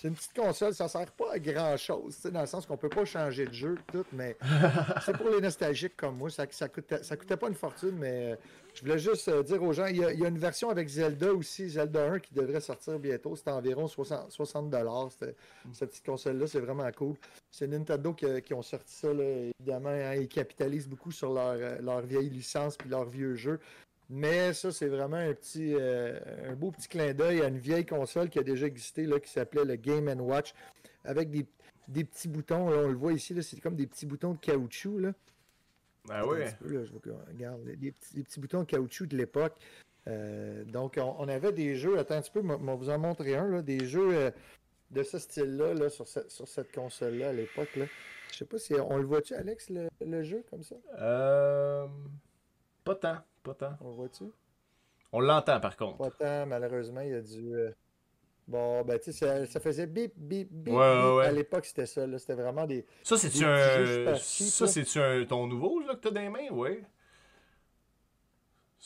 C'est 0.00 0.08
une 0.08 0.14
petite 0.14 0.32
console, 0.32 0.72
ça 0.72 0.88
sert 0.88 1.12
pas 1.12 1.32
à 1.34 1.38
grand 1.38 1.76
chose, 1.76 2.22
dans 2.32 2.40
le 2.40 2.46
sens 2.46 2.64
qu'on 2.64 2.78
peut 2.78 2.88
pas 2.88 3.04
changer 3.04 3.44
de 3.44 3.52
jeu, 3.52 3.76
tout, 3.92 4.06
mais 4.14 4.34
c'est 5.04 5.14
pour 5.14 5.28
les 5.28 5.42
nostalgiques 5.42 5.94
comme 5.94 6.16
moi. 6.16 6.30
Ça, 6.30 6.46
ça, 6.50 6.70
coûtait, 6.70 7.02
ça 7.02 7.18
coûtait 7.18 7.36
pas 7.36 7.48
une 7.48 7.54
fortune, 7.54 7.98
mais 7.98 8.32
euh, 8.32 8.36
je 8.72 8.80
voulais 8.80 8.98
juste 8.98 9.28
dire 9.28 9.62
aux 9.62 9.74
gens, 9.74 9.84
il 9.84 9.96
y, 9.98 10.04
a, 10.04 10.10
une 10.28 10.38
version 10.38 10.70
avec 10.70 10.88
Zelda 10.88 11.34
aussi, 11.34 11.68
Zelda 11.68 12.12
1 12.12 12.20
qui 12.20 12.32
devrait 12.32 12.62
sortir 12.62 12.98
bientôt. 12.98 13.36
C'est 13.36 13.50
environ 13.50 13.88
60, 13.88 14.32
60 14.32 14.74
Cette 15.74 15.90
petite 15.90 16.06
console-là, 16.06 16.46
c'est 16.46 16.60
vraiment 16.60 16.90
cool. 16.92 17.16
C'est 17.50 17.66
Nintendo 17.66 18.14
qui, 18.14 18.54
ont 18.54 18.62
sorti 18.62 18.94
ça, 18.94 19.08
évidemment. 19.12 19.90
Hein, 19.90 20.14
ils 20.14 20.28
capitalisent 20.28 20.88
beaucoup 20.88 21.12
sur 21.12 21.30
leur, 21.30 21.82
leur 21.82 22.00
vieille 22.00 22.30
licence 22.30 22.78
puis 22.78 22.88
leurs 22.88 23.04
vieux 23.04 23.34
jeux. 23.34 23.60
Mais 24.12 24.52
ça, 24.54 24.72
c'est 24.72 24.88
vraiment 24.88 25.18
un 25.18 25.32
petit, 25.32 25.72
euh, 25.72 26.18
un 26.50 26.54
beau 26.54 26.72
petit 26.72 26.88
clin 26.88 27.14
d'œil 27.14 27.42
à 27.42 27.46
une 27.46 27.58
vieille 27.58 27.86
console 27.86 28.28
qui 28.28 28.40
a 28.40 28.42
déjà 28.42 28.66
existé, 28.66 29.06
là, 29.06 29.20
qui 29.20 29.30
s'appelait 29.30 29.64
le 29.64 29.76
Game 29.76 30.08
Watch, 30.20 30.52
avec 31.04 31.30
des, 31.30 31.46
petits 32.04 32.26
boutons. 32.28 32.68
on 32.68 32.88
le 32.88 32.96
voit 32.96 33.12
ici, 33.12 33.40
c'est 33.40 33.60
comme 33.60 33.76
des 33.76 33.86
petits 33.86 34.06
boutons 34.06 34.32
de 34.32 34.38
caoutchouc. 34.38 34.98
Là. 34.98 35.12
Ah 36.08 36.26
oui. 36.26 36.38
regarde, 37.28 37.62
des 37.64 37.92
petits, 37.92 38.40
boutons 38.40 38.60
de 38.60 38.64
caoutchouc 38.64 39.06
de 39.06 39.16
l'époque. 39.16 39.54
Euh, 40.08 40.64
donc, 40.64 40.98
on, 40.98 41.28
avait 41.28 41.52
des 41.52 41.76
jeux, 41.76 41.96
attends 41.96 42.16
un 42.16 42.22
petit 42.22 42.32
peu, 42.32 42.42
on 42.42 42.74
vous 42.74 42.90
en 42.90 42.98
montrer 42.98 43.36
un, 43.36 43.46
là, 43.46 43.62
des 43.62 43.86
jeux 43.86 44.12
euh, 44.12 44.30
de 44.90 45.04
ce 45.04 45.20
style-là 45.20 45.74
là, 45.74 45.88
sur, 45.88 46.08
cette 46.08 46.72
console-là 46.72 47.28
à 47.28 47.32
l'époque. 47.32 47.68
Je 47.76 48.36
sais 48.36 48.44
pas 48.44 48.58
si 48.58 48.74
on 48.74 48.96
le 48.96 49.04
voit-tu, 49.04 49.34
Alex, 49.34 49.70
le, 49.70 49.88
le, 50.04 50.22
jeu 50.24 50.44
comme 50.50 50.64
ça? 50.64 50.74
Euh... 50.98 51.86
Pas 52.82 52.94
tant. 52.96 53.18
Pas 53.42 53.54
tant. 53.54 53.76
On 53.80 53.90
voit-tu? 53.90 54.24
On 55.12 55.20
l'entend 55.20 55.60
par 55.60 55.76
contre. 55.76 55.98
Pas 55.98 56.10
tant, 56.10 56.46
malheureusement, 56.46 57.00
il 57.00 57.10
y 57.10 57.14
a 57.14 57.20
du. 57.20 57.54
Euh, 57.54 57.70
bon, 58.46 58.82
ben, 58.82 58.98
tu 58.98 59.12
sais, 59.12 59.46
ça, 59.46 59.60
faisait 59.60 59.86
bip, 59.86 60.12
bip, 60.16 60.48
bip. 60.50 60.72
Ouais, 60.72 61.14
ouais, 61.14 61.26
À 61.26 61.32
l'époque, 61.32 61.66
c'était 61.66 61.86
ça. 61.86 62.06
C'était 62.18 62.34
vraiment 62.34 62.66
des. 62.66 62.86
Ça, 63.02 63.16
c'est-tu 63.16 63.44
un. 63.44 64.14
Ça, 64.16 64.66
c'est-tu 64.66 65.00
un... 65.00 65.24
ton 65.24 65.46
nouveau 65.46 65.80
là, 65.80 65.94
que 65.94 66.00
t'as 66.00 66.10
dans 66.10 66.20
les 66.20 66.28
mains? 66.28 66.48
Oui. 66.50 66.82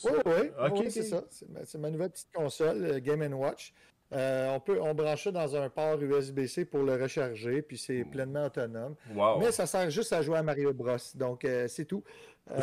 Oui, 0.03 0.11
oui. 0.25 0.49
Ok, 0.59 0.85
c'est 0.89 1.03
ça. 1.03 1.23
C'est 1.29 1.77
ma, 1.77 1.89
nouvelle 1.89 2.09
petite 2.09 2.31
console, 2.33 2.83
euh, 2.83 2.99
Game 2.99 3.33
Watch. 3.33 3.73
Euh, 4.13 4.49
on 4.53 4.59
peut 4.59 4.79
on 4.79 4.93
branche 4.93 5.27
dans 5.29 5.55
un 5.55 5.67
port 5.69 5.99
USB-C 5.99 6.65
pour 6.65 6.83
le 6.83 6.93
recharger, 6.93 7.61
puis 7.63 7.77
c'est 7.77 8.03
pleinement 8.03 8.45
autonome. 8.45 8.95
Wow. 9.15 9.39
Mais 9.39 9.51
ça 9.51 9.65
sert 9.65 9.89
juste 9.89 10.13
à 10.13 10.21
jouer 10.21 10.37
à 10.37 10.43
Mario 10.43 10.73
Bros. 10.73 10.97
Donc 11.15 11.47
c'est 11.67 11.85
tout. 11.85 12.03
Euh, 12.51 12.61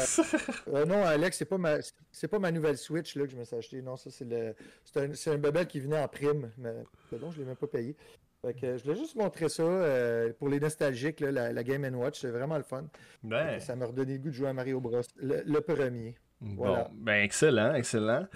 euh, 0.69 0.85
non, 0.87 1.03
Alex, 1.05 1.39
c'est 1.39 1.45
pas 1.45 1.59
ma 1.59 1.79
c'est 2.13 2.29
pas 2.29 2.39
ma 2.39 2.53
nouvelle 2.53 2.79
Switch 2.79 3.17
là, 3.17 3.25
que 3.25 3.33
je 3.33 3.37
me 3.37 3.45
suis 3.45 3.57
acheté. 3.57 3.83
Non, 3.83 3.97
ça 3.97 4.11
c'est 4.11 4.25
le 4.25 4.55
c'est 4.85 5.29
un, 5.29 5.45
un 5.45 5.65
qui 5.65 5.81
venait 5.81 5.99
en 5.99 6.09
prime, 6.09 6.51
mais 6.57 6.73
pardon, 7.11 7.31
je 7.31 7.39
l'ai 7.41 7.45
même 7.45 7.57
pas 7.57 7.67
payé. 7.67 7.97
Fait 8.45 8.55
que, 8.55 8.77
je 8.77 8.83
voulais 8.83 8.97
juste 8.97 9.15
montrer 9.15 9.49
ça 9.49 9.63
euh, 9.63 10.33
pour 10.33 10.49
les 10.49 10.59
nostalgiques, 10.59 11.21
là, 11.21 11.53
la, 11.53 11.63
Game 11.63 11.85
Watch, 11.95 12.21
c'est 12.21 12.31
vraiment 12.31 12.57
le 12.57 12.65
fun. 12.65 12.87
Ben. 13.23 13.61
Ça 13.61 13.77
m'a 13.77 13.87
redonné 13.87 14.15
le 14.15 14.19
goût 14.19 14.31
de 14.31 14.35
jouer 14.35 14.49
à 14.49 14.53
Mario 14.53 14.81
Bros. 14.81 15.01
le 15.21 15.61
premier. 15.61 16.17
Bon, 16.43 16.89
ben 16.95 17.23
excellent, 17.23 17.73
excellent. 17.75 18.27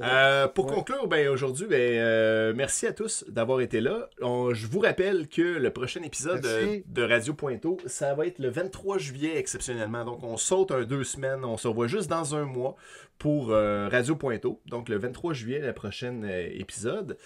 Euh, 0.00 0.46
pour 0.46 0.66
conclure, 0.66 1.08
ben 1.08 1.28
aujourd'hui, 1.28 1.66
ben 1.66 1.76
euh, 1.80 2.52
merci 2.54 2.86
à 2.86 2.92
tous 2.92 3.24
d'avoir 3.26 3.60
été 3.60 3.80
là. 3.80 4.08
je 4.20 4.66
vous 4.68 4.78
rappelle 4.78 5.26
que 5.28 5.42
le 5.42 5.70
prochain 5.72 6.02
épisode 6.02 6.46
euh, 6.46 6.78
de 6.86 7.02
Radio 7.02 7.34
Pointo, 7.34 7.76
ça 7.86 8.14
va 8.14 8.26
être 8.26 8.38
le 8.38 8.48
23 8.48 8.98
juillet 8.98 9.36
exceptionnellement. 9.36 10.04
Donc 10.04 10.22
on 10.22 10.36
saute 10.36 10.70
un 10.70 10.84
deux 10.84 11.02
semaines, 11.02 11.44
on 11.44 11.56
se 11.56 11.66
revoit 11.66 11.88
juste 11.88 12.08
dans 12.08 12.36
un 12.36 12.44
mois 12.44 12.76
pour 13.18 13.48
Radio 13.48 14.16
Pointo. 14.16 14.60
Donc 14.66 14.88
le 14.88 14.96
23 14.96 15.32
juillet, 15.34 15.60
le 15.60 15.72
prochain 15.72 16.22
épisode. 16.52 17.16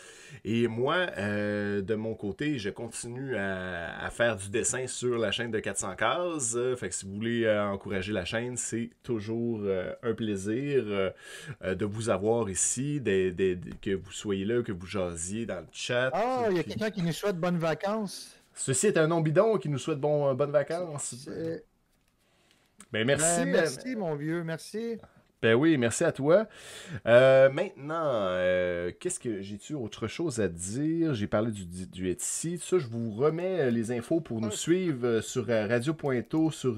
Et 0.44 0.68
moi, 0.68 1.06
de 1.06 1.94
mon 1.94 2.14
côté, 2.14 2.58
je 2.58 2.70
continue 2.70 3.36
à, 3.36 4.08
faire 4.10 4.36
du 4.36 4.50
dessin 4.50 4.86
sur 4.86 5.18
la 5.18 5.30
chaîne 5.30 5.50
de 5.50 5.58
400 5.58 5.96
cases. 5.96 6.56
fait 6.76 6.88
que 6.88 6.94
si 6.94 7.06
vous 7.06 7.14
voulez 7.14 7.50
encourager 7.50 8.12
la 8.12 8.24
chaîne, 8.24 8.56
c'est 8.56 8.90
toujours 9.02 9.62
un 10.02 10.14
plaisir 10.14 10.84
euh, 10.86 11.10
euh, 11.62 11.74
de 11.74 11.84
vous 11.84 12.10
avoir 12.10 12.48
ici, 12.50 13.00
que 13.04 13.94
vous 13.94 14.12
soyez 14.12 14.44
là, 14.44 14.62
que 14.62 14.72
vous 14.72 14.86
jasiez 14.86 15.46
dans 15.46 15.60
le 15.60 15.66
chat. 15.72 16.10
Ah, 16.12 16.46
il 16.50 16.56
y 16.56 16.60
a 16.60 16.62
quelqu'un 16.62 16.90
qui 16.90 17.02
nous 17.02 17.12
souhaite 17.12 17.38
bonnes 17.38 17.58
vacances. 17.58 18.36
Ceci 18.54 18.88
est 18.88 18.98
un 18.98 19.06
nom 19.06 19.20
bidon 19.20 19.58
qui 19.58 19.68
nous 19.68 19.78
souhaite 19.78 19.98
bon, 19.98 20.32
bonnes 20.34 20.50
vacances. 20.50 21.28
Ben, 22.92 23.06
merci. 23.06 23.44
Ben, 23.44 23.50
merci, 23.50 23.96
mon 23.96 24.14
vieux, 24.14 24.44
merci. 24.44 24.98
Ben 25.42 25.54
oui, 25.54 25.76
merci 25.76 26.04
à 26.04 26.12
toi. 26.12 26.46
Euh, 27.04 27.50
maintenant, 27.50 28.04
euh, 28.04 28.92
qu'est-ce 29.00 29.18
que 29.18 29.42
j'ai-tu 29.42 29.74
autre 29.74 30.06
chose 30.06 30.38
à 30.38 30.46
dire? 30.46 31.14
J'ai 31.14 31.26
parlé 31.26 31.50
du, 31.50 31.66
du 31.66 32.08
Etsy. 32.10 32.60
Ça, 32.62 32.78
je 32.78 32.86
vous 32.86 33.10
remets 33.10 33.62
euh, 33.62 33.70
les 33.70 33.90
infos 33.90 34.20
pour 34.20 34.40
nous 34.40 34.52
suivre 34.52 35.20
sur 35.20 35.48
Radio 35.48 35.94
Pointo, 35.94 36.52
sur, 36.52 36.76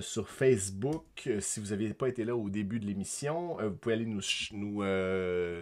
sur 0.00 0.28
Facebook. 0.28 1.28
Si 1.40 1.58
vous 1.58 1.70
n'aviez 1.70 1.92
pas 1.92 2.06
été 2.06 2.24
là 2.24 2.36
au 2.36 2.48
début 2.50 2.78
de 2.78 2.86
l'émission, 2.86 3.56
vous 3.60 3.74
pouvez 3.74 3.96
aller 3.96 4.06
nous, 4.06 4.22
nous, 4.52 4.84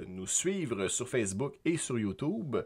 nous 0.09 0.27
suivre 0.27 0.89
sur 0.89 1.09
Facebook 1.09 1.55
et 1.65 1.79
sur 1.79 1.99
YouTube. 1.99 2.59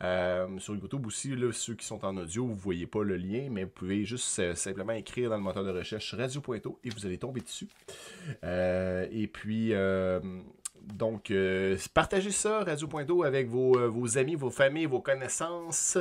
sur 0.00 0.74
YouTube 0.76 1.06
aussi, 1.06 1.36
là, 1.36 1.52
ceux 1.52 1.74
qui 1.74 1.84
sont 1.84 2.02
en 2.06 2.16
audio, 2.16 2.46
vous 2.46 2.54
ne 2.54 2.58
voyez 2.58 2.86
pas 2.86 3.04
le 3.04 3.18
lien, 3.18 3.48
mais 3.50 3.64
vous 3.64 3.70
pouvez 3.70 4.06
juste 4.06 4.54
simplement 4.54 4.94
écrire 4.94 5.28
dans 5.28 5.36
le 5.36 5.42
moteur 5.42 5.64
de 5.64 5.70
recherche 5.70 6.14
Radio 6.14 6.40
Pointo 6.40 6.78
et 6.84 6.88
vous 6.88 7.04
allez 7.04 7.18
tomber 7.18 7.42
dessus. 7.42 7.68
Euh, 8.44 9.06
et 9.10 9.26
puis, 9.26 9.74
euh, 9.74 10.20
donc, 10.82 11.30
euh, 11.30 11.76
partagez 11.94 12.30
ça, 12.30 12.64
Radio.do, 12.64 13.22
avec 13.22 13.48
vos, 13.48 14.18
amis, 14.18 14.34
vos 14.34 14.50
familles, 14.50 14.86
vos 14.86 15.00
connaissances, 15.00 15.98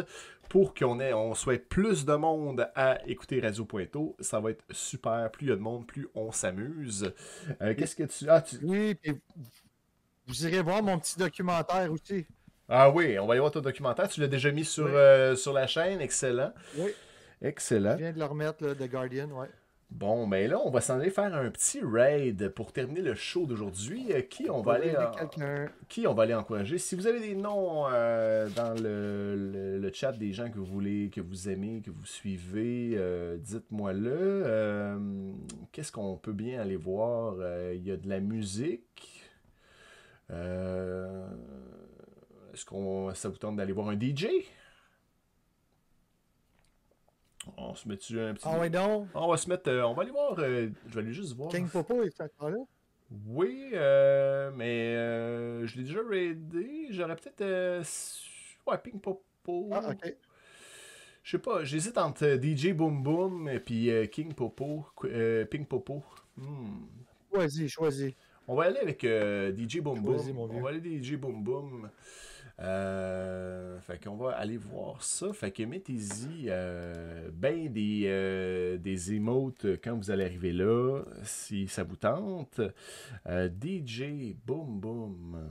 pour 0.49 0.73
qu'on 0.73 0.99
ait, 0.99 1.13
on 1.13 1.35
soit 1.35 1.61
plus 1.69 2.05
de 2.05 2.15
monde 2.15 2.69
à 2.75 2.99
écouter 3.07 3.39
Radio 3.39 3.65
Pointo. 3.65 4.15
Ça 4.19 4.39
va 4.39 4.51
être 4.51 4.63
super. 4.71 5.29
Plus 5.31 5.47
il 5.47 5.49
y 5.49 5.53
a 5.53 5.55
de 5.55 5.61
monde, 5.61 5.85
plus 5.85 6.07
on 6.15 6.31
s'amuse. 6.31 7.13
Qu'est-ce 7.59 7.95
que 7.95 8.03
tu... 8.03 8.25
Ah, 8.27 8.43
Oui, 8.63 8.95
vous 10.25 10.45
irez 10.45 10.61
voir 10.61 10.81
mon 10.81 10.97
petit 10.99 11.17
documentaire 11.17 11.91
aussi. 11.91 12.25
Ah 12.67 12.89
oui, 12.89 13.17
on 13.17 13.25
va 13.25 13.35
y 13.35 13.39
voir 13.39 13.51
ton 13.51 13.61
documentaire. 13.61 14.07
Tu 14.07 14.21
l'as 14.21 14.27
déjà 14.27 14.51
mis 14.51 14.65
sur, 14.65 14.89
sur 15.37 15.53
la 15.53 15.67
chaîne. 15.67 16.01
Excellent. 16.01 16.53
Oui. 16.77 16.91
Excellent. 17.41 17.93
Je 17.93 18.03
viens 18.03 18.11
de 18.11 18.19
le 18.19 18.25
remettre, 18.25 18.63
le 18.63 18.75
The 18.75 18.89
Guardian, 18.89 19.29
ouais. 19.29 19.47
Bon, 19.91 20.27
mais 20.27 20.43
ben 20.43 20.51
là, 20.51 20.59
on 20.63 20.69
va 20.69 20.81
s'en 20.81 20.99
aller 20.99 21.09
faire 21.09 21.33
un 21.33 21.49
petit 21.49 21.81
raid 21.83 22.49
pour 22.49 22.71
terminer 22.71 23.01
le 23.01 23.15
show 23.15 23.47
d'aujourd'hui. 23.47 24.13
Euh, 24.13 24.21
qui 24.21 24.47
on 24.49 24.61
va 24.61 24.73
aller 24.73 24.93
qui 25.87 26.05
on 26.05 26.13
va 26.13 26.23
aller 26.23 26.35
encourager? 26.35 26.77
Si 26.77 26.95
vous 26.95 27.07
avez 27.07 27.19
des 27.19 27.33
noms 27.33 27.87
euh, 27.91 28.47
dans 28.49 28.75
le, 28.79 29.89
chat 29.91 30.11
des 30.11 30.31
gens 30.31 30.51
que 30.51 30.59
vous 30.59 30.65
voulez, 30.65 31.09
que 31.09 31.21
vous 31.21 31.49
aimez, 31.49 31.81
que 31.81 31.89
vous 31.89 32.05
suivez, 32.05 32.93
euh, 32.95 33.37
dites-moi 33.37 33.93
le. 33.93 34.93
Qu'est-ce 35.71 35.91
qu'on 35.91 36.17
peut 36.17 36.33
bien 36.33 36.61
aller 36.61 36.77
voir? 36.77 37.37
Il 37.73 37.81
y 37.83 37.91
a 37.91 37.97
de 37.97 38.07
la 38.07 38.19
musique. 38.19 39.27
Est-ce 40.29 41.25
qu'on 42.65 43.11
ça 43.15 43.27
vous 43.29 43.37
tente 43.37 43.55
d'aller 43.55 43.73
voir 43.73 43.89
un 43.89 43.99
DJ 43.99 44.27
on 47.57 47.75
se 47.75 47.87
met 47.87 47.95
dessus 47.95 48.19
un 48.19 48.33
petit. 48.33 48.47
Ah 48.47 48.59
ouais, 48.59 48.69
donc? 48.69 49.07
On 49.13 49.27
va 49.27 49.37
se 49.37 49.49
mettre. 49.49 49.69
Euh, 49.69 49.83
on 49.83 49.93
va 49.93 50.03
aller 50.03 50.11
voir. 50.11 50.35
Euh, 50.39 50.69
je 50.87 50.93
vais 50.93 51.01
aller 51.01 51.13
juste 51.13 51.35
voir. 51.35 51.49
King 51.49 51.67
Popo 51.67 52.03
est 52.03 52.21
encore 52.21 52.49
là? 52.49 52.57
Oui, 53.27 53.71
euh, 53.73 54.51
mais 54.55 55.65
je 55.67 55.77
l'ai 55.77 55.83
déjà 55.83 55.99
raidé. 56.07 56.87
J'aurais 56.91 57.15
peut-être. 57.15 57.83
ouais, 58.67 58.77
Pink 58.77 59.01
Popo. 59.01 59.69
Ah, 59.71 59.89
ok. 59.89 60.15
Je 61.23 61.31
sais 61.31 61.41
pas, 61.41 61.63
j'hésite 61.63 61.97
entre 61.97 62.39
DJ 62.41 62.73
Boom 62.73 63.03
Boom 63.03 63.49
et 63.49 63.59
puis 63.59 63.89
King 64.11 64.33
Popo. 64.33 64.85
Pink 65.49 65.67
Popo. 65.67 66.03
Hmm. 66.37 66.85
Choisis, 67.33 67.71
choisis. 67.71 68.13
On 68.47 68.55
va 68.55 68.63
aller 68.63 68.79
avec 68.79 69.01
DJ 69.01 69.79
Boom 69.79 70.01
Boom. 70.01 70.37
On 70.37 70.61
va 70.61 70.69
aller 70.69 71.01
DJ 71.01 71.15
Boom 71.15 71.43
Boom. 71.43 71.89
Euh, 72.61 73.79
fait 73.79 74.03
qu'on 74.03 74.15
va 74.15 74.31
aller 74.31 74.57
voir 74.57 75.01
ça. 75.03 75.31
Fait 75.33 75.51
que 75.51 75.63
mettez-y 75.63 76.47
euh, 76.47 77.29
ben 77.33 77.71
des, 77.71 78.03
euh, 78.05 78.77
des 78.77 79.13
emotes 79.13 79.65
quand 79.83 79.95
vous 79.95 80.11
allez 80.11 80.25
arriver 80.25 80.51
là, 80.51 81.03
si 81.23 81.67
ça 81.67 81.83
vous 81.83 81.95
tente. 81.95 82.59
Euh, 83.27 83.49
DJ 83.49 84.35
Boom 84.45 84.79
Boom. 84.79 85.49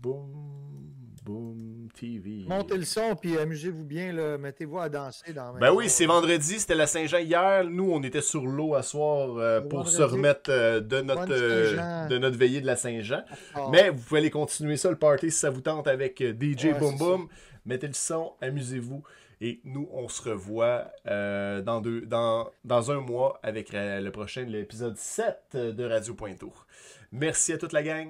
Boom 0.00 0.99
Boom 1.22 1.88
TV. 1.94 2.44
Montez 2.48 2.76
le 2.76 2.84
son 2.84 3.14
puis 3.14 3.36
amusez-vous 3.36 3.84
bien, 3.84 4.12
là. 4.12 4.38
mettez-vous 4.38 4.78
à 4.78 4.88
danser 4.88 5.32
dans 5.32 5.52
Ben 5.54 5.70
oui, 5.72 5.88
c'est 5.88 6.06
vendredi, 6.06 6.58
c'était 6.58 6.74
la 6.74 6.86
Saint-Jean 6.86 7.18
hier. 7.18 7.64
Nous, 7.64 7.90
on 7.90 8.02
était 8.02 8.22
sur 8.22 8.46
l'eau 8.46 8.74
à 8.74 8.82
soir 8.82 9.36
euh, 9.36 9.60
pour 9.60 9.88
se 9.88 10.02
remettre 10.02 10.50
euh, 10.50 10.80
de, 10.80 11.00
notre, 11.02 11.32
euh, 11.32 12.08
de 12.08 12.18
notre 12.18 12.38
veillée 12.38 12.62
de 12.62 12.66
la 12.66 12.76
Saint-Jean. 12.76 13.22
Ah. 13.54 13.68
Mais 13.70 13.90
vous 13.90 14.02
pouvez 14.02 14.20
aller 14.20 14.30
continuer 14.30 14.76
ça, 14.76 14.88
le 14.88 14.96
party, 14.96 15.30
si 15.30 15.38
ça 15.38 15.50
vous 15.50 15.60
tente 15.60 15.86
avec 15.86 16.22
DJ 16.22 16.78
Boom 16.78 16.96
Boom. 16.96 17.28
Mettez 17.66 17.88
le 17.88 17.92
son, 17.92 18.32
amusez-vous. 18.40 19.02
Et 19.42 19.60
nous, 19.64 19.88
on 19.92 20.08
se 20.08 20.22
revoit 20.28 20.90
dans, 21.04 21.80
deux, 21.82 22.02
dans, 22.02 22.50
dans 22.64 22.90
un 22.90 23.00
mois 23.00 23.38
avec 23.42 23.70
le 23.72 24.08
prochain, 24.10 24.44
l'épisode 24.44 24.96
7 24.96 25.56
de 25.56 25.84
Radio 25.84 26.14
Pointour. 26.14 26.66
Merci 27.12 27.52
à 27.52 27.58
toute 27.58 27.72
la 27.72 27.82
gang. 27.82 28.08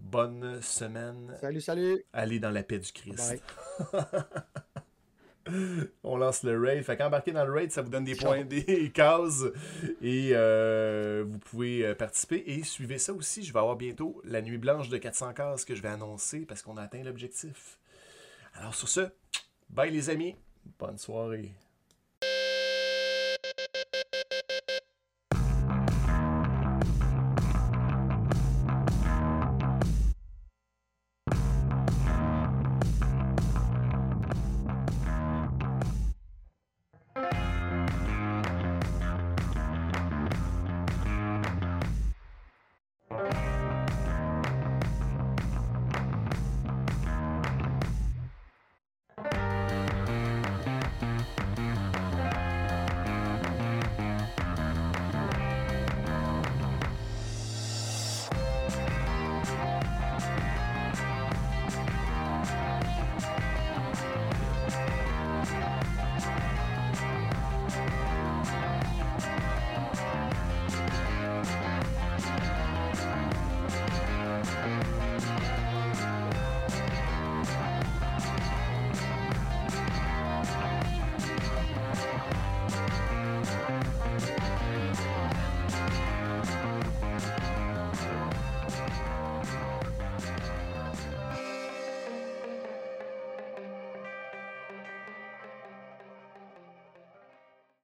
Bonne 0.00 0.60
semaine. 0.60 1.36
Salut, 1.40 1.60
salut. 1.60 2.04
Allez 2.12 2.40
dans 2.40 2.50
la 2.50 2.62
paix 2.62 2.78
du 2.78 2.92
Christ. 2.92 3.42
On 6.02 6.16
lance 6.16 6.42
le 6.42 6.58
raid. 6.58 6.84
Fait 6.84 6.96
qu'embarquer 6.96 7.32
dans 7.32 7.44
le 7.44 7.52
raid, 7.52 7.70
ça 7.70 7.82
vous 7.82 7.90
donne 7.90 8.04
des 8.04 8.16
points, 8.16 8.44
des 8.44 8.90
cases. 8.94 9.44
Et 10.02 10.30
euh, 10.32 11.24
vous 11.26 11.38
pouvez 11.38 11.86
euh, 11.86 11.94
participer. 11.94 12.42
Et 12.46 12.64
suivez 12.64 12.98
ça 12.98 13.12
aussi. 13.12 13.42
Je 13.42 13.52
vais 13.52 13.58
avoir 13.58 13.76
bientôt 13.76 14.20
la 14.24 14.42
nuit 14.42 14.58
blanche 14.58 14.88
de 14.88 14.98
400 14.98 15.34
cases 15.34 15.64
que 15.64 15.74
je 15.74 15.82
vais 15.82 15.88
annoncer 15.88 16.40
parce 16.40 16.62
qu'on 16.62 16.76
a 16.76 16.82
atteint 16.82 17.02
l'objectif. 17.02 17.78
Alors 18.54 18.74
sur 18.74 18.88
ce, 18.88 19.08
bye 19.68 19.90
les 19.90 20.10
amis. 20.10 20.36
Bonne 20.78 20.98
soirée. 20.98 21.52